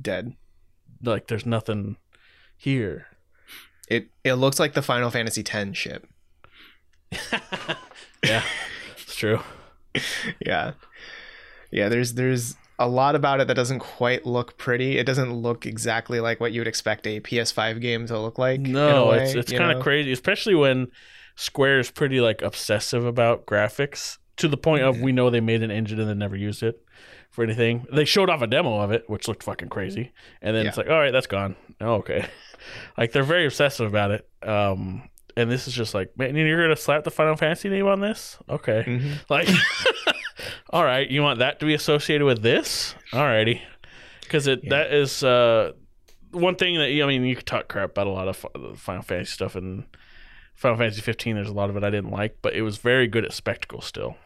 dead. 0.00 0.34
like 1.02 1.26
there's 1.28 1.46
nothing 1.46 1.96
here. 2.56 3.06
It 3.88 4.08
it 4.24 4.34
looks 4.34 4.58
like 4.58 4.72
the 4.74 4.82
Final 4.82 5.10
Fantasy 5.10 5.44
X 5.46 5.76
ship. 5.78 6.06
Yeah, 8.24 8.42
it's 8.98 9.14
true. 9.14 9.40
yeah 10.44 10.72
yeah 11.70 11.88
there's 11.88 12.14
there's 12.14 12.56
a 12.78 12.88
lot 12.88 13.14
about 13.14 13.40
it 13.40 13.48
that 13.48 13.54
doesn't 13.54 13.78
quite 13.78 14.26
look 14.26 14.58
pretty 14.58 14.98
it 14.98 15.04
doesn't 15.04 15.32
look 15.32 15.64
exactly 15.64 16.20
like 16.20 16.38
what 16.40 16.52
you 16.52 16.60
would 16.60 16.68
expect 16.68 17.06
a 17.06 17.20
ps5 17.20 17.80
game 17.80 18.06
to 18.06 18.18
look 18.18 18.36
like 18.38 18.60
No, 18.60 19.08
way, 19.08 19.24
it's 19.24 19.34
it's 19.34 19.52
kind 19.52 19.72
of 19.76 19.82
crazy, 19.82 20.12
especially 20.12 20.54
when 20.54 20.88
Square 21.36 21.80
is 21.80 21.90
pretty 21.90 22.20
like 22.20 22.42
obsessive 22.42 23.04
about 23.04 23.46
graphics 23.46 24.18
to 24.36 24.48
the 24.48 24.56
point 24.56 24.82
of 24.82 25.00
we 25.00 25.12
know 25.12 25.30
they 25.30 25.40
made 25.40 25.62
an 25.62 25.70
engine 25.70 25.98
and 26.00 26.08
then 26.08 26.18
never 26.18 26.36
used 26.36 26.62
it 26.62 26.82
for 27.30 27.44
anything. 27.44 27.86
They 27.92 28.04
showed 28.04 28.28
off 28.30 28.42
a 28.42 28.46
demo 28.46 28.80
of 28.80 28.90
it, 28.90 29.04
which 29.08 29.28
looked 29.28 29.42
fucking 29.44 29.68
crazy, 29.68 30.12
and 30.42 30.54
then 30.56 30.66
it's 30.66 30.76
like, 30.78 30.88
all 30.88 30.98
right, 30.98 31.10
that's 31.12 31.26
gone. 31.26 31.56
Oh, 31.80 31.94
okay, 31.96 32.26
like 32.98 33.12
they're 33.12 33.22
very 33.22 33.46
obsessive 33.46 33.86
about 33.86 34.10
it. 34.10 34.28
Um, 34.46 35.08
and 35.36 35.50
this 35.50 35.68
is 35.68 35.74
just 35.74 35.94
like, 35.94 36.16
man, 36.16 36.34
you're 36.36 36.62
gonna 36.62 36.76
slap 36.76 37.04
the 37.04 37.10
Final 37.10 37.36
Fantasy 37.36 37.68
name 37.68 37.86
on 37.86 38.00
this? 38.00 38.38
Okay, 38.48 38.84
Mhm. 38.86 39.12
Like, 39.28 39.48
all 40.70 40.84
right, 40.84 41.08
you 41.08 41.22
want 41.22 41.38
that 41.40 41.60
to 41.60 41.66
be 41.66 41.74
associated 41.74 42.24
with 42.24 42.42
this? 42.42 42.94
Alrighty, 43.12 43.60
because 44.22 44.46
it 44.46 44.60
Yeah. 44.64 44.70
that 44.70 44.92
is 44.92 45.22
uh, 45.22 45.72
one 46.32 46.56
thing 46.56 46.76
that 46.76 46.86
I 46.88 47.06
mean 47.06 47.24
you 47.24 47.36
could 47.36 47.46
talk 47.46 47.68
crap 47.68 47.90
about 47.90 48.06
a 48.06 48.10
lot 48.10 48.28
of 48.28 48.78
Final 48.78 49.02
Fantasy 49.02 49.30
stuff 49.32 49.54
and 49.56 49.84
Final 50.54 50.78
Fantasy 50.78 51.00
15. 51.02 51.34
There's 51.36 51.48
a 51.48 51.52
lot 51.52 51.68
of 51.70 51.76
it 51.76 51.84
I 51.84 51.90
didn't 51.90 52.10
like, 52.10 52.38
but 52.42 52.54
it 52.54 52.62
was 52.62 52.78
very 52.78 53.06
good 53.06 53.24
at 53.24 53.32
spectacle 53.32 53.80
still, 53.82 54.16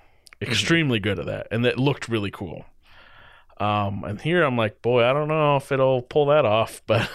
extremely 0.40 1.00
good 1.00 1.18
at 1.18 1.26
that, 1.26 1.48
and 1.50 1.64
it 1.66 1.78
looked 1.78 2.08
really 2.08 2.30
cool. 2.30 2.64
Um, 3.58 4.04
and 4.04 4.20
here 4.20 4.42
I'm 4.42 4.56
like, 4.56 4.80
boy, 4.80 5.04
I 5.04 5.12
don't 5.12 5.28
know 5.28 5.56
if 5.56 5.70
it'll 5.70 6.00
pull 6.02 6.26
that 6.26 6.44
off, 6.46 6.82
but 6.86 7.10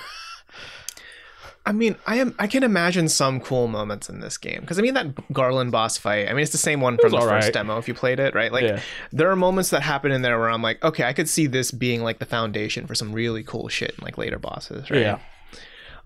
I 1.67 1.71
mean, 1.71 1.95
I 2.05 2.17
am 2.17 2.35
I 2.37 2.45
can 2.47 2.61
imagine 2.63 3.09
some 3.09 3.39
cool 3.39 3.67
moments 3.67 4.07
in 4.07 4.19
this 4.19 4.37
game 4.37 4.61
because 4.61 4.77
I 4.77 4.83
mean 4.83 4.93
that 4.93 5.33
Garland 5.33 5.71
boss 5.71 5.97
fight. 5.97 6.27
I 6.29 6.33
mean, 6.33 6.43
it's 6.43 6.51
the 6.51 6.57
same 6.59 6.79
one 6.79 6.97
from 6.99 7.11
the 7.11 7.17
first 7.17 7.31
alright. 7.31 7.53
demo 7.53 7.77
if 7.77 7.87
you 7.87 7.93
played 7.95 8.19
it, 8.19 8.35
right? 8.35 8.51
Like 8.51 8.63
Yeah. 8.65 8.79
there 9.11 9.31
are 9.31 9.35
moments 9.35 9.71
that 9.71 9.81
happen 9.81 10.11
in 10.11 10.21
there 10.21 10.37
where 10.37 10.49
I'm 10.49 10.61
like, 10.61 10.83
okay, 10.83 11.03
I 11.05 11.13
could 11.13 11.27
see 11.27 11.47
this 11.47 11.71
being 11.71 12.03
like 12.03 12.19
the 12.19 12.25
foundation 12.25 12.85
for 12.85 12.93
some 12.93 13.11
really 13.13 13.43
cool 13.43 13.67
shit 13.67 13.95
in 13.97 14.03
like 14.03 14.17
later 14.17 14.37
bosses, 14.37 14.91
right? 14.91 15.01
yeah, 15.01 15.19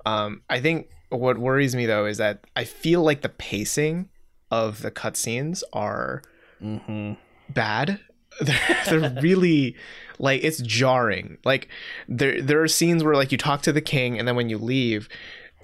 Um, 0.06 0.44
I 0.50 0.62
think 0.62 0.88
what 1.10 1.38
worries 1.38 1.76
me 1.76 1.86
though 1.86 2.06
is 2.06 2.18
that 2.20 2.46
I 2.56 2.64
feel 2.64 3.02
like 3.04 3.22
the 3.22 3.30
pacing 3.30 4.10
of 4.52 4.82
the 4.82 4.92
cutscenes 4.92 5.62
are 5.74 6.22
hmm 6.60 7.14
bad. 7.50 8.00
They're, 8.42 8.58
they're 9.02 9.22
really 9.22 9.76
like 10.18 10.44
it's 10.46 10.60
jarring. 10.62 11.40
Like 11.44 11.68
there 12.08 12.42
there 12.42 12.62
are 12.62 12.68
scenes 12.70 13.04
where 13.04 13.16
like 13.16 13.34
you 13.34 13.38
talk 13.38 13.62
to 13.64 13.74
the 13.74 13.82
king 13.82 14.18
and 14.18 14.26
then 14.26 14.38
when 14.38 14.48
you 14.48 14.58
leave, 14.58 15.10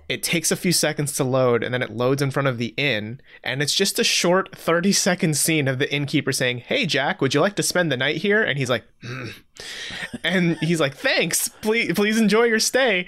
it 0.07 0.23
takes 0.23 0.51
a 0.51 0.55
few 0.55 0.71
seconds 0.71 1.13
to 1.13 1.23
load 1.23 1.63
and 1.63 1.73
then 1.73 1.81
it 1.81 1.91
loads 1.91 2.21
in 2.21 2.31
front 2.31 2.47
of 2.47 2.57
the 2.57 2.73
inn 2.77 3.19
and 3.43 3.61
it's 3.61 3.73
just 3.73 3.99
a 3.99 4.03
short 4.03 4.55
30 4.55 4.91
second 4.91 5.35
scene 5.35 5.67
of 5.67 5.79
the 5.79 5.91
innkeeper 5.93 6.31
saying, 6.31 6.59
"Hey 6.59 6.85
Jack, 6.85 7.21
would 7.21 7.33
you 7.33 7.41
like 7.41 7.55
to 7.55 7.63
spend 7.63 7.91
the 7.91 7.97
night 7.97 8.17
here?" 8.17 8.43
and 8.43 8.57
he's 8.57 8.69
like, 8.69 8.83
"Hmm." 9.01 9.29
and 10.23 10.57
he's 10.57 10.79
like, 10.79 10.95
"Thanks. 10.95 11.49
Please 11.49 11.93
please 11.93 12.19
enjoy 12.19 12.43
your 12.43 12.59
stay." 12.59 13.05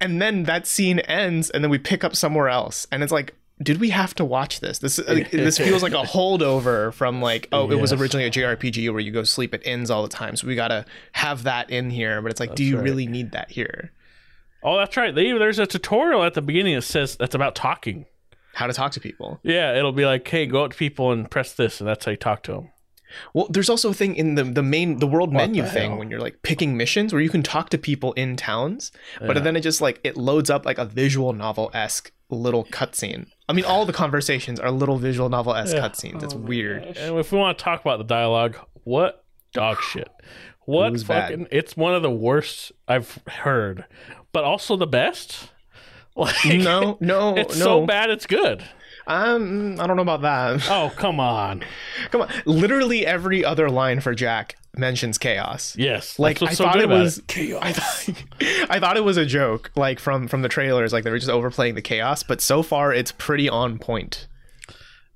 And 0.00 0.22
then 0.22 0.44
that 0.44 0.66
scene 0.66 1.00
ends 1.00 1.50
and 1.50 1.64
then 1.64 1.70
we 1.70 1.78
pick 1.78 2.04
up 2.04 2.14
somewhere 2.14 2.48
else 2.48 2.86
and 2.92 3.02
it's 3.02 3.12
like 3.12 3.34
did 3.60 3.80
we 3.80 3.90
have 3.90 4.14
to 4.14 4.24
watch 4.24 4.60
this? 4.60 4.78
This 4.78 4.98
like, 5.08 5.30
this 5.32 5.58
feels 5.58 5.82
like 5.82 5.92
a 5.92 6.02
holdover 6.02 6.92
from 6.92 7.20
like 7.20 7.48
oh 7.52 7.70
it 7.70 7.80
was 7.80 7.92
originally 7.92 8.26
a 8.26 8.30
JRPG 8.30 8.90
where 8.90 9.00
you 9.00 9.10
go 9.10 9.24
sleep 9.24 9.54
at 9.54 9.66
inns 9.66 9.90
all 9.90 10.02
the 10.02 10.08
time, 10.08 10.36
so 10.36 10.46
we 10.46 10.54
gotta 10.54 10.84
have 11.12 11.42
that 11.44 11.70
in 11.70 11.90
here. 11.90 12.22
But 12.22 12.30
it's 12.30 12.40
like, 12.40 12.54
do 12.54 12.64
you 12.64 12.76
right. 12.76 12.84
really 12.84 13.06
need 13.06 13.32
that 13.32 13.50
here? 13.50 13.92
Oh, 14.62 14.76
that's 14.76 14.96
right. 14.96 15.14
They, 15.14 15.32
there's 15.32 15.58
a 15.58 15.66
tutorial 15.66 16.24
at 16.24 16.34
the 16.34 16.42
beginning 16.42 16.74
that 16.74 16.82
says 16.82 17.16
that's 17.16 17.34
about 17.34 17.54
talking. 17.54 18.06
How 18.54 18.66
to 18.66 18.72
talk 18.72 18.90
to 18.92 19.00
people? 19.00 19.38
Yeah, 19.44 19.76
it'll 19.76 19.92
be 19.92 20.04
like, 20.04 20.26
hey, 20.26 20.46
go 20.46 20.64
up 20.64 20.72
to 20.72 20.76
people 20.76 21.12
and 21.12 21.30
press 21.30 21.52
this, 21.52 21.80
and 21.80 21.88
that's 21.88 22.04
how 22.04 22.10
you 22.10 22.16
talk 22.16 22.42
to 22.44 22.52
them. 22.52 22.70
Well, 23.32 23.46
there's 23.48 23.70
also 23.70 23.90
a 23.90 23.94
thing 23.94 24.16
in 24.16 24.34
the 24.34 24.44
the 24.44 24.62
main 24.62 24.98
the 24.98 25.06
world 25.06 25.32
What 25.32 25.48
menu 25.48 25.62
the 25.62 25.68
thing 25.70 25.96
when 25.96 26.10
you're 26.10 26.20
like 26.20 26.42
picking 26.42 26.76
missions 26.76 27.12
where 27.12 27.22
you 27.22 27.30
can 27.30 27.42
talk 27.42 27.70
to 27.70 27.78
people 27.78 28.12
in 28.14 28.36
towns, 28.36 28.92
but 29.20 29.36
Yeah. 29.36 29.42
then 29.42 29.56
it 29.56 29.60
just 29.60 29.80
like 29.80 30.00
it 30.04 30.16
loads 30.16 30.50
up 30.50 30.66
like 30.66 30.76
a 30.76 30.84
visual 30.84 31.32
novel 31.32 31.70
esque 31.72 32.12
little 32.28 32.64
cutscene. 32.66 33.28
I 33.48 33.54
mean, 33.54 33.64
all 33.64 33.86
the 33.86 33.94
conversations 33.94 34.60
are 34.60 34.70
little 34.70 34.98
visual 34.98 35.28
novel 35.30 35.54
esque 35.54 35.76
Yeah. 35.76 35.88
cutscenes. 35.88 36.22
It's 36.22 36.34
oh, 36.34 36.38
weird. 36.38 36.82
And 36.82 37.16
if 37.18 37.32
we 37.32 37.38
want 37.38 37.56
to 37.56 37.64
talk 37.64 37.80
about 37.80 37.96
the 37.98 38.04
dialogue, 38.04 38.58
what 38.84 39.24
dog 39.54 39.80
shit? 39.80 40.08
What 40.66 40.88
It 40.88 40.92
was 40.92 41.04
bad. 41.04 41.30
fucking? 41.30 41.48
It's 41.50 41.78
one 41.78 41.94
of 41.94 42.02
the 42.02 42.10
worst 42.10 42.72
I've 42.86 43.18
heard, 43.26 43.86
but 44.32 44.44
also 44.44 44.76
the 44.76 44.86
best. 44.86 45.50
Like, 46.16 46.44
No, 46.46 46.96
no, 47.00 47.36
it's 47.36 47.56
no. 47.58 47.64
so 47.64 47.86
bad 47.86 48.10
it's 48.10 48.26
good. 48.26 48.64
Um, 49.06 49.80
I 49.80 49.86
don't 49.86 49.94
know 49.96 50.02
about 50.02 50.22
that. 50.22 50.66
Oh 50.68 50.92
come 50.96 51.20
on! 51.20 51.64
Come 52.10 52.22
on, 52.22 52.28
literally 52.44 53.06
every 53.06 53.44
other 53.44 53.70
line 53.70 54.00
for 54.00 54.14
Jack 54.14 54.56
mentions 54.76 55.16
chaos. 55.18 55.76
Yes, 55.76 56.18
Like 56.18 56.42
I 56.42 56.52
so 56.54 56.64
thought 56.64 56.80
it 56.80 56.88
was, 56.88 57.22
Chaos. 57.28 57.62
I 57.64 57.72
thought, 57.72 58.24
I 58.70 58.80
thought 58.80 58.96
it 58.96 59.04
was 59.04 59.16
a 59.16 59.24
joke, 59.26 59.70
like 59.76 59.98
from 60.00 60.28
from 60.28 60.42
the 60.42 60.48
trailers, 60.48 60.92
like 60.92 61.04
they 61.04 61.10
were 61.10 61.18
just 61.18 61.30
overplaying 61.30 61.74
the 61.76 61.82
chaos. 61.82 62.22
But 62.22 62.40
so 62.40 62.62
far, 62.62 62.92
it's 62.92 63.12
pretty 63.12 63.48
on 63.48 63.78
point. 63.78 64.26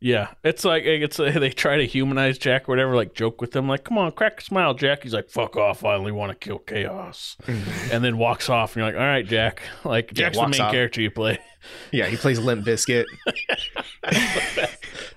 Yeah, 0.03 0.31
it's 0.43 0.65
like 0.65 0.83
it's 0.85 1.17
they 1.19 1.51
try 1.51 1.77
to 1.77 1.87
humanize 1.87 2.37
Jack 2.37 2.69
or 2.69 2.73
whatever, 2.73 2.97
like 2.97 3.15
joke 3.15 3.41
with 3.41 3.55
him, 3.55 3.69
like 3.69 3.85
"Come 3.85 3.99
on, 3.99 4.11
crack 4.11 4.41
a 4.41 4.45
smile, 4.45 4.75
Jack." 4.75 5.05
He's 5.05 5.15
like, 5.15 5.31
"Fuck 5.31 5.57
off! 5.57 5.85
I 5.85 5.95
only 5.95 6.11
want 6.11 6.33
to 6.33 6.37
kill 6.45 6.59
chaos," 6.59 7.37
and 7.47 8.03
then 8.03 8.19
walks 8.19 8.49
off. 8.49 8.75
And 8.75 8.81
you're 8.83 8.93
like, 8.93 9.01
"All 9.01 9.07
right, 9.07 9.25
Jack." 9.27 9.63
Like 9.85 10.13
Jack's 10.13 10.37
the 10.37 10.41
walks 10.41 10.59
main 10.59 10.67
off. 10.67 10.73
character 10.73 11.01
you 11.01 11.11
play. 11.11 11.39
Yeah, 11.91 12.07
he 12.07 12.17
plays 12.17 12.39
Limp 12.39 12.65
Bizkit. 12.67 13.05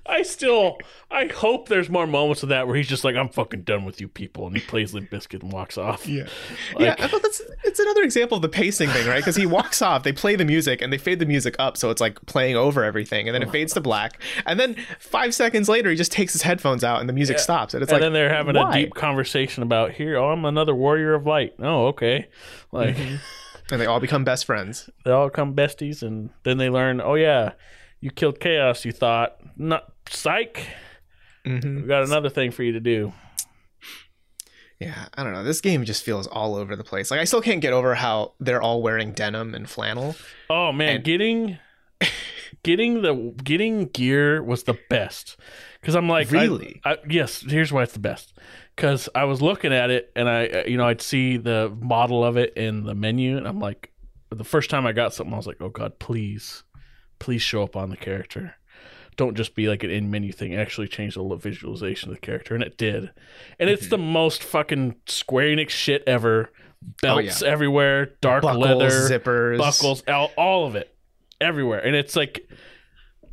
I 0.08 0.22
still, 0.22 0.78
I 1.10 1.26
hope 1.26 1.68
there's 1.68 1.90
more 1.90 2.06
moments 2.06 2.44
of 2.44 2.50
that 2.50 2.68
where 2.68 2.76
he's 2.76 2.88
just 2.88 3.04
like, 3.04 3.16
"I'm 3.16 3.30
fucking 3.30 3.64
done 3.64 3.86
with 3.86 4.00
you 4.00 4.08
people," 4.08 4.46
and 4.46 4.56
he 4.56 4.62
plays 4.62 4.94
Limp 4.94 5.10
Bizkit 5.10 5.42
and 5.42 5.52
walks 5.52 5.78
off. 5.78 6.08
Yeah, 6.08 6.28
Like- 6.76 6.82
yeah. 6.82 6.96
I 7.00 7.08
thought 7.08 7.24
that's 7.24 7.42
it's 7.64 7.80
another 7.80 8.04
example 8.04 8.36
of 8.36 8.42
the 8.44 8.50
pacing 8.50 8.90
thing, 8.90 9.08
right? 9.08 9.18
Because 9.18 9.36
he 9.36 9.46
walks 9.48 9.82
off, 9.82 10.04
they 10.04 10.14
play 10.14 10.36
the 10.36 10.46
music, 10.46 10.82
and 10.82 10.94
they 10.94 10.98
fade 11.00 11.20
the 11.20 11.26
music 11.26 11.56
up, 11.58 11.76
so 11.76 11.90
it's 11.90 12.02
like 12.02 12.24
playing 12.28 12.56
over 12.56 12.84
everything, 12.84 13.28
and 13.28 13.34
then 13.34 13.42
it 13.42 13.50
fades 13.50 13.74
to 13.74 13.82
black, 13.82 14.22
and 14.46 14.60
then 14.60 14.76
five 15.00 15.34
seconds 15.34 15.68
later, 15.68 15.90
he 15.90 15.96
just 15.96 16.12
takes 16.12 16.34
his 16.34 16.44
headphones 16.44 16.84
out, 16.84 17.00
and 17.00 17.10
the 17.10 17.14
music 17.14 17.40
stops, 17.40 17.74
and 17.74 17.82
it's 17.82 17.92
and 17.92 17.96
like, 18.00 18.06
then 18.06 18.14
they're 18.14 18.34
having 18.34 18.56
why? 18.56 18.78
a 18.78 18.82
deep 18.84 18.94
conversation 18.94 19.64
about 19.64 19.92
here. 19.92 20.18
Oh, 20.18 20.30
I'm 20.30 20.46
another 20.46 20.76
warrior 20.76 21.16
of 21.16 21.26
light. 21.26 21.56
Oh, 21.60 21.88
okay. 21.88 22.28
Like 22.72 22.96
mm-hmm. 22.96 23.16
And 23.72 23.80
they 23.82 23.86
all 23.86 24.00
become 24.00 24.24
best 24.24 24.46
friends. 24.46 24.90
they 25.04 25.12
all 25.12 25.28
become 25.30 25.56
besties, 25.56 26.02
and 26.04 26.30
then 26.44 26.58
they 26.58 26.70
learn. 26.70 27.02
Oh 27.02 27.16
yeah, 27.16 27.54
you 28.00 28.12
killed 28.12 28.40
chaos. 28.40 28.86
You 28.86 28.92
thought 28.92 29.38
not 29.58 29.92
psych. 30.10 30.68
hmm 31.46 31.82
We 31.82 31.88
got 31.88 32.04
another 32.04 32.30
thing 32.30 32.52
for 32.52 32.64
you 32.64 32.72
to 32.74 32.80
do. 32.80 33.14
Yeah, 34.80 35.06
I 35.14 35.24
don't 35.24 35.32
know. 35.34 35.44
This 35.44 35.62
game 35.62 35.86
just 35.86 36.04
feels 36.04 36.28
all 36.28 36.56
over 36.56 36.76
the 36.76 36.84
place. 36.84 37.10
Like 37.10 37.22
I 37.22 37.24
still 37.24 37.42
can't 37.42 37.62
get 37.62 37.72
over 37.72 37.96
how 37.96 38.34
they're 38.40 38.62
all 38.62 38.82
wearing 38.82 39.14
denim 39.14 39.56
and 39.56 39.70
flannel. 39.70 40.16
Oh 40.50 40.72
man, 40.74 40.98
And- 40.98 41.04
getting 41.06 41.58
getting 42.64 43.02
the 43.02 43.34
getting 43.44 43.86
gear 43.88 44.44
was 44.44 44.64
the 44.64 44.78
best 44.90 45.38
because 45.80 45.96
I'm 45.96 46.10
like 46.10 46.28
I- 46.34 46.42
Really? 46.42 46.82
I, 46.84 46.98
yes. 47.10 47.42
Here's 47.48 47.72
why 47.72 47.84
it's 47.84 47.94
the 47.94 48.00
best 48.00 48.34
because 48.76 49.10
I 49.16 49.24
was 49.24 49.42
looking 49.42 49.74
at 49.74 49.90
it 49.90 50.12
and 50.16 50.30
I 50.30 50.48
uh, 50.48 50.64
you 50.68 50.78
know 50.78 50.88
I'd 50.88 51.02
see 51.02 51.38
the 51.38 51.76
model 51.80 52.24
of 52.24 52.38
it 52.38 52.54
in 52.56 52.84
the 52.84 52.96
menu 52.96 53.38
and 53.38 53.48
I'm 53.48 53.60
like 53.60 53.92
the 54.30 54.44
first 54.44 54.70
time 54.70 54.86
I 54.86 54.92
got 54.92 55.14
something 55.14 55.34
I 55.34 55.38
was 55.38 55.48
like 55.48 55.62
oh 55.62 55.70
god 55.70 56.00
please 56.00 56.64
please 57.20 57.42
show 57.42 57.64
up 57.64 57.76
on 57.76 57.90
the 57.90 57.98
character. 57.98 58.56
Don't 59.18 59.36
just 59.36 59.56
be 59.56 59.70
like 59.70 59.84
an 59.84 59.90
in 59.90 60.12
menu 60.12 60.32
thing. 60.32 60.56
Actually 60.56 60.88
change 60.88 61.16
the 61.16 61.36
visualization 61.36 62.10
of 62.10 62.16
the 62.16 62.22
character, 62.22 62.54
and 62.54 62.64
it 62.64 62.78
did. 62.78 63.12
And 63.60 63.70
it's 63.70 63.88
the 63.88 63.98
most 63.98 64.44
fucking 64.44 64.96
Square 65.08 65.56
Enix 65.56 65.70
shit 65.70 66.04
ever. 66.06 66.52
Belts 67.02 67.42
everywhere, 67.42 68.12
dark 68.22 68.44
Buckles, 68.44 68.64
leather, 68.64 68.90
zippers, 68.90 69.58
buckles, 69.58 70.04
all, 70.08 70.32
all 70.38 70.68
of 70.68 70.76
it, 70.76 70.96
everywhere. 71.42 71.80
And 71.80 71.96
it's 71.96 72.16
like, 72.16 72.48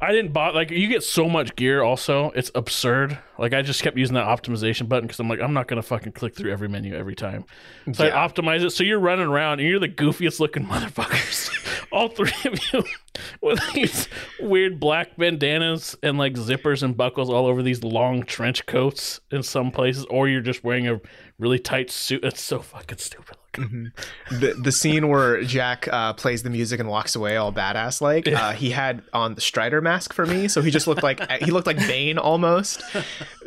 I 0.02 0.10
didn't 0.10 0.32
buy 0.32 0.50
like 0.50 0.72
you 0.72 0.88
get 0.88 1.04
so 1.04 1.28
much 1.28 1.54
gear. 1.54 1.80
Also, 1.82 2.30
it's 2.32 2.50
absurd. 2.56 3.16
Like 3.38 3.54
I 3.54 3.62
just 3.62 3.82
kept 3.84 3.96
using 3.96 4.14
that 4.14 4.26
optimization 4.26 4.88
button 4.88 5.06
because 5.06 5.20
I'm 5.20 5.28
like, 5.28 5.40
I'm 5.40 5.52
not 5.52 5.68
gonna 5.68 5.80
fucking 5.80 6.10
click 6.12 6.34
through 6.34 6.50
every 6.50 6.68
menu 6.68 6.92
every 6.94 7.14
time. 7.14 7.44
So 7.92 8.04
Yeah. 8.04 8.20
I 8.20 8.26
optimize 8.28 8.64
it. 8.64 8.70
So 8.70 8.82
you're 8.82 8.98
running 8.98 9.28
around 9.28 9.60
and 9.60 9.68
you're 9.68 9.78
the 9.78 9.88
goofiest 9.88 10.40
looking 10.40 10.66
motherfuckers. 10.72 11.50
all 11.92 12.08
three 12.08 12.32
of 12.50 12.58
you 12.72 12.82
with 13.40 13.60
these 13.74 14.08
weird 14.40 14.80
black 14.80 15.16
bandanas 15.16 15.94
and 16.02 16.18
like 16.18 16.34
zippers 16.34 16.82
and 16.82 16.96
buckles 16.96 17.30
all 17.30 17.46
over 17.46 17.62
these 17.62 17.84
long 17.84 18.24
trench 18.24 18.66
coats 18.66 19.20
in 19.30 19.44
some 19.44 19.70
places, 19.70 20.04
or 20.10 20.26
you're 20.28 20.40
just 20.40 20.64
wearing 20.64 20.88
a 20.88 21.00
really 21.38 21.60
tight 21.60 21.92
suit. 21.92 22.24
It's 22.24 22.40
so 22.40 22.58
fucking 22.58 22.98
stupid. 22.98 23.36
Looking. 23.58 23.92
the 24.30 24.54
the 24.54 24.72
scene 24.72 25.08
where 25.08 25.42
Jack 25.42 25.88
uh, 25.92 26.12
plays 26.14 26.42
the 26.42 26.50
music 26.50 26.80
and 26.80 26.88
walks 26.88 27.14
away 27.14 27.36
all 27.36 27.52
badass 27.52 28.00
like 28.00 28.26
uh, 28.28 28.52
he 28.52 28.70
had 28.70 29.02
on 29.12 29.34
the 29.34 29.40
Strider 29.40 29.80
mask 29.80 30.12
for 30.12 30.26
me, 30.26 30.48
so 30.48 30.62
he 30.62 30.70
just 30.70 30.86
looked 30.86 31.02
like 31.02 31.20
he 31.42 31.50
looked 31.50 31.66
like 31.66 31.78
Bane 31.78 32.18
almost. 32.18 32.82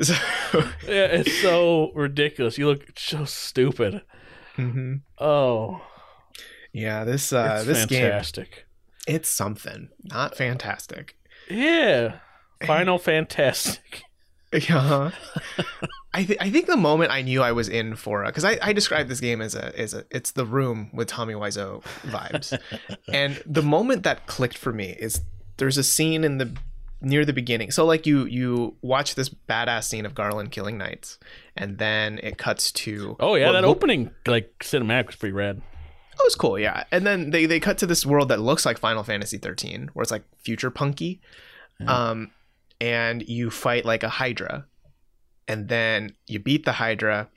So, 0.01 0.13
Yeah, 0.87 1.05
it's 1.07 1.33
so 1.41 1.91
ridiculous. 1.93 2.57
You 2.57 2.67
look 2.67 2.97
so 2.97 3.25
stupid. 3.25 4.01
Mhm. 4.57 5.01
Oh, 5.17 5.81
yeah, 6.73 7.03
this 7.03 7.31
uh, 7.33 7.55
it's 7.59 7.65
this 7.65 7.85
game 7.85 8.01
fantastic. 8.03 8.65
it's 9.07 9.29
something, 9.29 9.89
not 10.03 10.35
fantastic. 10.37 11.15
Yeah, 11.49 12.19
Final 12.65 12.97
Fantastic. 12.97 14.03
Yeah. 14.55 15.11
I 16.13 16.23
th- 16.23 16.39
I 16.39 16.49
think 16.49 16.67
the 16.67 16.77
moment 16.77 17.11
I 17.11 17.21
knew 17.21 17.41
I 17.41 17.51
was 17.51 17.67
in 17.67 17.95
for 17.95 18.23
a 18.23 18.27
because 18.27 18.45
I, 18.45 18.57
I 18.61 18.71
described 18.73 19.09
this 19.09 19.19
game 19.19 19.41
as 19.41 19.53
a 19.53 19.77
as 19.77 19.93
a 19.93 20.05
it's 20.11 20.31
the 20.31 20.45
room 20.45 20.89
with 20.93 21.09
Tommy 21.09 21.33
Wiseau 21.33 21.83
vibes, 22.03 22.57
and 23.13 23.41
the 23.45 23.61
moment 23.61 24.03
that 24.03 24.25
clicked 24.25 24.57
for 24.57 24.71
me 24.71 24.95
is 24.97 25.21
there's 25.57 25.77
a 25.77 25.83
scene 25.83 26.23
in 26.23 26.37
the 26.37 26.55
near 27.01 27.25
the 27.25 27.33
beginning. 27.33 27.69
So 27.71 27.85
like 27.85 28.05
you 28.05 28.25
you 28.25 28.77
watch 28.81 29.15
this 29.15 29.27
badass 29.29 29.83
scene 29.83 30.05
of 30.05 30.15
Garland 30.15 30.51
killing 30.51 30.77
knights, 30.77 31.19
and 31.57 31.77
then 31.79 32.19
it 32.23 32.37
cuts 32.37 32.71
to 32.71 33.17
Oh 33.19 33.35
yeah, 33.35 33.51
that 33.51 33.63
look- 33.63 33.75
opening 33.77 34.11
like 34.25 34.53
cinematic 34.59 35.07
was 35.07 35.15
pretty 35.17 35.33
rad. 35.33 35.57
It 36.13 36.21
was 36.23 36.35
cool, 36.35 36.57
yeah. 36.57 36.85
And 36.93 37.05
then 37.05 37.31
they 37.31 37.45
they 37.45 37.59
cut 37.59 37.77
to 37.79 37.85
this 37.85 38.05
world 38.05 38.29
that 38.29 38.39
looks 38.39 38.65
like 38.65 38.77
Final 38.77 39.03
Fantasy 39.03 39.37
13, 39.37 39.89
where 39.91 40.01
it's 40.03 40.11
like 40.13 40.23
future 40.39 40.71
punky. 40.71 41.19
Um 41.85 42.31
and 42.81 43.27
you 43.27 43.49
fight 43.49 43.85
like 43.85 44.03
a 44.03 44.09
hydra. 44.09 44.65
And 45.47 45.67
then 45.69 46.15
you 46.27 46.39
beat 46.39 46.65
the 46.65 46.73
hydra. 46.73 47.29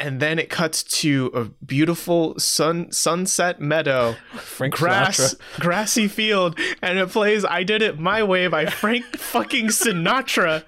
and 0.00 0.18
then 0.18 0.38
it 0.40 0.50
cuts 0.50 0.82
to 0.82 1.30
a 1.32 1.44
beautiful 1.64 2.36
sun 2.38 2.90
sunset 2.90 3.60
meadow, 3.60 4.16
Frank 4.34 4.74
grass, 4.74 5.34
Sinatra. 5.34 5.60
grassy 5.60 6.08
field, 6.08 6.58
and 6.82 6.98
it 6.98 7.10
plays 7.10 7.44
"I 7.44 7.62
Did 7.62 7.82
It 7.82 8.00
My 8.00 8.22
Way" 8.24 8.48
by 8.48 8.66
Frank 8.66 9.04
fucking 9.16 9.68
Sinatra, 9.68 10.64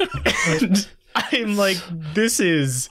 and 0.48 0.88
I'm 1.14 1.56
like, 1.56 1.76
this 2.14 2.40
is 2.40 2.88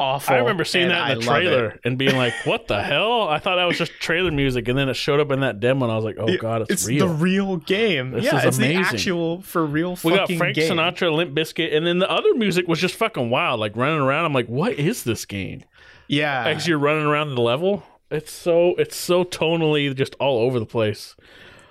awful. 0.00 0.34
I 0.34 0.38
remember 0.38 0.64
seeing 0.64 0.88
that 0.88 1.10
in 1.12 1.18
the 1.20 1.24
I 1.24 1.40
trailer 1.40 1.80
and 1.84 1.98
being 1.98 2.16
like, 2.16 2.32
"What 2.44 2.68
the 2.68 2.82
hell?" 2.82 3.28
I 3.28 3.38
thought 3.38 3.56
that 3.56 3.64
was 3.64 3.78
just 3.78 3.92
trailer 4.00 4.30
music, 4.30 4.68
and 4.68 4.78
then 4.78 4.88
it 4.88 4.94
showed 4.94 5.20
up 5.20 5.30
in 5.30 5.40
that 5.40 5.60
demo, 5.60 5.84
and 5.84 5.92
I 5.92 5.96
was 5.96 6.04
like, 6.04 6.16
"Oh 6.18 6.36
god, 6.38 6.62
it's, 6.62 6.70
It's 6.70 6.86
real." 6.88 7.08
the 7.08 7.14
real 7.14 7.56
game. 7.56 8.10
This 8.12 8.24
yeah, 8.24 8.38
is 8.38 8.44
it's 8.44 8.58
amazing. 8.58 8.82
the 8.82 8.88
actual 8.88 9.42
for 9.42 9.64
real 9.66 9.98
we 10.04 10.12
got 10.14 10.30
Frank 10.32 10.56
game. 10.56 10.72
Sinatra, 10.72 11.14
Limp 11.14 11.34
Bizkit, 11.34 11.74
and 11.76 11.86
then 11.86 11.98
the 11.98 12.10
other 12.10 12.34
music 12.34 12.66
was 12.68 12.80
just 12.80 12.94
fucking 12.94 13.30
wild, 13.30 13.60
like 13.60 13.76
running 13.76 14.00
around. 14.00 14.24
I'm 14.24 14.32
like, 14.32 14.48
"What 14.48 14.72
is 14.74 15.04
this 15.04 15.24
game?" 15.24 15.64
Yeah, 16.08 16.46
As 16.46 16.66
you're 16.66 16.78
running 16.78 17.04
around 17.04 17.34
the 17.34 17.42
level, 17.42 17.82
it's 18.10 18.32
so 18.32 18.74
it's 18.76 18.96
so 18.96 19.24
tonally 19.24 19.94
just 19.94 20.14
all 20.18 20.38
over 20.38 20.58
the 20.58 20.66
place. 20.66 21.14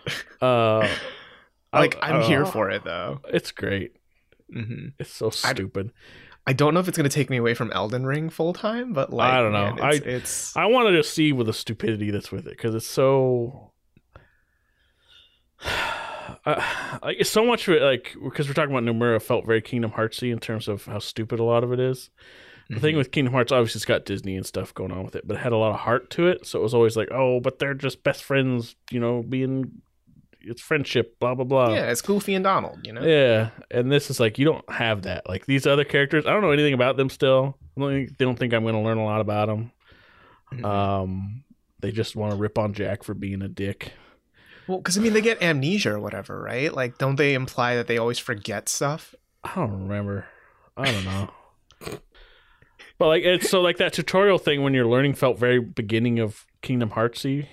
Uh, 0.41 0.87
like 1.73 1.97
I'm 2.01 2.21
here 2.21 2.43
uh, 2.43 2.51
for 2.51 2.69
it 2.69 2.83
though. 2.85 3.19
It's 3.27 3.51
great. 3.51 3.93
hmm 4.51 4.89
It's 4.99 5.11
so 5.11 5.29
stupid. 5.31 5.91
I 5.91 6.26
don't 6.53 6.73
know 6.73 6.79
if 6.79 6.87
it's 6.87 6.97
gonna 6.97 7.09
take 7.09 7.29
me 7.29 7.37
away 7.37 7.53
from 7.53 7.71
Elden 7.73 8.05
Ring 8.05 8.29
full 8.29 8.53
time, 8.53 8.93
but 8.93 9.11
like 9.11 9.33
I 9.33 9.41
don't 9.41 9.51
know. 9.53 9.73
man, 9.75 9.93
it's, 9.93 10.05
I- 10.05 10.09
it's 10.09 10.57
I 10.57 10.65
want 10.67 10.87
to 10.89 10.95
just 10.97 11.13
see 11.13 11.31
with 11.33 11.47
the 11.47 11.53
stupidity 11.53 12.11
that's 12.11 12.31
with 12.31 12.47
it 12.47 12.51
because 12.57 12.73
it's 12.75 12.87
so. 12.87 13.71
Uh, 16.45 16.61
like 17.03 17.25
so 17.25 17.45
much 17.45 17.67
of 17.67 17.73
it, 17.73 17.81
like 17.81 18.15
because 18.23 18.47
we're 18.47 18.53
talking 18.53 18.73
about 18.75 18.83
Nomura, 18.83 19.21
felt 19.21 19.45
very 19.45 19.61
Kingdom 19.61 19.91
Heartsy 19.91 20.31
in 20.31 20.39
terms 20.39 20.67
of 20.69 20.85
how 20.85 20.99
stupid 20.99 21.39
a 21.39 21.43
lot 21.43 21.63
of 21.63 21.73
it 21.73 21.79
is. 21.79 22.09
The 22.69 22.79
thing 22.81 22.95
with 22.97 23.11
Kingdom 23.11 23.33
Hearts, 23.33 23.51
obviously, 23.51 23.79
it's 23.79 23.85
got 23.85 24.05
Disney 24.05 24.35
and 24.35 24.45
stuff 24.45 24.73
going 24.73 24.91
on 24.91 25.03
with 25.03 25.15
it, 25.15 25.25
but 25.27 25.37
it 25.37 25.39
had 25.39 25.51
a 25.53 25.57
lot 25.57 25.71
of 25.73 25.79
heart 25.79 26.09
to 26.11 26.27
it. 26.27 26.45
So 26.45 26.59
it 26.59 26.63
was 26.63 26.73
always 26.73 26.95
like, 26.97 27.09
oh, 27.11 27.39
but 27.39 27.59
they're 27.59 27.73
just 27.73 28.03
best 28.03 28.23
friends, 28.23 28.75
you 28.91 28.99
know, 28.99 29.23
being 29.23 29.81
it's 30.47 30.61
friendship, 30.61 31.19
blah 31.19 31.35
blah 31.35 31.45
blah. 31.45 31.73
yeah, 31.73 31.91
it's 31.91 32.01
Goofy 32.01 32.33
and 32.35 32.43
Donald. 32.43 32.79
You 32.83 32.93
know, 32.93 33.01
Yeah, 33.03 33.49
and 33.71 33.91
this 33.91 34.09
is 34.09 34.19
like 34.19 34.37
you 34.39 34.45
don't 34.45 34.69
have 34.71 35.03
that. 35.03 35.27
Like 35.29 35.45
these 35.45 35.67
other 35.67 35.83
characters, 35.83 36.25
I 36.25 36.31
don't 36.31 36.41
know 36.41 36.51
anything 36.51 36.73
about 36.73 36.97
them 36.97 37.09
still. 37.09 37.57
I 37.77 37.81
don't 37.81 37.89
think, 37.91 38.17
they 38.17 38.25
don't 38.25 38.37
think 38.39 38.53
I'm 38.53 38.63
going 38.63 38.73
to 38.75 38.81
learn 38.81 38.97
a 38.97 39.05
lot 39.05 39.21
about 39.21 39.47
them. 39.47 39.71
Mhm. 40.53 40.65
Um, 40.65 41.43
they 41.79 41.91
just 41.91 42.15
want 42.15 42.31
to 42.31 42.37
rip 42.37 42.57
on 42.57 42.73
Jack 42.73 43.03
for 43.03 43.13
being 43.13 43.41
a 43.41 43.47
dick. 43.47 43.93
well, 44.67 44.77
because 44.79 44.97
I 44.97 45.01
mean 45.01 45.13
they 45.13 45.21
get 45.21 45.41
amnesia 45.43 45.91
or 45.93 45.99
whatever, 45.99 46.41
right? 46.41 46.73
Like, 46.73 46.97
don't 46.97 47.15
they 47.17 47.33
imply 47.33 47.75
that 47.75 47.87
they 47.87 47.97
always 47.97 48.17
forget 48.19 48.67
stuff? 48.69 49.13
I 49.43 49.53
don't 49.55 49.83
remember. 49.87 50.25
I 50.75 50.91
don't 50.91 51.05
know. 51.05 51.29
but 52.97 53.07
like 53.07 53.23
it's 53.23 53.49
so 53.49 53.61
like 53.61 53.77
that 53.77 53.93
tutorial 53.93 54.37
thing 54.39 54.63
when 54.63 54.73
you're 54.73 54.87
learning 54.87 55.13
felt 55.13 55.37
very 55.37 55.59
beginning 55.59 56.19
of 56.19 56.45
Kingdom 56.61 56.89
Heartsy 56.91 57.47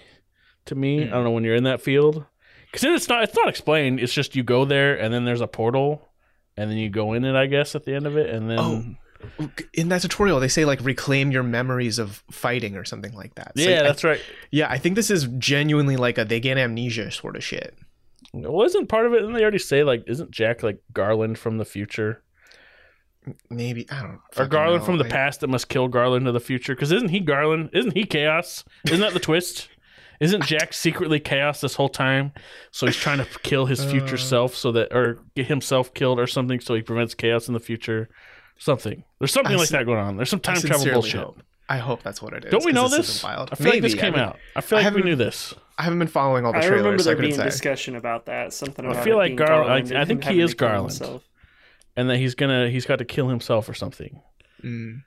to 0.66 0.74
me. 0.74 1.00
Mm. 1.00 1.08
I 1.08 1.10
don't 1.10 1.24
know 1.24 1.30
when 1.30 1.44
you're 1.44 1.54
in 1.54 1.64
that 1.64 1.82
field 1.82 2.24
because 2.74 2.96
it's 2.96 3.08
not 3.08 3.22
it's 3.24 3.36
not 3.36 3.48
explained. 3.48 4.00
It's 4.00 4.12
just 4.12 4.34
you 4.34 4.42
go 4.42 4.64
there 4.64 4.96
and 4.98 5.14
then 5.14 5.24
there's 5.24 5.40
a 5.40 5.46
portal 5.46 6.08
and 6.56 6.70
then 6.70 6.76
you 6.78 6.90
go 6.90 7.12
in 7.12 7.24
it. 7.24 7.34
I 7.36 7.46
guess 7.46 7.74
at 7.74 7.84
the 7.84 7.94
end 7.94 8.06
of 8.06 8.16
it 8.16 8.28
and 8.30 8.50
then. 8.50 8.58
Oh, 8.58 8.84
In 9.72 9.88
that 9.88 10.02
tutorial, 10.02 10.38
they 10.38 10.48
say 10.48 10.64
like 10.66 10.80
reclaim 10.82 11.30
your 11.30 11.42
memories 11.42 11.98
of 11.98 12.22
fighting 12.30 12.76
or 12.76 12.84
something 12.84 13.14
like 13.14 13.34
that. 13.36 13.52
So 13.56 13.62
yeah, 13.68 13.80
I- 13.80 13.82
that's 13.84 14.04
right. 14.04 14.20
yeah. 14.50 14.68
I 14.70 14.76
think 14.78 14.96
this 14.96 15.10
is 15.10 15.24
genuinely 15.38 15.96
like 15.96 16.18
a 16.18 16.24
they 16.26 16.40
get 16.40 16.58
amnesia 16.58 17.10
sort 17.10 17.36
of 17.36 17.42
shit. 17.44 17.74
Well, 18.34 18.66
isn't 18.66 18.88
part 18.88 19.06
of 19.06 19.12
it? 19.14 19.20
Didn't 19.20 19.34
they 19.34 19.42
already 19.42 19.58
say 19.58 19.84
like, 19.84 20.02
isn't 20.08 20.30
Jack 20.32 20.62
like 20.62 20.78
Garland 20.92 21.38
from 21.38 21.56
the 21.58 21.64
future, 21.64 22.22
Maybe 23.48 23.86
I 23.90 24.02
don't. 24.02 24.20
or 24.36 24.46
Garland 24.46 24.80
know. 24.82 24.86
from 24.86 24.98
the 24.98 25.04
past 25.04 25.40
that 25.40 25.48
must 25.48 25.68
kill 25.70 25.88
Garland 25.88 26.28
of 26.28 26.34
the 26.34 26.40
future? 26.40 26.74
Because 26.74 26.92
isn't 26.92 27.08
he 27.08 27.20
Garland? 27.20 27.70
Isn't 27.72 27.96
he 27.96 28.04
Chaos? 28.04 28.64
Isn't 28.86 29.00
that 29.00 29.14
the 29.14 29.20
twist? 29.20 29.68
Isn't 30.20 30.44
Jack 30.44 30.72
secretly 30.72 31.20
Chaos 31.20 31.60
this 31.60 31.74
whole 31.74 31.88
time? 31.88 32.32
So 32.70 32.86
he's 32.86 32.96
trying 32.96 33.18
to 33.18 33.26
kill 33.42 33.66
his 33.66 33.84
future 33.84 34.14
Uh. 34.14 34.18
self, 34.18 34.54
so 34.54 34.72
that 34.72 34.92
or 34.92 35.18
get 35.34 35.46
himself 35.46 35.92
killed 35.94 36.18
or 36.20 36.26
something, 36.26 36.60
so 36.60 36.74
he 36.74 36.82
prevents 36.82 37.14
chaos 37.14 37.48
in 37.48 37.54
the 37.54 37.60
future. 37.60 38.08
Something. 38.58 39.02
There's 39.18 39.32
something 39.32 39.54
I 39.54 39.58
like 39.58 39.68
sin- 39.68 39.78
that 39.80 39.84
going 39.86 39.98
on. 39.98 40.16
There's 40.16 40.30
some 40.30 40.40
time 40.40 40.60
travel 40.60 40.84
bullshit. 40.92 41.20
hope. 41.20 41.42
I 41.68 41.78
hope 41.78 42.02
that's 42.02 42.20
what 42.22 42.34
it 42.34 42.44
is. 42.44 42.50
Don't 42.50 42.64
we 42.64 42.72
know 42.72 42.88
this? 42.88 43.06
this? 43.06 43.24
Wild. 43.24 43.48
I 43.50 43.56
feel 43.56 43.70
like 43.72 43.82
this 43.82 43.94
came 43.94 44.02
I 44.14 44.18
haven't- 44.18 44.20
out. 44.22 44.38
I 44.54 44.60
feel 44.60 44.78
I 44.78 44.82
like 44.82 44.94
we 44.94 45.02
knew 45.02 45.16
this. 45.16 45.54
I 45.76 45.82
haven't 45.82 45.98
been 45.98 46.08
following 46.08 46.44
all 46.46 46.52
the 46.52 46.58
I 46.58 46.60
trailers. 46.60 46.78
remember 46.84 47.02
so 47.02 47.10
I 47.10 47.14
there 47.14 47.20
being 47.22 47.32
couldn't 47.32 47.50
say. 47.50 47.56
discussion 47.56 47.96
about 47.96 48.26
that. 48.26 48.52
Something 48.52 48.86
I 48.86 49.02
feel 49.02 49.16
like 49.16 49.30
being 49.30 49.36
Garland- 49.36 49.92
I- 49.92 50.02
I 50.02 50.04
think 50.04 50.22
he 50.24 50.40
is 50.40 50.54
Garland. 50.54 50.92
himself. 50.92 51.22
And 51.96 52.08
that 52.10 52.18
he's 52.18 52.34
gonna 52.36 52.68
he's 52.70 52.86
got 52.86 52.96
to 53.00 53.04
kill 53.04 53.28
himself 53.28 53.68
or 53.68 53.74
something. 53.74 54.20
Mm. 54.62 55.02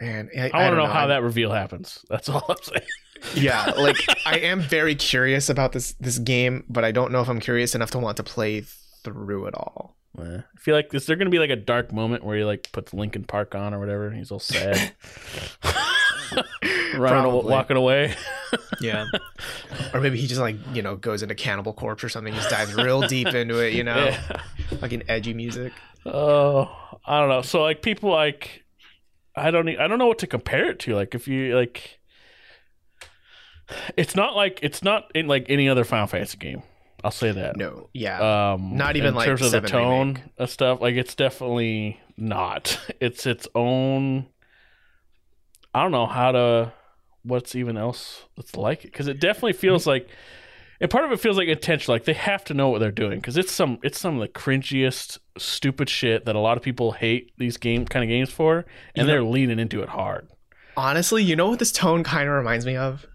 Man, 0.00 0.30
I, 0.34 0.38
I, 0.38 0.42
want 0.42 0.52
to 0.52 0.58
don't 0.58 0.76
know, 0.78 0.86
how 0.86 1.00
I'm- 1.00 1.08
that 1.10 1.22
reveal 1.22 1.52
happens. 1.52 2.04
That's 2.08 2.28
all 2.28 2.44
I'm 2.48 2.56
saying. 2.62 2.86
yeah 3.34 3.66
like 3.76 3.96
i 4.26 4.38
am 4.38 4.62
very 4.62 4.94
curious 4.94 5.50
about 5.50 5.72
this 5.72 5.92
this 6.00 6.18
game 6.18 6.64
but 6.70 6.86
i 6.86 6.90
don't 6.90 7.12
know 7.12 7.20
if 7.20 7.28
i'm 7.28 7.38
curious 7.38 7.74
enough 7.74 7.90
to 7.90 7.98
want 7.98 8.16
to 8.16 8.22
play 8.22 8.62
through 8.62 9.44
it 9.44 9.54
all 9.54 9.94
Eh, 10.18 10.38
I 10.38 10.58
feel 10.58 10.74
like 10.74 10.94
is 10.94 11.04
there 11.04 11.16
gonna 11.16 11.28
be 11.28 11.38
like 11.38 11.50
a 11.50 11.56
dark 11.56 11.92
moment 11.92 12.24
where 12.24 12.36
he 12.38 12.44
like 12.44 12.72
puts 12.72 12.94
Linkin 12.94 13.24
Park 13.24 13.54
on 13.54 13.72
or 13.74 13.78
whatever, 13.78 14.06
and 14.08 14.16
he's 14.16 14.32
all 14.32 14.40
sad, 14.40 14.92
running, 15.62 15.76
aw- 16.96 16.96
Probably. 17.30 17.50
walking 17.52 17.76
away. 17.76 18.14
yeah 18.80 19.06
or 19.94 20.00
maybe 20.00 20.18
he 20.18 20.26
just 20.26 20.40
like 20.40 20.56
you 20.72 20.82
know 20.82 20.96
goes 20.96 21.22
into 21.22 21.34
cannibal 21.34 21.72
corpse 21.72 22.02
or 22.02 22.08
something 22.08 22.34
just 22.34 22.50
dives 22.50 22.74
real 22.74 23.02
deep 23.02 23.28
into 23.28 23.58
it 23.64 23.72
you 23.74 23.84
know 23.84 24.06
Yeah. 24.06 24.42
like 24.80 24.92
an 24.92 25.02
edgy 25.08 25.34
music 25.34 25.72
Oh, 26.06 26.70
I 27.06 27.20
don't 27.20 27.28
know. 27.28 27.42
So 27.42 27.60
like 27.62 27.82
people 27.82 28.10
like, 28.10 28.59
I 29.46 29.50
don't, 29.50 29.68
I 29.68 29.86
don't 29.88 29.98
know 29.98 30.06
what 30.06 30.18
to 30.20 30.26
compare 30.26 30.70
it 30.70 30.78
to. 30.80 30.94
Like 30.94 31.14
if 31.14 31.26
you 31.28 31.54
like, 31.56 31.98
it's 33.96 34.14
not 34.14 34.34
like 34.34 34.60
it's 34.62 34.82
not 34.82 35.10
in 35.14 35.26
like 35.28 35.46
any 35.48 35.68
other 35.68 35.84
Final 35.84 36.06
Fantasy 36.06 36.38
game. 36.38 36.62
I'll 37.02 37.10
say 37.10 37.32
that. 37.32 37.56
no 37.56 37.88
yeah 37.94 38.52
Um, 38.52 38.76
Not 38.76 38.96
even 38.96 39.08
in 39.10 39.14
like 39.14 39.24
terms 39.26 39.40
of 39.40 39.52
the 39.52 39.62
tone 39.62 40.08
remake. 40.08 40.22
and 40.38 40.48
stuff. 40.50 40.80
Like 40.82 40.96
it's 40.96 41.14
definitely 41.14 41.98
not. 42.16 42.78
It's 43.00 43.24
its 43.26 43.48
own. 43.54 44.26
I 45.72 45.82
don't 45.82 45.92
know 45.92 46.06
how 46.06 46.32
to. 46.32 46.72
What's 47.22 47.54
even 47.54 47.76
else 47.78 48.24
that's 48.36 48.54
like 48.56 48.84
it? 48.84 48.92
Because 48.92 49.06
it 49.08 49.20
definitely 49.20 49.52
feels 49.54 49.86
like, 49.86 50.08
and 50.80 50.90
part 50.90 51.04
of 51.04 51.12
it 51.12 51.20
feels 51.20 51.36
like 51.36 51.48
intentional. 51.48 51.94
Like 51.94 52.04
they 52.04 52.12
have 52.14 52.44
to 52.44 52.54
know 52.54 52.68
what 52.70 52.78
they're 52.80 52.90
doing 52.90 53.18
because 53.20 53.36
it's 53.36 53.52
some 53.52 53.78
it's 53.82 53.98
some 53.98 54.14
of 54.14 54.20
the 54.20 54.28
cringiest, 54.28 55.18
stupid 55.38 55.88
shit 55.88 56.24
that 56.24 56.34
a 56.36 56.40
lot 56.40 56.56
of 56.56 56.62
people 56.62 56.92
hate 56.92 57.32
these 57.38 57.56
game 57.56 57.84
kind 57.84 58.02
of 58.02 58.08
games 58.08 58.30
for, 58.30 58.58
and 58.94 59.06
Yeah. 59.06 59.12
they're 59.14 59.22
leaning 59.24 59.58
into 59.58 59.82
it 59.82 59.88
hard. 59.90 60.28
honestly 60.76 61.22
you 61.22 61.36
know 61.36 61.48
what 61.50 61.58
this 61.58 61.72
tone 61.72 62.02
kind 62.04 62.28
of 62.28 62.34
reminds 62.34 62.64
me 62.64 62.76
of 62.76 63.06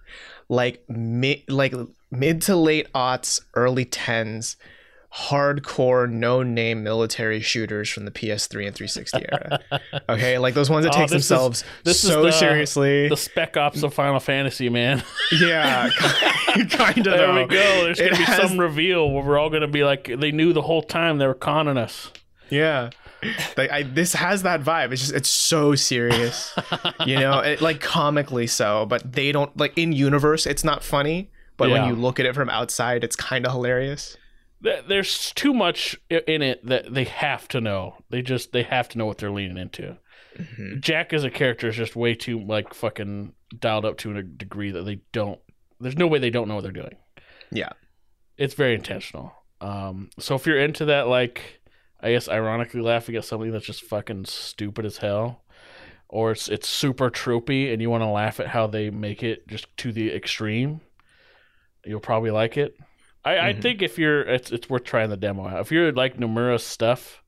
like 0.50 0.84
mid 0.90 1.42
like 1.50 1.74
mid 2.12 2.42
to 2.44 2.56
late 2.56 2.88
aughts 2.94 3.42
early 3.56 3.86
10s 3.86 4.56
hardcore 5.16 6.10
no 6.10 6.44
name 6.44 6.84
military 6.84 7.40
shooters 7.40 7.90
from 7.90 8.04
the 8.06 8.12
ps3 8.12 8.68
and 8.68 8.76
360 8.76 9.26
era 9.32 9.60
okay 10.10 10.38
like 10.38 10.54
those 10.54 10.70
ones 10.70 10.86
that 10.86 10.94
Oh, 10.94 11.00
take 11.00 11.10
themselves 11.10 11.64
this 11.86 12.04
is 12.04 12.10
so 12.12 12.22
the- 12.24 12.32
seriously 12.32 13.08
The 13.08 13.16
Spec 13.18 13.56
Ops 13.58 13.82
of 13.82 13.94
Final 13.94 14.20
Fantasy, 14.20 14.70
man. 14.70 15.04
yeah 15.40 15.90
kind 16.70 16.98
of 16.98 17.04
There 17.06 17.34
we 17.34 17.46
go. 17.46 17.84
There's 17.86 18.00
It 18.00 18.06
gonna 18.12 18.18
be 18.18 18.24
has- 18.24 18.50
some 18.50 18.60
reveal 18.60 19.10
where 19.12 19.24
we're 19.24 19.38
all 19.38 19.50
gonna 19.50 19.68
be 19.68 19.84
like, 19.84 20.06
they 20.20 20.32
knew 20.32 20.54
the 20.54 20.62
whole 20.62 20.82
time 20.84 21.18
they 21.18 21.28
were 21.28 21.34
conning 21.34 21.78
us. 21.78 22.12
Yeah. 22.50 22.90
Like 23.58 23.72
I, 23.72 23.82
this 23.84 24.14
has 24.14 24.44
that 24.44 24.62
vibe. 24.62 24.92
It's 24.92 25.02
just 25.02 25.14
it's 25.14 25.30
so 25.30 25.74
serious, 25.74 26.54
you 27.08 27.16
know, 27.20 27.40
it, 27.40 27.60
like 27.62 27.82
comically 27.82 28.46
so. 28.46 28.86
But 28.86 29.14
they 29.14 29.32
don't 29.32 29.56
like 29.58 29.76
in 29.78 29.92
universe. 29.94 30.46
It's 30.46 30.64
not 30.64 30.84
funny, 30.84 31.32
but 31.58 31.70
Yeah. 31.70 31.80
when 31.82 31.90
you 31.90 31.96
look 31.96 32.20
at 32.20 32.28
it 32.28 32.36
from 32.36 32.50
outside, 32.50 33.04
it's 33.04 33.16
kind 33.16 33.46
of 33.48 33.52
hilarious. 33.52 34.16
There's 34.62 35.32
too 35.34 35.54
much 35.54 35.96
in 36.10 36.42
it 36.42 36.66
that 36.68 36.94
they 36.94 37.04
have 37.06 37.48
to 37.50 37.62
know. 37.62 37.96
They 38.10 38.22
just 38.22 38.52
they 38.52 38.64
have 38.64 38.90
to 38.90 38.98
know 39.00 39.06
what 39.08 39.18
they're 39.18 39.32
leaning 39.32 39.58
into. 39.58 39.98
Mhm. 40.38 40.82
Jack 40.82 41.12
as 41.14 41.24
a 41.24 41.30
character 41.32 41.68
is 41.70 41.76
just 41.76 41.96
way 41.96 42.14
too 42.14 42.40
like 42.44 42.74
fucking 42.76 43.34
dialed 43.58 43.86
up 43.86 43.98
to 44.00 44.16
a 44.18 44.22
degree 44.22 44.70
that 44.72 44.84
they 44.84 45.00
don't. 45.14 45.40
There's 45.80 45.98
no 45.98 46.08
way 46.08 46.20
they 46.20 46.30
don't 46.30 46.48
know 46.48 46.56
what 46.56 46.64
they're 46.64 46.72
doing. 46.72 46.96
Yeah. 47.52 47.70
It's 48.38 48.54
very 48.54 48.76
intentional. 48.76 49.34
Um, 49.62 50.10
so 50.20 50.36
if 50.36 50.46
you're 50.46 50.60
into 50.60 50.86
that, 50.86 51.08
like, 51.08 51.62
I 52.02 52.12
guess 52.12 52.28
ironically 52.30 52.82
laughing 52.82 53.16
at 53.16 53.26
something 53.26 53.52
that's 53.52 53.66
just 53.66 53.84
fucking 53.84 54.26
stupid 54.26 54.86
as 54.86 54.98
hell, 54.98 55.44
or 56.10 56.32
it's 56.32 56.48
it's 56.50 56.68
super 56.68 57.10
tropey 57.10 57.72
and 57.74 57.82
you 57.82 57.90
want 57.90 58.04
to 58.04 58.08
laugh 58.08 58.40
at 58.40 58.48
how 58.48 58.68
they 58.68 58.90
make 58.90 59.24
it 59.24 59.48
just 59.48 59.68
to 59.78 59.92
the 59.92 60.14
extreme, 60.14 60.82
you'll 61.86 62.00
probably 62.00 62.32
like 62.32 62.58
it. 62.58 62.78
I, 63.24 63.50
I 63.50 63.54
Mhm. 63.54 63.62
think 63.62 63.82
if 63.82 63.98
you're, 63.98 64.22
it's 64.22 64.52
it's 64.52 64.70
worth 64.70 64.84
trying 64.84 65.10
the 65.10 65.18
demo 65.18 65.48
out. 65.48 65.62
If 65.62 65.72
you're 65.72 65.92
like 65.92 66.18
Nomura's 66.18 66.64
stuff, 66.66 67.24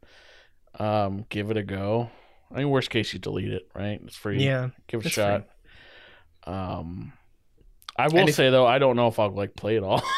um, 0.79 1.25
give 1.29 1.49
it 1.49 1.57
a 1.57 1.63
go. 1.63 2.11
I 2.51 2.59
mean, 2.59 2.69
worst 2.69 2.89
case, 2.91 3.11
you 3.13 3.19
delete 3.19 3.51
it, 3.51 3.67
right? 3.73 3.99
It's 4.05 4.15
free. 4.15 4.43
Yeah. 4.43 4.69
give 4.87 4.99
it 4.99 5.05
a 5.07 5.09
shot. 5.09 5.47
Um, 6.45 7.13
I 7.97 8.07
will 8.07 8.27
if- 8.29 8.35
say 8.35 8.49
though, 8.49 8.65
I 8.67 8.77
don't 8.79 8.95
know 8.95 9.07
if 9.07 9.17
I'll 9.19 9.31
like 9.31 9.55
play 9.55 9.75
it 9.77 9.83
all. 9.83 10.01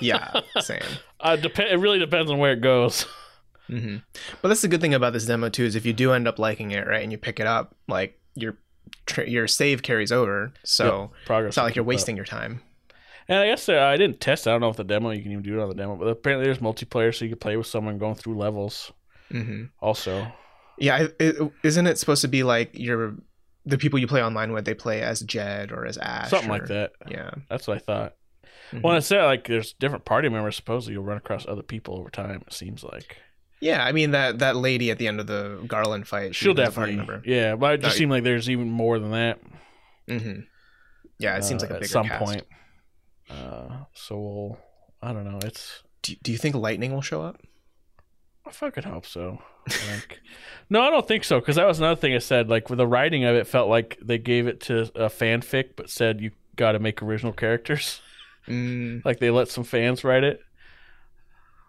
Yeah. 0.00 0.40
Same. 0.60 0.80
Uh, 1.20 1.36
dep- 1.36 1.58
it 1.58 1.78
really 1.78 1.98
depends 1.98 2.30
on 2.30 2.38
where 2.38 2.52
it 2.52 2.60
goes. 2.60 3.06
hmm 3.68 3.96
But 4.40 4.48
that's 4.48 4.62
the 4.62 4.68
good 4.68 4.80
thing 4.80 4.94
about 4.94 5.12
this 5.12 5.24
demo 5.26 5.48
too 5.48 5.64
is 5.64 5.76
if 5.76 5.86
you 5.86 5.92
do 5.92 6.12
end 6.12 6.26
up 6.28 6.38
liking 6.38 6.72
it, 6.72 6.86
right, 6.86 7.02
and 7.02 7.12
you 7.12 7.18
pick 7.18 7.40
it 7.40 7.46
up, 7.46 7.74
like 7.88 8.18
your 8.34 8.56
tr- 9.06 9.22
your 9.22 9.46
save 9.48 9.82
carries 9.82 10.10
over, 10.12 10.52
so 10.64 11.10
Progress. 11.26 11.50
it's 11.50 11.56
not 11.56 11.64
like 11.64 11.74
you're 11.76 11.84
keep 11.84 11.88
up. 11.88 11.94
wasting 11.94 12.16
your 12.16 12.24
time. 12.24 12.60
And 13.28 13.38
I 13.38 13.46
guess 13.46 13.68
uh, 13.68 13.78
I 13.78 13.96
didn't 13.96 14.20
test. 14.20 14.46
it. 14.46 14.50
I 14.50 14.52
don't 14.54 14.60
know 14.62 14.68
if 14.70 14.76
the 14.76 14.84
demo 14.84 15.10
you 15.10 15.22
can 15.22 15.30
even 15.32 15.42
do 15.44 15.58
it 15.58 15.62
on 15.62 15.68
the 15.68 15.74
demo, 15.74 15.96
but 15.96 16.06
apparently 16.08 16.44
there's 16.46 16.58
multiplayer, 16.58 17.14
so 17.14 17.24
you 17.24 17.30
can 17.30 17.38
play 17.38 17.56
with 17.56 17.66
someone 17.66 17.96
going 17.98 18.14
through 18.16 18.36
levels. 18.36 18.92
hmm 19.30 19.64
Also, 19.80 20.26
Yeah, 20.78 21.06
isn't 21.62 21.86
it 21.86 21.98
supposed 21.98 22.22
to 22.22 22.28
be 22.28 22.42
like 22.42 22.70
your 22.78 23.14
the 23.64 23.78
people 23.78 23.98
you 23.98 24.06
play 24.06 24.22
online 24.22 24.52
with? 24.52 24.64
They 24.64 24.74
play 24.74 25.02
as 25.02 25.20
Jed 25.20 25.72
or 25.72 25.86
as 25.86 25.98
Ash, 25.98 26.30
something 26.30 26.50
or- 26.50 26.58
like 26.58 26.66
that. 26.66 26.92
Yeah. 27.08 27.30
That's 27.48 27.66
what 27.68 27.76
I 27.76 27.80
thought. 27.80 28.14
Mhm. 28.72 28.82
Well, 28.82 28.94
I 28.96 29.00
said 29.00 29.24
like 29.24 29.46
there's 29.46 29.72
different 29.74 30.04
party 30.04 30.28
members. 30.28 30.56
Supposedly 30.56 30.94
you'll 30.94 31.04
run 31.04 31.18
across 31.18 31.46
other 31.46 31.62
people 31.62 31.96
over 31.98 32.10
time. 32.10 32.42
It 32.46 32.52
seems 32.52 32.82
like 32.82 33.18
Yeah, 33.60 33.84
I 33.84 33.92
mean 33.92 34.12
that 34.12 34.38
that 34.40 34.56
lady 34.56 34.90
at 34.90 34.98
the 34.98 35.06
end 35.08 35.20
of 35.20 35.26
the 35.26 35.62
Garland 35.66 36.08
fight, 36.08 36.34
she 36.34 36.46
party 36.46 36.62
definitely, 36.62 36.96
member. 36.96 37.22
yeah. 37.24 37.54
But 37.56 37.74
it 37.74 37.80
just 37.82 37.94
No, 37.96 37.98
seemed 37.98 38.10
like 38.10 38.24
there's 38.24 38.48
even 38.50 38.68
more 38.70 38.98
than 38.98 39.10
that. 39.12 39.38
hmm 40.08 40.40
Yeah, 41.18 41.36
it 41.36 41.44
seems 41.44 41.62
uh, 41.62 41.66
like 41.66 41.70
a 41.70 41.74
bigger 41.74 41.84
at 41.84 41.90
some 41.90 42.08
cast. 42.08 42.24
point. 42.24 42.44
Uh, 43.30 43.84
so 43.94 44.18
we'll, 44.18 44.58
I 45.00 45.12
don't 45.12 45.24
know. 45.24 45.38
It's 45.44 45.82
Do, 46.02 46.14
do 46.22 46.32
you 46.32 46.38
think 46.38 46.54
Lightning 46.56 46.92
will 46.92 47.02
show 47.02 47.22
up? 47.22 47.40
I 48.44 48.50
fucking 48.50 48.82
hope 48.82 49.06
so. 49.06 49.40
Like, 49.68 50.20
no, 50.70 50.80
I 50.82 50.90
don't 50.90 51.06
think 51.06 51.24
so. 51.24 51.38
Because 51.40 51.56
that 51.56 51.66
was 51.66 51.78
another 51.78 52.00
thing 52.00 52.14
I 52.14 52.18
said. 52.18 52.48
Like 52.48 52.68
with 52.70 52.78
the 52.78 52.86
writing 52.86 53.24
of 53.24 53.34
it, 53.36 53.46
felt 53.46 53.68
like 53.68 53.98
they 54.02 54.18
gave 54.18 54.46
it 54.46 54.60
to 54.62 54.82
a 54.94 55.08
fanfic, 55.08 55.70
but 55.76 55.90
said 55.90 56.20
you 56.20 56.30
got 56.56 56.72
to 56.72 56.78
make 56.78 57.02
original 57.02 57.32
characters. 57.32 58.00
Mm, 58.48 59.04
Like 59.04 59.20
they 59.20 59.30
let 59.30 59.48
some 59.48 59.64
fans 59.64 60.02
write 60.04 60.24
it. 60.24 60.40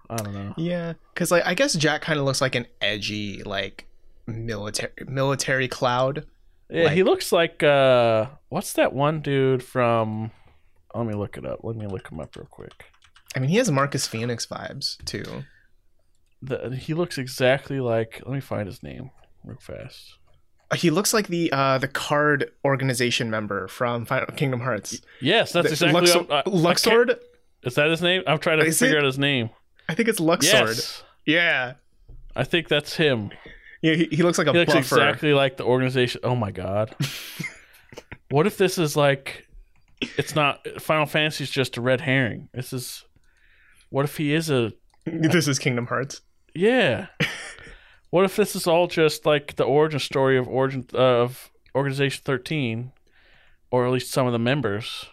I 0.10 0.18
don't 0.18 0.34
know. 0.34 0.54
yeah, 0.58 0.94
because 1.14 1.32
like 1.32 1.46
I 1.46 1.54
guess 1.54 1.74
Jack 1.74 2.02
kind 2.02 2.20
of 2.20 2.26
looks 2.26 2.41
like 2.41 2.56
an 2.56 2.68
edgy 2.82 3.41
like 3.44 3.88
military 4.28 4.91
military 5.08 5.68
cloud. 5.68 6.26
Yeah, 6.70 6.89
he 6.89 7.04
looks 7.04 7.32
like 7.32 7.62
uh, 7.64 8.28
what's 8.50 8.74
that 8.74 8.94
one 8.94 9.22
dude 9.22 9.64
from? 9.64 10.32
Let 10.94 11.06
me 11.08 11.14
look 11.14 11.38
it 11.38 11.46
up. 11.46 11.60
Let 11.64 11.76
me 11.76 11.88
look 11.88 12.10
him 12.12 12.20
up 12.20 12.36
real 12.36 12.48
quick. 12.50 12.86
I 13.36 13.39
mean, 13.39 13.50
he 13.50 13.58
has 13.58 13.72
Marcus 13.72 14.06
Phoenix 14.08 14.46
vibes 14.46 15.04
too. 15.06 15.44
The, 16.46 16.76
he 16.76 16.94
looks 16.94 17.18
exactly 17.18 17.80
like. 17.80 18.22
Let 18.26 18.34
me 18.34 18.41
find 18.41 18.68
his 18.68 18.84
name 18.84 19.12
real 19.44 19.58
fast. 19.62 20.16
He 20.76 20.89
looks 20.89 21.14
like 21.14 21.28
the 21.28 21.52
uh 21.52 21.78
the 21.78 21.88
card 21.88 22.52
organization 22.66 23.30
member 23.30 23.68
from 23.68 24.06
Final 24.06 24.28
Kingdom 24.36 24.60
Hearts. 24.62 25.00
Yes, 25.22 25.52
that's 25.54 25.68
The- 25.68 25.74
exactly. 25.74 26.02
Lux- 26.02 26.16
what 26.16 26.32
I'm- 26.32 26.44
I- 26.46 26.50
I 26.50 26.74
Luxord. 26.74 27.20
Is 27.64 27.76
that 27.76 27.89
his 27.89 28.02
name? 28.02 28.24
I'm 28.28 28.39
trying 28.39 28.60
to 28.60 28.66
Is 28.66 28.80
figure 28.80 28.98
it? 28.98 29.00
out 29.00 29.06
his 29.06 29.20
name. 29.20 29.52
I 29.88 29.94
think 29.94 30.10
it's 30.10 30.20
Luxord. 30.20 30.44
Yes, 30.44 31.04
Yeah. 31.26 31.74
I 32.36 32.44
think 32.44 32.68
that's 32.68 32.96
him. 32.96 33.30
Yeah, 33.82 33.94
he, 33.94 34.06
he 34.12 34.24
looks 34.24 34.38
like 34.38 34.48
a 34.48 34.52
He 34.52 34.58
looks 34.60 34.74
buffer. 34.74 34.96
exactly 34.96 35.34
like 35.34 35.58
the 35.58 35.64
organization. 35.66 36.22
Oh 36.24 36.36
my 36.36 36.52
god! 36.52 36.96
what 38.30 38.48
if 38.48 38.58
this 38.58 38.78
is 38.78 38.96
like? 38.98 39.48
It's 40.18 40.36
not 40.36 40.66
Final 40.82 41.06
Fantasy's 41.06 41.50
just 41.52 41.78
a 41.78 41.82
red 41.82 42.02
herring. 42.02 42.50
This 42.54 42.74
is. 42.74 43.04
What 43.89 44.06
if 44.06 44.18
he 44.18 44.34
is 44.34 44.50
a 44.50 44.74
This 45.06 45.48
is 45.48 45.60
Kingdom 45.60 45.86
Hearts. 45.88 46.22
Yeah. 46.56 47.08
what 48.10 48.26
if 48.26 48.36
this 48.36 48.56
is 48.56 48.68
all 48.68 48.88
just 48.88 49.26
like 49.26 49.56
the 49.56 49.64
origin 49.64 49.99
story 49.99 50.38
of 50.38 50.47
origin 50.47 50.86
of 50.93 51.51
Organization 51.76 52.22
Thirteen, 52.24 52.91
or 53.72 53.86
at 53.86 53.91
least 53.91 54.12
some 54.12 54.28
of 54.28 54.34
the 54.34 54.39
members? 54.39 55.06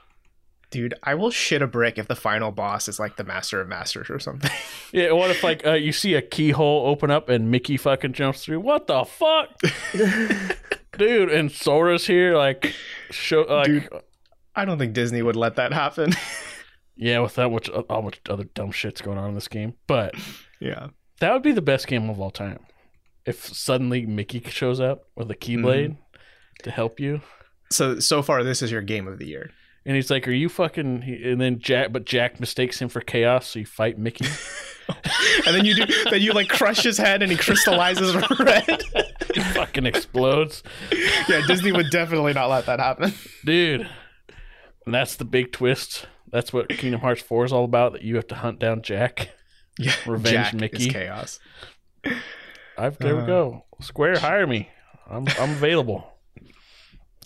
Dude, 0.71 0.95
I 1.03 1.15
will 1.17 1.31
shit 1.33 1.63
a 1.63 1.67
brick 1.67 1.99
if 1.99 2.07
the 2.07 2.15
final 2.15 2.53
boss 2.53 2.87
is 2.87 3.01
like 3.01 3.17
the 3.17 3.25
Master 3.25 3.61
of 3.61 3.67
Masters 3.69 4.09
or 4.11 4.19
something. 4.19 4.51
Yeah. 4.93 5.13
What 5.13 5.31
if 5.31 5.45
like 5.45 5.65
uh, 5.65 5.75
you 5.75 5.93
see 5.93 6.15
a 6.15 6.23
keyhole 6.23 6.87
open 6.89 7.13
up 7.13 7.29
and 7.29 7.49
Mickey 7.49 7.77
fucking 7.77 8.13
jumps 8.13 8.45
through? 8.45 8.59
What 8.59 8.89
the 8.89 9.05
fuck, 9.05 9.49
dude? 10.99 11.31
And 11.31 11.51
Sora's 11.53 12.09
here, 12.09 12.37
like, 12.37 12.75
show 13.13 13.43
like. 13.43 13.67
Dude. 13.67 13.89
I 14.57 14.65
don't 14.65 14.79
think 14.79 14.93
Disney 14.93 15.23
would 15.23 15.37
let 15.37 15.57
that 15.57 15.73
happen. 15.73 16.13
Yeah, 16.97 17.21
with 17.21 17.37
that 17.37 17.49
much, 17.49 17.71
how 17.89 18.03
much 18.03 18.21
other 18.29 18.45
dumb 18.45 18.73
shit's 18.73 19.01
going 19.01 19.17
on 19.17 19.31
in 19.31 19.35
this 19.35 19.49
game, 19.49 19.73
but 19.87 20.15
yeah. 20.61 20.89
That 21.21 21.33
would 21.33 21.43
be 21.43 21.53
the 21.53 21.63
best 21.63 21.87
game 21.87 22.11
of 22.11 22.21
all 22.21 22.31
time. 22.31 22.61
If 23.25 23.45
suddenly 23.45 24.07
Mickey 24.07 24.43
shows 24.49 24.81
up 24.81 25.05
with 25.15 25.31
a 25.31 25.37
keyblade 25.37 25.91
mm-hmm. 25.91 26.63
to 26.63 26.71
help 26.71 26.99
you, 26.99 27.21
So 27.71 28.01
so 28.01 28.23
far 28.23 28.43
this 28.43 28.63
is 28.63 28.73
your 28.73 28.83
game 28.83 29.07
of 29.07 29.19
the 29.19 29.27
year. 29.27 29.51
And 29.87 29.97
he's 29.97 30.11
like, 30.11 30.29
"Are 30.29 30.33
you 30.33 30.49
fucking?" 30.49 31.03
And 31.25 31.41
then 31.41 31.59
Jack, 31.59 31.93
but 31.93 32.05
Jack 32.05 32.41
mistakes 32.41 32.81
him 32.81 32.89
for 32.89 33.01
Chaos, 33.01 33.49
so 33.49 33.61
you 33.61 33.67
fight 33.67 33.99
Mickey. 33.99 34.27
And 35.47 35.55
then 35.55 35.65
you 35.65 35.75
do 35.75 35.85
then 36.11 36.21
you 36.21 36.33
like 36.33 36.49
crush 36.49 36.83
his 36.83 36.99
head 36.99 37.23
and 37.23 37.31
he 37.31 37.39
crystallizes 37.39 38.15
red. 38.41 38.83
he 39.35 39.41
fucking 39.41 39.87
explodes, 39.87 40.63
yeah, 41.29 41.47
Disney 41.47 41.73
would 41.73 41.91
definitely 41.91 42.33
not 42.33 42.51
let 42.51 42.67
that 42.67 42.81
happen. 42.81 43.13
dude. 43.45 43.89
And 44.87 44.95
that's 44.95 45.17
the 45.17 45.25
big 45.25 45.53
twist. 45.53 46.07
That's 46.33 46.53
what 46.53 46.69
Kingdom 46.69 47.01
Hearts 47.01 47.23
Four 47.23 47.45
is 47.45 47.53
all 47.53 47.65
about. 47.65 47.93
That 47.93 48.03
you 48.03 48.17
have 48.17 48.27
to 48.29 48.35
hunt 48.35 48.59
down 48.59 48.83
Jack. 48.83 49.31
Yeah. 49.81 49.93
Revenge 50.07 50.33
Jack 50.33 50.55
Mickey. 50.55 50.87
Is 50.87 50.93
chaos. 50.93 51.41
I've 52.79 52.99
there 52.99 53.17
we 53.17 53.23
Uh. 53.23 53.27
go. 53.27 53.65
Square, 53.81 54.19
hire 54.19 54.47
me. 54.47 54.69
I'm 55.09 55.27
I'm 55.39 55.51
available. 55.51 56.07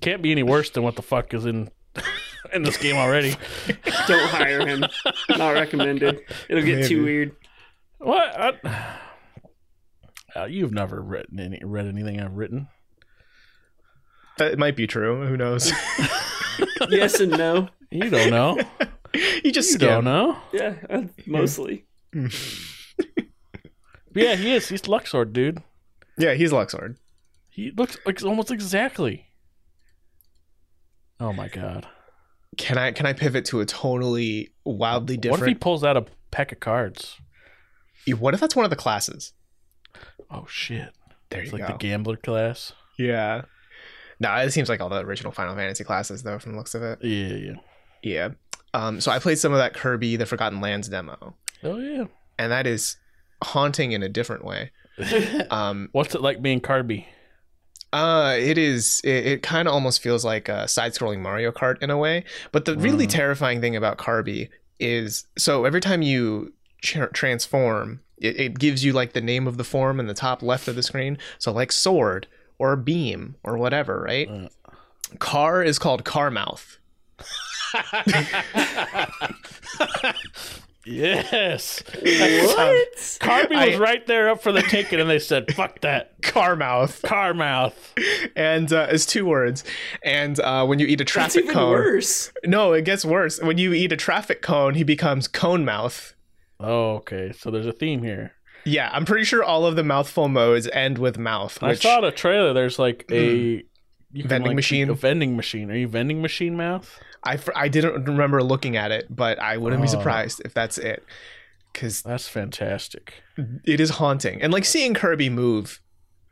Can't 0.00 0.22
be 0.22 0.32
any 0.32 0.42
worse 0.42 0.70
than 0.70 0.82
what 0.82 0.96
the 0.96 1.02
fuck 1.02 1.32
is 1.34 1.46
in 1.46 1.70
in 2.52 2.62
this 2.62 2.76
game 2.76 2.96
already. 2.96 3.36
Don't 4.06 4.28
hire 4.30 4.66
him. 4.66 4.84
Not 5.30 5.50
recommended. 5.54 6.20
It'll 6.48 6.62
get 6.64 6.86
too 6.88 7.04
weird. 7.04 7.36
What? 7.98 8.38
I, 8.38 8.98
uh, 10.36 10.44
you've 10.46 10.72
never 10.72 11.00
written 11.02 11.40
any 11.40 11.60
read 11.62 11.86
anything 11.86 12.20
I've 12.20 12.34
written. 12.34 12.68
That 14.38 14.58
might 14.58 14.76
be 14.76 14.86
true. 14.86 15.26
Who 15.26 15.36
knows? 15.36 15.72
Yes 16.90 17.20
and 17.20 17.30
no. 17.32 17.68
You 17.90 18.10
don't 18.10 18.30
know. 18.30 18.58
you 19.44 19.52
just 19.52 19.72
You 19.72 19.78
don't 19.78 20.04
know. 20.04 20.36
Yeah, 20.52 20.74
uh, 20.90 21.02
mostly. 21.26 21.86
Yeah, 24.14 24.36
he 24.36 24.54
is. 24.54 24.68
He's 24.68 24.82
Luxord, 24.82 25.32
dude. 25.32 25.62
Yeah, 26.16 26.34
he's 26.34 26.52
Luxord. 26.52 26.96
He 27.48 27.72
looks 27.72 27.98
like 28.06 28.22
almost 28.24 28.50
exactly. 28.50 29.26
Oh 31.20 31.32
my 31.32 31.48
god! 31.48 31.86
Can 32.56 32.78
I 32.78 32.92
can 32.92 33.06
I 33.06 33.12
pivot 33.12 33.44
to 33.46 33.60
a 33.60 33.66
totally 33.66 34.52
wildly 34.64 35.16
different? 35.16 35.40
What 35.40 35.48
if 35.48 35.52
he 35.52 35.58
pulls 35.58 35.82
out 35.84 35.96
a 35.96 36.04
pack 36.30 36.52
of 36.52 36.60
cards? 36.60 37.16
What 38.18 38.34
if, 38.34 38.40
that's 38.40 38.54
one 38.54 38.64
of 38.64 38.70
the 38.70 38.76
classes? 38.76 39.32
Oh 40.30 40.46
shit! 40.48 40.90
There 41.30 41.40
It's 41.42 41.50
you 41.52 41.58
like 41.58 41.66
go. 41.66 41.72
the 41.74 41.78
gambler 41.78 42.16
class. 42.16 42.72
yeah. 42.98 43.42
No, 44.20 44.32
it 44.36 44.52
seems 44.52 44.68
like 44.68 44.80
all 44.80 44.88
the 44.88 45.00
original 45.04 45.32
Final 45.32 45.56
Fantasy 45.56 45.82
classes 45.82 46.22
though, 46.22 46.38
from 46.38 46.52
the 46.52 46.58
looks 46.58 46.74
of 46.76 46.82
it. 46.84 46.98
Yeah, 47.02 47.34
yeah. 47.36 47.54
Yeah. 48.02 48.28
Um, 48.72 49.00
so 49.00 49.10
I 49.10 49.18
played 49.18 49.38
some 49.40 49.52
of 49.52 49.58
that 49.58 49.74
Kirby 49.74 50.14
The 50.16 50.24
Forgotten 50.26 50.60
Lands 50.60 50.88
demo, 50.88 51.36
Oh 51.64 51.78
yeah. 51.78 52.04
and 52.38 52.52
that 52.52 52.66
is 52.66 52.96
haunting 53.42 53.92
in 53.92 54.02
a 54.02 54.08
different 54.08 54.44
way. 54.44 54.70
Um, 55.50 55.88
What's 55.92 56.14
it 56.14 56.20
like 56.22 56.40
being 56.42 56.60
Carby? 56.60 57.06
uh, 57.92 58.36
it 58.38 58.58
is. 58.58 59.00
It, 59.04 59.26
it 59.26 59.42
kind 59.42 59.66
of 59.68 59.74
almost 59.74 60.02
feels 60.02 60.24
like 60.24 60.48
a 60.48 60.66
side-scrolling 60.68 61.20
Mario 61.20 61.52
Kart 61.52 61.80
in 61.82 61.90
a 61.90 61.96
way. 61.98 62.24
But 62.52 62.64
the 62.64 62.76
really 62.76 63.06
Mm. 63.06 63.10
terrifying 63.10 63.60
thing 63.60 63.76
about 63.76 63.98
Kirby 63.98 64.50
is, 64.80 65.26
so 65.38 65.64
every 65.64 65.80
time 65.80 66.02
you 66.02 66.52
tr- 66.82 67.04
transform, 67.06 68.00
it, 68.18 68.36
it 68.38 68.58
gives 68.58 68.84
you 68.84 68.92
like 68.92 69.12
the 69.12 69.20
name 69.20 69.46
of 69.46 69.56
the 69.58 69.64
form 69.64 70.00
in 70.00 70.06
the 70.08 70.14
top 70.14 70.42
left 70.42 70.66
of 70.68 70.74
the 70.76 70.82
screen. 70.82 71.18
So 71.38 71.52
like 71.52 71.70
sword 71.72 72.26
or 72.58 72.74
beam 72.76 73.36
or 73.44 73.56
whatever, 73.56 74.00
right? 74.02 74.28
Uh. 74.28 74.48
Car 75.20 75.62
is 75.62 75.78
called 75.78 76.04
car 76.04 76.30
mouth. 76.30 76.78
yes. 80.86 81.82
What? 81.86 82.96
Carby 83.20 83.50
was 83.50 83.74
I- 83.74 83.78
right 83.78 84.06
there 84.06 84.28
up 84.30 84.42
for 84.42 84.52
the 84.52 84.62
ticket, 84.62 85.00
and 85.00 85.08
they 85.08 85.18
said, 85.18 85.52
"Fuck 85.54 85.80
that." 85.80 86.20
Car 86.22 86.56
mouth, 86.56 87.02
Car 87.02 87.34
mouth. 87.34 87.94
and 88.34 88.72
uh, 88.72 88.88
it's 88.90 89.06
two 89.06 89.26
words. 89.26 89.62
And 90.02 90.38
uh, 90.40 90.64
when 90.66 90.78
you 90.78 90.86
eat 90.86 91.00
a 91.00 91.04
That's 91.04 91.12
traffic 91.12 91.44
even 91.44 91.54
cone, 91.54 91.70
worse. 91.72 92.32
no, 92.44 92.72
it 92.72 92.84
gets 92.84 93.04
worse. 93.04 93.40
When 93.40 93.58
you 93.58 93.72
eat 93.72 93.92
a 93.92 93.96
traffic 93.96 94.42
cone, 94.42 94.74
he 94.74 94.84
becomes 94.84 95.28
cone 95.28 95.64
mouth. 95.64 96.14
Oh, 96.60 96.94
okay. 96.96 97.32
So 97.32 97.50
there's 97.50 97.66
a 97.66 97.72
theme 97.72 98.02
here. 98.02 98.32
Yeah, 98.64 98.88
I'm 98.92 99.04
pretty 99.04 99.24
sure 99.24 99.44
all 99.44 99.66
of 99.66 99.76
the 99.76 99.84
mouthful 99.84 100.28
modes 100.28 100.66
end 100.72 100.96
with 100.98 101.18
mouth. 101.18 101.58
I 101.62 101.68
Which, 101.70 101.82
saw 101.82 102.00
the 102.00 102.10
trailer. 102.10 102.54
There's 102.54 102.78
like 102.78 103.04
a 103.10 103.26
you 104.12 104.22
can, 104.22 104.28
Vending 104.28 104.48
like, 104.50 104.56
machine? 104.56 104.88
A 104.88 104.94
vending 104.94 105.36
machine. 105.36 105.70
Are 105.70 105.76
you 105.76 105.88
vending 105.88 106.22
machine 106.22 106.56
mouth? 106.56 106.98
I, 107.24 107.38
I 107.56 107.68
didn't 107.68 108.04
remember 108.04 108.42
looking 108.42 108.76
at 108.76 108.90
it, 108.92 109.06
but 109.08 109.38
I 109.38 109.56
wouldn't 109.56 109.80
be 109.82 109.88
Oh. 109.88 109.90
surprised 109.90 110.42
if 110.44 110.52
that's 110.54 110.78
it. 110.78 111.04
Because 111.72 112.02
That's 112.02 112.28
fantastic. 112.28 113.14
it 113.64 113.80
is 113.80 113.90
haunting. 113.90 114.40
And 114.42 114.52
like 114.52 114.64
seeing 114.64 114.94
Kirby 114.94 115.28
move 115.28 115.80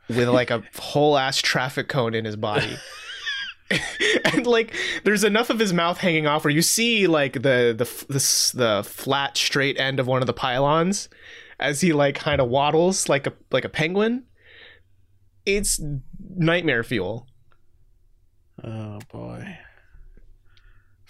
with 0.07 0.29
like 0.29 0.49
a 0.51 0.63
whole 0.79 1.17
ass 1.17 1.39
traffic 1.41 1.89
cone 1.89 2.13
in 2.15 2.23
his 2.23 2.35
body. 2.37 2.77
and 4.25 4.45
like 4.47 4.73
there's 5.03 5.23
enough 5.23 5.49
of 5.49 5.59
his 5.59 5.73
mouth 5.73 5.97
hanging 5.97 6.27
off 6.27 6.43
where 6.45 6.53
you 6.53 6.61
see 6.61 7.07
like 7.07 7.33
the 7.33 7.73
the 7.77 8.05
the, 8.07 8.51
the 8.57 8.83
flat 8.87 9.35
straight 9.35 9.77
end 9.79 9.99
of 9.99 10.07
one 10.07 10.21
of 10.21 10.27
the 10.27 10.33
pylons 10.33 11.09
as 11.59 11.81
he 11.81 11.91
like 11.91 12.15
kind 12.15 12.39
of 12.39 12.47
waddles 12.49 13.09
like 13.09 13.25
a 13.27 13.33
like 13.51 13.65
a 13.65 13.69
penguin. 13.69 14.23
It's 15.45 15.81
nightmare 16.35 16.83
fuel. 16.83 17.27
Oh 18.63 18.99
boy. 19.11 19.57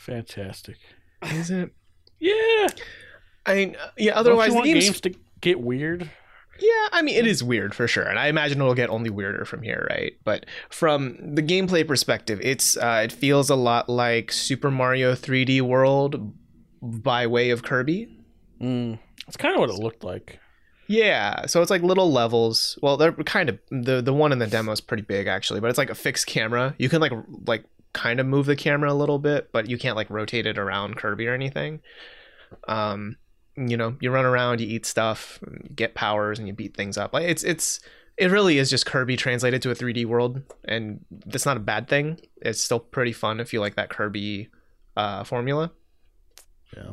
Fantastic. 0.04 0.78
Is 1.24 1.50
it? 1.50 1.72
Yeah. 2.20 2.68
I 3.46 3.56
mean, 3.56 3.76
yeah. 3.98 4.18
Otherwise, 4.20 4.48
the 4.48 4.52
you 4.52 4.56
want 4.56 4.66
game's 4.66 4.86
games 4.86 5.02
to 5.02 5.16
get 5.40 5.62
weird. 5.62 6.10
Yeah, 6.60 6.88
I 6.92 7.02
mean, 7.02 7.16
it 7.16 7.26
is 7.26 7.44
weird 7.44 7.74
for 7.74 7.88
sure, 7.88 8.04
and 8.04 8.20
I 8.20 8.28
imagine 8.28 8.60
it'll 8.60 8.76
get 8.76 8.90
only 8.90 9.10
weirder 9.10 9.46
from 9.46 9.64
here, 9.64 9.88
right? 9.90 10.14
But 10.24 10.46
from 10.70 11.36
the 11.36 11.42
gameplay 11.42 11.88
perspective, 11.88 12.40
it's 12.44 12.78
uh, 12.78 13.02
it 13.04 13.12
feels 13.12 13.50
a 13.50 13.56
lot 13.56 13.88
like 13.90 14.32
Super 14.32 14.70
Mario 14.70 15.14
3D 15.14 15.62
World 15.62 16.34
by 16.82 17.26
way 17.26 17.50
of 17.50 17.64
Kirby. 17.64 18.08
Mm. 18.62 19.00
That's 19.26 19.38
kind 19.38 19.56
of 19.56 19.62
what 19.62 19.70
it 19.70 19.82
looked 19.82 20.04
like. 20.04 20.40
Yeah, 20.88 21.46
so 21.46 21.62
it's 21.62 21.72
like 21.72 21.82
little 21.82 22.12
levels. 22.12 22.78
Well, 22.82 22.98
they're 22.98 23.14
kind 23.14 23.50
of 23.50 23.60
the 23.72 24.02
the 24.02 24.14
one 24.14 24.32
in 24.32 24.40
the 24.40 24.48
demo 24.48 24.74
is 24.74 24.82
pretty 24.82 25.04
big 25.04 25.28
actually, 25.28 25.62
but 25.62 25.70
it's 25.70 25.78
like 25.78 25.90
a 25.90 25.96
fixed 25.96 26.28
camera. 26.28 26.76
You 26.78 26.90
can 26.90 27.00
like 27.02 27.14
like 27.48 27.66
kind 27.94 28.20
of 28.20 28.26
move 28.26 28.46
the 28.46 28.56
camera 28.56 28.92
a 28.92 28.96
little 28.96 29.20
bit, 29.20 29.52
but 29.52 29.70
you 29.70 29.78
can't 29.78 29.96
like 29.96 30.10
rotate 30.10 30.46
it 30.46 30.58
around 30.58 30.98
Kirby 30.98 31.28
or 31.28 31.34
anything. 31.34 31.82
Um, 32.68 33.18
you 33.56 33.78
know, 33.78 33.96
you 34.00 34.12
run 34.12 34.26
around, 34.26 34.62
you 34.62 34.68
eat 34.68 34.86
stuff, 34.86 35.40
get 35.76 35.96
powers, 35.96 36.40
and 36.40 36.48
you 36.48 36.54
beat 36.54 36.76
things 36.76 36.98
up. 36.98 37.14
Like 37.14 37.26
it's 37.26 37.44
it's 37.44 37.80
it 38.18 38.32
really 38.32 38.58
is 38.58 38.70
just 38.70 38.86
Kirby 38.86 39.16
translated 39.16 39.62
to 39.64 39.72
a 39.72 39.76
3D 39.76 40.06
world, 40.06 40.42
and 40.66 41.04
that's 41.26 41.46
not 41.46 41.58
a 41.58 41.62
bad 41.62 41.88
thing. 41.88 42.20
It's 42.38 42.62
still 42.62 42.80
pretty 42.80 43.14
fun 43.14 43.40
if 43.40 43.54
you 43.54 43.60
like 43.60 43.76
that 43.76 43.90
Kirby 43.90 44.50
uh, 44.98 45.24
formula. 45.24 45.72
Yeah. 46.76 46.92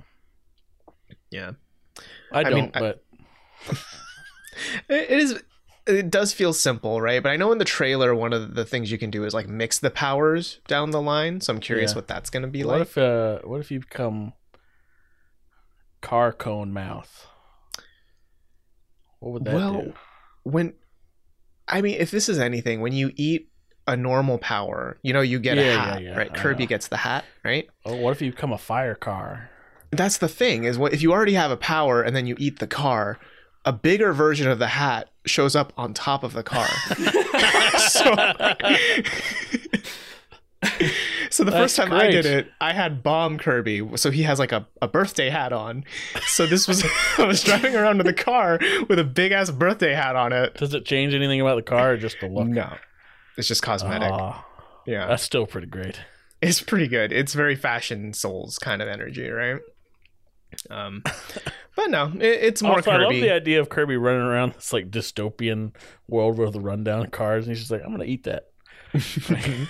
Yeah. 1.30 1.50
I 2.32 2.42
don't, 2.44 2.54
mean, 2.54 2.70
but 2.72 3.02
It 4.88 5.10
it 5.10 5.18
is. 5.18 5.42
It 5.90 6.10
does 6.10 6.32
feel 6.32 6.52
simple, 6.52 7.00
right? 7.00 7.22
But 7.22 7.30
I 7.30 7.36
know 7.36 7.52
in 7.52 7.58
the 7.58 7.64
trailer, 7.64 8.14
one 8.14 8.32
of 8.32 8.54
the 8.54 8.64
things 8.64 8.90
you 8.90 8.98
can 8.98 9.10
do 9.10 9.24
is 9.24 9.34
like 9.34 9.48
mix 9.48 9.78
the 9.78 9.90
powers 9.90 10.60
down 10.66 10.90
the 10.90 11.00
line. 11.00 11.40
So 11.40 11.52
I'm 11.52 11.60
curious 11.60 11.92
Yeah. 11.92 11.96
what 11.96 12.08
that's 12.08 12.30
going 12.30 12.42
to 12.42 12.48
be 12.48 12.62
like. 12.62 12.70
what 12.70 12.78
like. 12.80 12.88
if 12.88 12.98
uh 12.98 13.38
what 13.44 13.60
if 13.60 13.70
you 13.70 13.80
become 13.80 14.32
car 16.00 16.32
cone 16.32 16.72
mouth? 16.72 17.26
What 19.20 19.32
would 19.32 19.44
that 19.44 19.54
well, 19.54 19.72
do? 19.72 19.92
when 20.44 20.74
I 21.68 21.82
mean, 21.82 21.96
if 22.00 22.10
this 22.10 22.28
is 22.28 22.38
anything, 22.38 22.80
when 22.80 22.92
you 22.92 23.12
eat 23.16 23.48
a 23.86 23.96
normal 23.96 24.38
power, 24.38 24.98
you 25.02 25.12
know, 25.12 25.20
you 25.20 25.38
get 25.38 25.56
Yeah, 25.56 25.64
a 25.64 25.66
yeah, 25.66 25.76
hat, 25.76 26.02
yeah, 26.02 26.16
right? 26.16 26.30
I 26.32 26.36
Kirby 26.36 26.64
know. 26.64 26.68
gets 26.68 26.88
the 26.88 26.96
hat, 26.98 27.24
right? 27.44 27.68
Oh, 27.84 27.96
what 27.96 28.12
if 28.12 28.22
you 28.22 28.30
become 28.30 28.52
a 28.52 28.58
fire 28.58 28.94
car? 28.94 29.50
That's 29.92 30.18
the 30.18 30.28
thing 30.28 30.64
is 30.64 30.78
what 30.78 30.92
if 30.92 31.02
you 31.02 31.12
already 31.12 31.34
have 31.34 31.50
a 31.50 31.56
power 31.56 32.02
and 32.02 32.14
then 32.14 32.26
you 32.26 32.36
eat 32.38 32.60
the 32.60 32.66
car, 32.66 33.18
a 33.64 33.72
bigger 33.72 34.12
version 34.12 34.48
of 34.48 34.58
the 34.58 34.68
hat 34.68 35.10
shows 35.26 35.54
up 35.54 35.72
on 35.76 35.94
top 35.94 36.24
of 36.24 36.32
the 36.32 36.42
car. 36.42 36.66
so, 37.78 38.14
so 41.30 41.44
the 41.44 41.50
That's 41.50 41.74
first 41.74 41.76
time 41.76 41.92
I 41.92 42.10
did 42.10 42.26
it, 42.26 42.48
I 42.60 42.72
had 42.72 43.02
bomb 43.02 43.38
Kirby, 43.38 43.96
so 43.96 44.10
he 44.10 44.22
has 44.24 44.38
like 44.38 44.52
a, 44.52 44.66
a 44.82 44.88
birthday 44.88 45.30
hat 45.30 45.52
on. 45.52 45.84
So 46.26 46.46
this 46.46 46.68
was 46.68 46.84
I 47.18 47.24
was 47.24 47.42
driving 47.42 47.74
around 47.76 48.00
in 48.00 48.06
the 48.06 48.12
car 48.12 48.58
with 48.88 48.98
a 48.98 49.04
big 49.04 49.32
ass 49.32 49.50
birthday 49.50 49.94
hat 49.94 50.16
on 50.16 50.32
it. 50.32 50.54
Does 50.54 50.74
it 50.74 50.84
change 50.84 51.14
anything 51.14 51.40
about 51.40 51.56
the 51.56 51.62
car 51.62 51.92
or 51.92 51.96
just 51.96 52.20
the 52.20 52.28
look? 52.28 52.46
No, 52.48 52.74
it's 53.36 53.48
just 53.48 53.62
cosmetic. 53.62 54.10
Ah, 54.10 54.44
yeah, 54.86 55.06
that's 55.06 55.22
still 55.22 55.46
pretty 55.46 55.66
great. 55.66 56.00
it's 56.42 56.60
pretty 56.60 56.88
good. 56.88 57.12
It's 57.12 57.34
very 57.34 57.56
fashion 57.56 58.12
souls 58.12 58.58
kind 58.58 58.82
of 58.82 58.88
energy, 58.88 59.28
right? 59.28 59.60
Um, 60.68 61.02
but 61.76 61.90
no, 61.90 62.12
it, 62.16 62.22
it's 62.22 62.62
more 62.62 62.76
Also, 62.76 62.90
I 62.90 62.98
love 62.98 63.12
the 63.12 63.30
idea 63.30 63.60
of 63.60 63.68
Kirby 63.68 63.96
running 63.96 64.22
around 64.22 64.54
this 64.54 64.72
like 64.72 64.90
dystopian 64.90 65.72
world 66.08 66.38
with 66.38 66.56
rundown 66.56 67.06
cars, 67.06 67.46
and 67.46 67.54
he's 67.54 67.60
just 67.60 67.70
like, 67.70 67.82
"I'm 67.84 67.90
gonna 67.90 68.04
eat 68.04 68.24
that." 68.24 68.48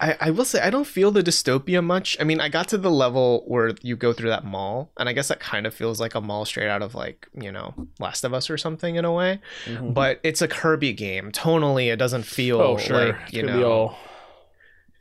I, 0.00 0.16
I 0.20 0.30
will 0.30 0.44
say 0.44 0.60
I 0.60 0.70
don't 0.70 0.86
feel 0.86 1.12
the 1.12 1.22
dystopia 1.22 1.82
much. 1.82 2.16
I 2.20 2.24
mean, 2.24 2.40
I 2.40 2.48
got 2.48 2.66
to 2.68 2.78
the 2.78 2.90
level 2.90 3.44
where 3.46 3.72
you 3.82 3.94
go 3.94 4.12
through 4.12 4.30
that 4.30 4.44
mall, 4.44 4.90
and 4.98 5.08
I 5.08 5.12
guess 5.12 5.28
that 5.28 5.38
kind 5.38 5.64
of 5.64 5.72
feels 5.72 6.00
like 6.00 6.16
a 6.16 6.20
mall 6.20 6.44
straight 6.44 6.68
out 6.68 6.82
of 6.82 6.96
like 6.96 7.28
you 7.40 7.52
know 7.52 7.72
Last 8.00 8.24
of 8.24 8.34
Us 8.34 8.50
or 8.50 8.58
something 8.58 8.96
in 8.96 9.04
a 9.04 9.12
way. 9.12 9.40
Mhm. 9.66 9.94
But 9.94 10.18
it's 10.24 10.42
a 10.42 10.48
Kirby 10.48 10.92
game. 10.92 11.30
Tonally, 11.30 11.92
it 11.92 11.96
doesn't 11.96 12.24
feel 12.24 12.60
oh, 12.60 12.78
sure, 12.78 13.12
like 13.12 13.32
you 13.32 13.44
know 13.44 13.94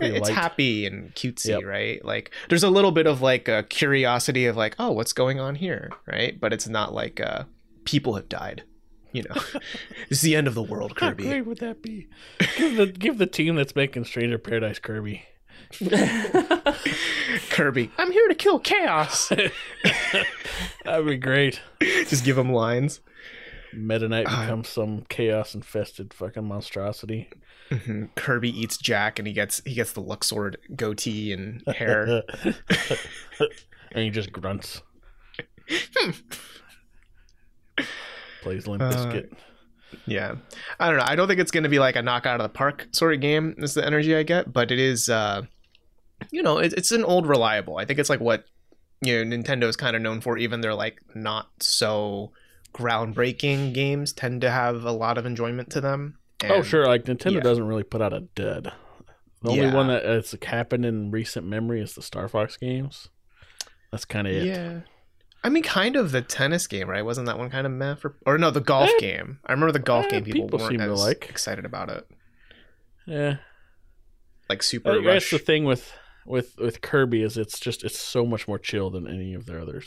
pretty 0.01 0.15
it's 0.17 0.29
light. 0.29 0.37
happy 0.37 0.85
and 0.85 1.13
cutesy, 1.15 1.49
Yep. 1.49 1.63
right? 1.65 2.03
Like 2.05 2.31
there's 2.49 2.63
a 2.63 2.69
little 2.69 2.91
bit 2.91 3.07
of 3.07 3.21
like 3.21 3.47
a 3.47 3.63
curiosity 3.63 4.45
of 4.45 4.55
like, 4.57 4.75
oh, 4.79 4.91
what's 4.91 5.13
going 5.13 5.39
on 5.39 5.55
here, 5.55 5.91
right? 6.05 6.39
But 6.39 6.53
it's 6.53 6.67
not 6.67 6.93
like 6.93 7.19
uh, 7.19 7.43
people 7.85 8.15
have 8.15 8.29
died. 8.29 8.63
You 9.13 9.23
know, 9.23 9.35
it's 10.09 10.21
the 10.21 10.35
end 10.35 10.47
of 10.47 10.53
the 10.53 10.63
world, 10.63 10.95
kirby 10.95 11.23
How 11.25 11.29
great 11.31 11.45
would 11.45 11.59
that 11.59 11.81
be? 11.81 12.07
give 12.57 12.75
the 12.77 12.85
give 12.87 13.17
the 13.17 13.27
team 13.27 13.55
that's 13.55 13.75
making 13.75 14.05
Stranger 14.05 14.37
Paradise 14.37 14.79
Kirby. 14.79 15.23
Kirby, 17.49 17.91
I'm 17.97 18.11
here 18.11 18.27
to 18.27 18.35
kill 18.35 18.59
chaos. 18.59 19.29
That'd 19.29 21.05
be 21.05 21.17
great. 21.17 21.61
Just 21.79 22.25
give 22.25 22.37
him 22.37 22.51
lines. 22.51 22.99
Meta 23.73 24.07
Knight 24.07 24.25
Uh, 24.27 24.41
becomes 24.41 24.69
some 24.69 25.05
chaos 25.09 25.55
infested 25.55 26.13
fucking 26.13 26.43
monstrosity. 26.45 27.29
Mhm. 27.69 28.13
Kirby 28.15 28.49
eats 28.49 28.77
Jack, 28.77 29.17
and 29.19 29.27
he 29.27 29.33
gets 29.33 29.61
he 29.65 29.73
gets 29.73 29.93
the 29.93 30.01
Luxord 30.03 30.55
goatee 30.75 31.31
and 31.31 31.63
hair. 31.67 32.23
and 33.91 34.03
he 34.03 34.09
just 34.09 34.31
grunts. 34.31 34.81
Plays 38.41 38.67
Limp 38.67 38.81
Uh, 38.81 39.21
yeah, 40.07 40.35
I 40.79 40.87
don't 40.87 40.97
know. 40.97 41.05
I 41.05 41.15
don't 41.15 41.27
think 41.27 41.39
it's 41.39 41.51
going 41.51 41.63
to 41.63 41.69
be 41.69 41.79
like 41.79 41.95
a 41.95 42.01
knock 42.01 42.25
out 42.25 42.39
of 42.39 42.43
the 42.43 42.49
park 42.57 42.87
sort 42.91 43.13
of 43.13 43.19
game. 43.21 43.55
Is 43.57 43.73
the 43.73 43.85
energy 43.85 44.15
I 44.15 44.23
get, 44.23 44.51
but 44.51 44.71
it 44.71 44.79
is. 44.79 45.09
uh 45.09 45.43
You 46.31 46.41
know, 46.43 46.57
it, 46.57 46.73
it's 46.73 46.91
an 46.91 47.03
old 47.03 47.27
reliable. 47.27 47.77
I 47.77 47.85
think 47.85 47.99
it's 47.99 48.09
like 48.09 48.19
what 48.19 48.45
you 49.01 49.23
know 49.23 49.35
Nintendo 49.37 49.63
is 49.63 49.75
kind 49.75 49.95
of 49.95 50.01
known 50.01 50.21
for. 50.21 50.37
Even 50.37 50.61
they're 50.61 50.73
like 50.75 51.01
not 51.15 51.49
so 51.59 52.31
groundbreaking 52.73 53.73
games 53.73 54.13
tend 54.13 54.41
to 54.41 54.51
have 54.51 54.83
a 54.83 54.91
lot 54.91 55.17
of 55.17 55.25
enjoyment 55.25 55.69
to 55.71 55.81
them. 55.81 56.17
oh 56.49 56.61
sure, 56.63 56.85
like 56.85 57.05
Nintendo 57.05 57.35
yeah. 57.35 57.39
doesn't 57.41 57.67
really 57.67 57.83
put 57.83 58.01
out 58.01 58.13
a 58.13 58.21
dud. 58.35 58.71
The 59.43 59.49
only 59.49 59.61
Yeah. 59.65 59.73
one 59.73 59.87
that 59.87 60.05
has 60.05 60.35
happened 60.43 60.85
in 60.85 61.11
recent 61.11 61.45
memory 61.47 61.81
is 61.81 61.93
the 61.95 62.01
Star 62.01 62.27
Fox 62.27 62.57
games. 62.57 63.09
That's 63.91 64.05
kind 64.05 64.27
of 64.27 64.33
it. 64.33 64.45
Yeah. 64.45 64.81
I 65.43 65.49
mean, 65.49 65.63
kind 65.63 65.95
of 65.95 66.11
the 66.11 66.21
tennis 66.21 66.67
game, 66.67 66.87
right? 66.87 67.03
Wasn't 67.03 67.25
that 67.25 67.39
one 67.39 67.49
kind 67.49 67.65
of 67.65 67.73
meh 67.73 67.95
for? 67.95 68.15
Or 68.27 68.37
no, 68.37 68.51
the 68.51 68.61
golf 68.61 68.89
Eh, 68.89 68.99
game. 68.99 69.39
I 69.45 69.51
remember 69.53 69.71
the 69.71 69.79
golf 69.79 70.05
eh, 70.05 70.09
game. 70.09 70.23
People, 70.25 70.43
people 70.45 70.59
weren't 70.59 70.79
as 70.81 70.99
like. 70.99 71.27
excited 71.29 71.65
about 71.65 71.89
it. 71.89 72.07
Yeah. 73.07 73.37
Like 74.47 74.61
Super 74.61 74.93
think 74.93 75.05
that's 75.05 75.31
the 75.31 75.39
thing 75.39 75.63
with 75.65 75.91
with 76.27 76.57
with 76.59 76.81
Kirby 76.81 77.23
is 77.23 77.37
it's 77.37 77.59
just 77.59 77.83
it's 77.83 77.99
so 77.99 78.25
much 78.25 78.47
more 78.47 78.59
chill 78.59 78.91
than 78.91 79.07
any 79.07 79.33
of 79.33 79.47
their 79.47 79.59
other 79.59 79.81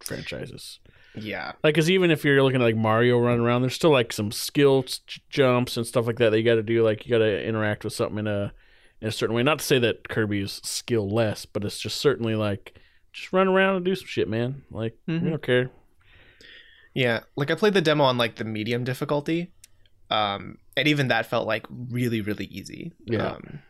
franchises. 0.00 0.80
Yeah. 1.16 1.52
Like, 1.62 1.74
cause 1.74 1.88
even 1.90 2.10
if 2.10 2.24
you're 2.24 2.42
looking 2.42 2.60
at 2.60 2.64
like 2.64 2.76
Mario 2.76 3.18
running 3.18 3.40
around, 3.40 3.62
there's 3.62 3.74
still 3.74 3.90
like 3.92 4.12
some 4.12 4.32
skill 4.32 4.82
j- 4.82 5.22
jumps 5.30 5.76
and 5.76 5.86
stuff 5.86 6.06
like 6.06 6.18
that 6.18 6.30
that 6.30 6.38
you 6.38 6.44
got 6.44 6.56
to 6.56 6.62
do. 6.62 6.82
Like, 6.84 7.06
you 7.06 7.10
got 7.10 7.18
to 7.18 7.44
interact 7.46 7.84
with 7.84 7.92
something 7.92 8.18
in 8.18 8.26
a 8.26 8.52
in 9.00 9.08
a 9.08 9.12
certain 9.12 9.34
way. 9.36 9.42
Not 9.42 9.58
to 9.60 9.64
say 9.64 9.78
that 9.78 10.08
Kirby 10.08 10.40
is 10.40 10.60
skill 10.64 11.08
less, 11.08 11.44
but 11.46 11.64
it's 11.64 11.78
just 11.78 11.98
certainly 12.00 12.34
like 12.34 12.78
just 13.12 13.32
run 13.32 13.48
around 13.48 13.76
and 13.76 13.84
do 13.84 13.94
some 13.94 14.06
shit, 14.06 14.28
man. 14.28 14.62
Like, 14.70 14.96
we 15.06 15.14
Mhm. 15.18 15.30
don't 15.30 15.42
care. 15.42 15.70
Yeah. 16.94 17.20
Like 17.36 17.50
I 17.50 17.54
played 17.54 17.74
the 17.74 17.80
demo 17.80 18.04
on 18.04 18.18
like 18.18 18.36
the 18.36 18.44
medium 18.44 18.84
difficulty. 18.84 19.52
Um, 20.10 20.58
and 20.76 20.86
even 20.86 21.08
that 21.08 21.26
felt 21.26 21.46
like 21.46 21.66
really, 21.70 22.20
really 22.20 22.44
easy. 22.46 22.92
Yeah. 23.04 23.32
Um, 23.32 23.60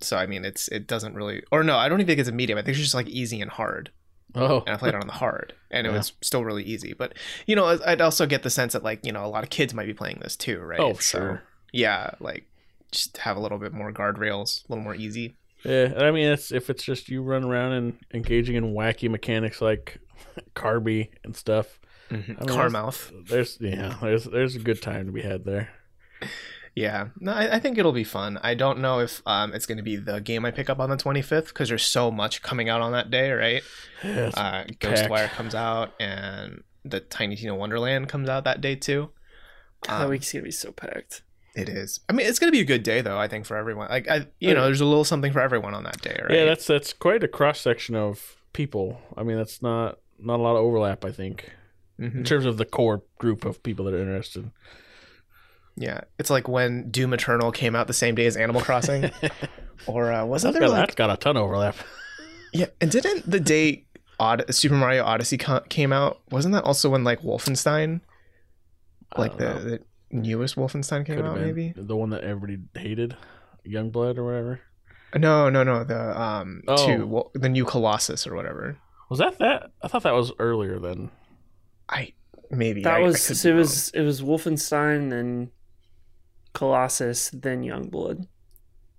so 0.00 0.16
I 0.16 0.26
mean, 0.26 0.44
it's 0.44 0.68
it 0.68 0.86
doesn't 0.86 1.14
really, 1.14 1.42
or 1.52 1.62
no, 1.62 1.76
I 1.76 1.88
don't 1.88 2.00
even 2.00 2.06
think 2.06 2.20
it's 2.20 2.28
a 2.28 2.32
medium. 2.32 2.58
I 2.58 2.62
think 2.62 2.76
it's 2.76 2.82
just 2.84 2.94
like 2.94 3.08
easy 3.08 3.40
and 3.40 3.50
hard. 3.50 3.90
Oh, 4.34 4.60
and 4.66 4.74
I 4.74 4.76
played 4.78 4.94
it 4.94 5.00
on 5.00 5.06
the 5.06 5.12
hard, 5.14 5.54
and 5.70 5.86
it 5.86 5.90
Yeah. 5.90 5.96
was 5.98 6.12
still 6.20 6.44
really 6.44 6.62
easy. 6.64 6.92
But 6.92 7.14
you 7.46 7.56
know, 7.56 7.78
I'd 7.84 8.00
also 8.00 8.26
get 8.26 8.42
the 8.42 8.50
sense 8.50 8.72
that 8.74 8.82
like 8.82 9.04
you 9.04 9.12
know 9.12 9.24
a 9.24 9.28
lot 9.28 9.42
of 9.44 9.50
kids 9.50 9.74
might 9.74 9.86
be 9.86 9.94
playing 9.94 10.18
this 10.22 10.36
too, 10.36 10.58
right? 10.60 10.78
oh, 10.80 10.94
So, 10.94 11.18
sure. 11.18 11.42
yeah, 11.72 12.10
like 12.20 12.44
just 12.92 13.16
have 13.18 13.36
a 13.36 13.40
little 13.40 13.58
bit 13.58 13.72
more 13.72 13.92
guardrails, 13.92 14.64
a 14.64 14.72
little 14.72 14.84
more 14.84 14.94
easy. 14.94 15.36
Yeah, 15.64 15.92
I 15.98 16.10
mean, 16.10 16.28
it's 16.28 16.52
if 16.52 16.70
it's 16.70 16.82
just 16.82 17.08
you 17.08 17.22
run 17.22 17.44
around 17.44 17.72
and 17.72 17.98
engaging 18.14 18.56
in 18.56 18.72
wacky 18.74 19.10
mechanics 19.10 19.60
like 19.60 19.98
Carby 20.54 21.08
and 21.24 21.36
stuff. 21.36 21.78
Mm-hmm. 22.10 22.32
I 22.32 22.44
mean, 22.44 22.48
Carmouth. 22.56 23.12
There's 23.28 23.58
yeah, 23.60 23.96
there's 24.00 24.24
there's 24.24 24.56
a 24.56 24.60
good 24.60 24.80
time 24.82 25.06
to 25.06 25.12
be 25.12 25.22
had 25.22 25.44
there. 25.44 25.70
Yeah, 26.76 27.08
no, 27.18 27.32
I, 27.32 27.56
I 27.56 27.58
think 27.58 27.78
it'll 27.78 27.92
be 27.92 28.04
fun. 28.04 28.38
I 28.42 28.54
don't 28.54 28.78
know 28.78 29.00
if 29.00 29.22
um 29.26 29.52
it's 29.54 29.66
going 29.66 29.78
to 29.78 29.82
be 29.84 29.96
the 29.96 30.20
game 30.20 30.44
I 30.44 30.50
pick 30.50 30.70
up 30.70 30.78
on 30.78 30.88
the 30.90 30.96
25th 30.96 31.48
because 31.48 31.68
there's 31.68 31.84
so 31.84 32.10
much 32.10 32.42
coming 32.42 32.68
out 32.68 32.80
on 32.80 32.92
that 32.92 33.10
day, 33.10 33.30
right? 33.32 33.62
Yeah, 34.04 34.30
Uh. 34.36 34.64
Ghostwire 34.80 35.28
comes 35.30 35.54
out, 35.54 35.94
and 36.00 36.62
the 36.84 37.00
Tiny 37.00 37.36
Tina 37.36 37.54
Wonderland 37.54 38.08
comes 38.08 38.28
out 38.28 38.44
that 38.44 38.60
day 38.60 38.76
too. 38.76 39.10
that 39.86 40.00
Um, 40.02 40.10
week's 40.10 40.32
gonna 40.32 40.44
be 40.44 40.50
so 40.50 40.72
packed. 40.72 41.22
It 41.56 41.68
is. 41.68 41.98
I 42.08 42.12
mean, 42.12 42.26
it's 42.28 42.38
going 42.38 42.46
to 42.52 42.56
be 42.56 42.60
a 42.60 42.64
good 42.64 42.84
day 42.84 43.00
though. 43.00 43.18
I 43.18 43.26
think 43.26 43.44
for 43.44 43.56
everyone. 43.56 43.88
Like, 43.88 44.08
I, 44.08 44.28
you 44.38 44.54
know, 44.54 44.62
there's 44.66 44.80
a 44.80 44.84
little 44.84 45.02
something 45.02 45.32
for 45.32 45.40
everyone 45.40 45.74
on 45.74 45.82
that 45.82 46.00
day, 46.00 46.16
right? 46.22 46.30
yeah, 46.38 46.44
that's 46.44 46.64
that's 46.64 46.92
quite 46.92 47.24
a 47.24 47.28
cross 47.28 47.60
section 47.60 47.96
of 47.96 48.36
people. 48.52 49.00
I 49.16 49.24
mean, 49.24 49.36
that's 49.36 49.60
not 49.60 49.98
not 50.20 50.38
a 50.38 50.42
lot 50.44 50.52
of 50.54 50.62
overlap. 50.62 51.04
I 51.04 51.10
think. 51.10 51.50
in 51.98 52.10
Mhm. 52.12 52.24
terms 52.24 52.46
of 52.46 52.56
the 52.56 52.64
core 52.64 53.02
group 53.18 53.44
of 53.44 53.62
people 53.64 53.84
that 53.86 53.94
are 53.94 53.98
interested. 54.00 54.52
Yeah, 55.80 56.02
it's 56.18 56.28
like 56.28 56.46
when 56.46 56.90
Doom 56.90 57.14
Eternal 57.14 57.50
came 57.52 57.74
out 57.74 57.86
the 57.86 57.94
same 57.94 58.14
day 58.14 58.26
as 58.26 58.36
Animal 58.36 58.60
Crossing, 58.60 59.10
or 59.86 60.12
uh, 60.12 60.26
wasn't 60.26 60.52
That's 60.52 60.60
there 60.60 60.68
got, 60.68 60.74
like 60.78 60.86
that's 60.88 60.94
got 60.94 61.10
a 61.10 61.16
ton 61.16 61.38
of 61.38 61.44
overlap. 61.44 61.74
yeah? 62.52 62.66
And 62.82 62.90
didn't 62.90 63.28
the 63.30 63.40
day 63.40 63.86
Od- 64.18 64.54
Super 64.54 64.74
Mario 64.74 65.04
Odyssey 65.04 65.38
co- 65.38 65.60
came 65.70 65.90
out? 65.90 66.20
Wasn't 66.30 66.52
that 66.52 66.64
also 66.64 66.90
when 66.90 67.02
like 67.02 67.22
Wolfenstein, 67.22 68.02
like 69.16 69.38
the, 69.38 69.80
the 70.10 70.16
newest 70.16 70.56
Wolfenstein 70.56 71.06
came 71.06 71.16
Could 71.16 71.24
have 71.24 71.32
out? 71.32 71.34
been 71.36 71.46
Maybe 71.46 71.72
the 71.74 71.96
one 71.96 72.10
that 72.10 72.24
everybody 72.24 72.58
hated, 72.74 73.16
Youngblood 73.66 74.18
or 74.18 74.24
whatever. 74.26 74.60
no, 75.16 75.48
no, 75.48 75.62
no. 75.64 75.82
The 75.84 76.20
um 76.20 76.62
Oh. 76.68 76.86
two, 76.86 77.06
well, 77.06 77.30
the 77.34 77.48
new 77.48 77.64
Colossus 77.64 78.26
or 78.26 78.34
whatever. 78.34 78.76
Was 79.08 79.18
that 79.18 79.38
that? 79.38 79.70
I 79.80 79.88
thought 79.88 80.02
that 80.02 80.12
was 80.14 80.30
earlier 80.38 80.78
than. 80.78 81.10
I 81.88 82.12
maybe 82.50 82.82
That 82.82 82.96
I- 82.96 82.98
I 82.98 83.02
was 83.02 83.26
could 83.26 83.38
so 83.38 83.48
it 83.48 83.54
was 83.54 83.88
it 83.94 84.02
was 84.02 84.20
Wolfenstein, 84.20 85.08
then 85.08 85.50
Colossus, 86.52 87.30
then 87.30 87.62
Youngblood. 87.62 88.26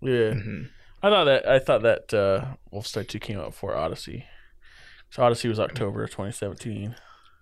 Yeah, 0.02 0.12
wrong. 0.30 0.36
Mhm. 0.36 0.70
I 1.04 1.10
thought 1.10 1.24
that. 1.26 1.48
I 1.48 1.60
thought 1.60 1.82
that 1.84 2.14
uh, 2.14 2.46
Wolfenstein 2.74 3.08
Two 3.08 3.20
came 3.20 3.40
out 3.40 3.52
before 3.52 3.76
Odyssey. 3.76 4.26
So 5.10 5.24
Odyssey 5.24 5.48
was 5.50 5.60
October 5.60 6.04
of 6.04 6.10
2017. 6.12 6.96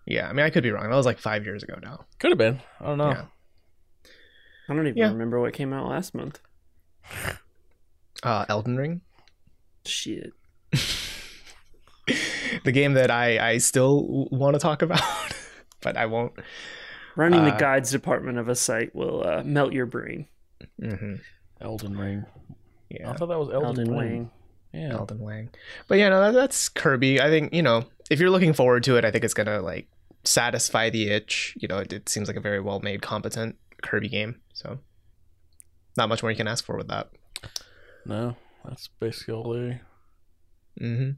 Yeah, 0.06 0.28
I 0.28 0.34
mean 0.34 0.46
I 0.46 0.50
could 0.50 0.64
be 0.64 0.72
wrong. 0.72 0.90
That 0.90 0.96
was 0.96 1.06
like 1.06 1.20
five 1.20 1.46
years 1.46 1.62
ago 1.64 1.76
now. 1.82 2.06
Could 2.20 2.32
have 2.32 2.38
been. 2.38 2.60
I 2.80 2.86
don't 2.86 2.98
know. 2.98 3.10
Yeah. 3.10 3.26
I 4.70 4.74
don't 4.76 4.88
even 4.88 4.98
Yeah. 4.98 5.10
remember 5.10 5.40
what 5.40 5.54
came 5.54 5.74
out 5.74 5.88
last 5.88 6.14
month. 6.16 6.40
Uh, 8.22 8.44
Elden 8.50 8.76
Ring, 8.76 9.00
Shit. 9.86 10.34
the 12.66 12.72
game 12.72 12.94
that 12.94 13.10
I 13.12 13.52
I 13.52 13.58
still 13.60 14.28
want 14.32 14.56
to 14.56 14.60
talk 14.60 14.82
about, 14.82 15.02
but 15.82 15.96
I 15.96 16.06
won't. 16.06 16.34
Running 17.16 17.44
the 17.44 17.54
Uh, 17.54 17.58
guides 17.58 17.92
department 17.92 18.38
of 18.38 18.48
a 18.50 18.56
site 18.56 18.96
will 18.96 19.26
uh, 19.28 19.44
melt 19.44 19.74
your 19.74 19.86
brain. 19.86 20.28
hmm 20.80 21.16
Elden 21.62 21.98
Ring. 21.98 22.26
Yeah. 22.90 23.10
I 23.12 23.14
thought 23.14 23.28
that 23.28 23.38
was 23.38 23.50
Elden, 23.50 23.66
Elden 23.66 23.92
Ring. 23.92 23.98
Wang. 23.98 24.32
Yeah. 24.74 24.94
Elden 24.94 25.20
Wang. 25.20 25.50
But 25.88 25.98
yeah, 25.98 26.10
no, 26.10 26.22
that, 26.22 26.32
that's 26.32 26.70
Kirby. 26.70 27.20
I 27.22 27.30
think 27.30 27.54
you 27.54 27.62
know 27.62 27.86
if 28.10 28.20
you're 28.20 28.30
looking 28.30 28.54
forward 28.54 28.84
to 28.86 28.96
it, 28.98 29.06
I 29.06 29.12
think 29.12 29.24
it's 29.24 29.34
gonna 29.34 29.62
like 29.62 29.88
satisfy 30.24 30.90
the 30.90 31.10
itch. 31.10 31.56
You 31.60 31.68
know, 31.68 31.78
it, 31.80 31.92
it 31.92 32.10
seems 32.10 32.28
like 32.28 32.38
a 32.38 32.42
very 32.42 32.60
well 32.62 32.80
made, 32.80 33.02
competent 33.02 33.58
Kirby 33.82 34.10
game. 34.10 34.40
So 34.54 34.80
not 35.98 36.08
much 36.10 36.22
more 36.24 36.32
you 36.32 36.38
can 36.38 36.48
ask 36.48 36.64
for 36.66 36.78
with 36.78 36.88
that. 36.88 37.10
No, 38.06 38.36
that's 38.64 38.88
basically 39.00 39.34
all 39.34 39.54
they. 39.54 39.82
hmm 40.78 41.12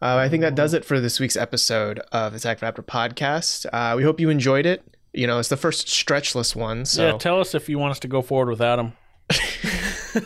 Uh, 0.00 0.16
I 0.16 0.28
think 0.28 0.40
that 0.42 0.54
does 0.54 0.72
it 0.74 0.84
for 0.84 1.00
this 1.00 1.20
week's 1.20 1.36
episode 1.36 1.98
of 2.12 2.32
the 2.32 2.38
TechRaptor 2.38 2.84
podcast. 2.84 3.66
Uh, 3.72 3.94
we 3.96 4.02
hope 4.02 4.20
you 4.20 4.30
enjoyed 4.30 4.66
it. 4.66 4.93
You 5.14 5.26
know, 5.26 5.38
it's 5.38 5.48
the 5.48 5.56
first 5.56 5.86
stretchless 5.86 6.56
one, 6.56 6.84
so 6.84 7.06
Yeah, 7.06 7.18
tell 7.18 7.40
us 7.40 7.54
if 7.54 7.68
you 7.68 7.78
want 7.78 7.92
us 7.92 8.00
to 8.00 8.08
go 8.08 8.20
forward 8.20 8.50
without 8.50 8.78
him. 8.80 8.92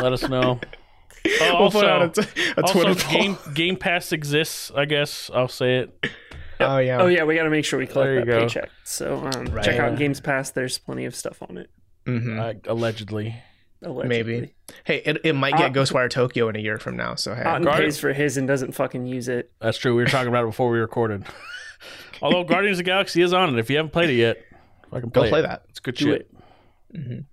Let 0.00 0.12
us 0.12 0.28
know. 0.28 0.60
Oh, 1.40 1.60
we'll 1.60 1.70
put 1.70 1.84
also, 1.84 1.86
out 1.86 2.18
a, 2.18 2.22
t- 2.22 2.28
a 2.56 2.60
also 2.62 2.72
Twitter 2.84 2.94
poll. 3.00 3.12
Game 3.20 3.36
Game 3.54 3.76
Pass 3.76 4.12
exists. 4.12 4.70
I 4.74 4.84
guess 4.84 5.30
I'll 5.32 5.48
say 5.48 5.76
it. 5.76 6.06
Oh 6.60 6.78
yeah. 6.78 7.00
Oh 7.00 7.06
yeah, 7.06 7.24
we 7.24 7.34
got 7.34 7.44
to 7.44 7.50
make 7.50 7.64
sure 7.64 7.78
we 7.78 7.86
collect 7.86 8.08
There 8.08 8.20
that 8.20 8.26
go. 8.26 8.40
paycheck. 8.40 8.70
So 8.84 9.16
um, 9.16 9.46
Right. 9.46 9.64
check 9.64 9.78
out 9.78 9.92
Yeah. 9.92 9.98
Games 9.98 10.20
Pass. 10.20 10.50
There's 10.50 10.76
plenty 10.78 11.04
of 11.06 11.14
stuff 11.14 11.42
on 11.48 11.56
it. 11.58 11.70
Mhm. 12.06 12.38
I, 12.40 12.56
allegedly. 12.70 13.36
Allegedly. 13.82 14.08
Maybe. 14.08 14.54
Hey, 14.84 15.02
it, 15.04 15.18
it 15.24 15.32
might 15.34 15.56
get 15.56 15.70
Uh, 15.70 15.80
Ghostwire 15.80 16.10
Tokyo 16.10 16.48
in 16.48 16.56
a 16.56 16.60
year 16.60 16.78
from 16.78 16.96
now. 16.96 17.14
So 17.14 17.34
hey, 17.34 17.42
Otten 17.42 17.66
pays 17.72 17.98
for 17.98 18.12
his 18.12 18.36
and 18.36 18.46
doesn't 18.46 18.72
fucking 18.72 19.06
use 19.06 19.28
it. 19.28 19.50
That's 19.60 19.78
true. 19.78 19.94
We 19.94 20.02
were 20.02 20.08
talking 20.08 20.28
about 20.28 20.44
it 20.44 20.48
before 20.48 20.70
we 20.70 20.78
recorded. 20.78 21.24
Although 22.22 22.44
Guardians 22.44 22.78
of 22.78 22.84
the 22.84 22.90
Galaxy 22.90 23.22
is 23.22 23.32
on 23.32 23.54
it. 23.54 23.58
If 23.58 23.70
you 23.70 23.76
haven't 23.76 23.92
played 23.92 24.10
it 24.10 24.14
yet, 24.16 24.38
fucking 24.90 25.10
go 25.10 25.20
play, 25.22 25.30
play 25.30 25.38
it. 25.40 25.42
that. 25.42 25.62
It's 25.68 25.80
good 25.80 25.94
Do 25.96 26.04
shit. 26.04 26.30
it. 26.92 27.24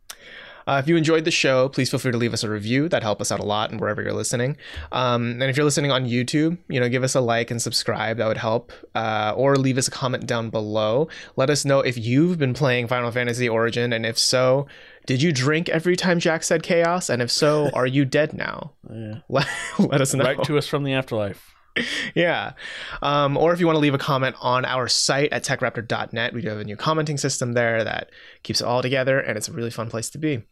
Uh, 0.67 0.77
if 0.81 0.87
you 0.87 0.95
enjoyed 0.95 1.25
the 1.25 1.31
show, 1.31 1.67
please 1.69 1.89
feel 1.89 1.99
free 1.99 2.11
to 2.11 2.17
leave 2.17 2.33
us 2.33 2.43
a 2.43 2.49
review. 2.49 2.87
That 2.87 3.01
helps 3.01 3.21
us 3.21 3.31
out 3.31 3.39
a 3.39 3.43
lot, 3.43 3.71
and 3.71 3.81
wherever 3.81 4.01
you're 4.01 4.13
listening. 4.13 4.57
Um, 4.91 5.31
and 5.31 5.43
if 5.43 5.57
you're 5.57 5.63
listening 5.65 5.91
on 5.91 6.05
YouTube, 6.05 6.59
you 6.69 6.79
know, 6.79 6.87
give 6.87 7.03
us 7.03 7.15
a 7.15 7.19
like 7.19 7.49
and 7.49 7.59
subscribe. 7.59 8.17
That 8.17 8.27
would 8.27 8.37
help. 8.37 8.71
Uh, 8.93 9.33
or 9.35 9.55
leave 9.55 9.77
us 9.79 9.87
a 9.87 9.91
comment 9.91 10.27
down 10.27 10.49
below. 10.51 11.07
Let 11.35 11.49
us 11.49 11.65
know 11.65 11.79
if 11.79 11.97
you've 11.97 12.37
been 12.37 12.53
playing 12.53 12.87
Final 12.87 13.11
Fantasy 13.11 13.49
Origin, 13.49 13.91
and 13.91 14.05
if 14.05 14.19
so, 14.19 14.67
did 15.07 15.21
you 15.21 15.31
drink 15.33 15.67
every 15.69 15.95
time 15.95 16.19
Jack 16.19 16.43
said 16.43 16.61
chaos? 16.61 17.09
And 17.09 17.23
if 17.23 17.31
so, 17.31 17.69
are 17.73 17.87
you 17.87 18.05
dead 18.05 18.33
now? 18.33 18.73
Yeah. 18.93 19.19
Let, 19.29 19.47
let 19.79 20.01
us 20.01 20.13
know. 20.13 20.25
Write 20.25 20.43
to 20.43 20.57
us 20.57 20.67
from 20.67 20.83
the 20.83 20.93
afterlife. 20.93 21.55
yeah. 22.15 22.53
Um, 23.01 23.37
or 23.37 23.53
if 23.53 23.59
you 23.59 23.65
want 23.65 23.75
to 23.75 23.81
leave 23.81 23.93
a 23.93 23.99
comment 23.99 24.35
on 24.41 24.65
our 24.65 24.87
site 24.87 25.31
at 25.31 25.43
techraptor.net, 25.43 26.33
we 26.33 26.41
do 26.41 26.49
have 26.49 26.59
a 26.59 26.63
new 26.63 26.75
commenting 26.75 27.17
system 27.17 27.53
there 27.53 27.83
that 27.83 28.09
keeps 28.43 28.61
it 28.61 28.65
all 28.65 28.81
together, 28.81 29.19
and 29.19 29.37
it's 29.37 29.47
a 29.47 29.53
really 29.53 29.71
fun 29.71 29.89
place 29.89 30.09
to 30.11 30.17
be. 30.17 30.43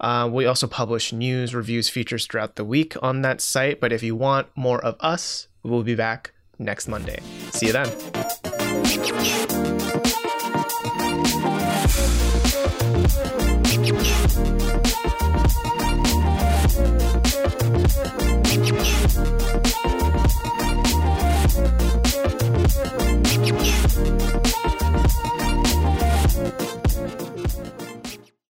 Uh, 0.00 0.28
we 0.30 0.46
also 0.46 0.66
publish 0.66 1.12
news, 1.12 1.54
reviews, 1.54 1.88
features 1.88 2.26
throughout 2.26 2.56
the 2.56 2.64
week 2.64 2.96
on 3.02 3.22
that 3.22 3.40
site. 3.40 3.80
But 3.80 3.92
if 3.92 4.02
you 4.02 4.16
want 4.16 4.48
more 4.56 4.84
of 4.84 4.96
us, 5.00 5.46
we'll 5.62 5.84
be 5.84 5.94
back 5.94 6.32
next 6.58 6.88
Monday. 6.88 7.20
See 7.52 7.66
you 7.66 7.72
then. 7.72 7.88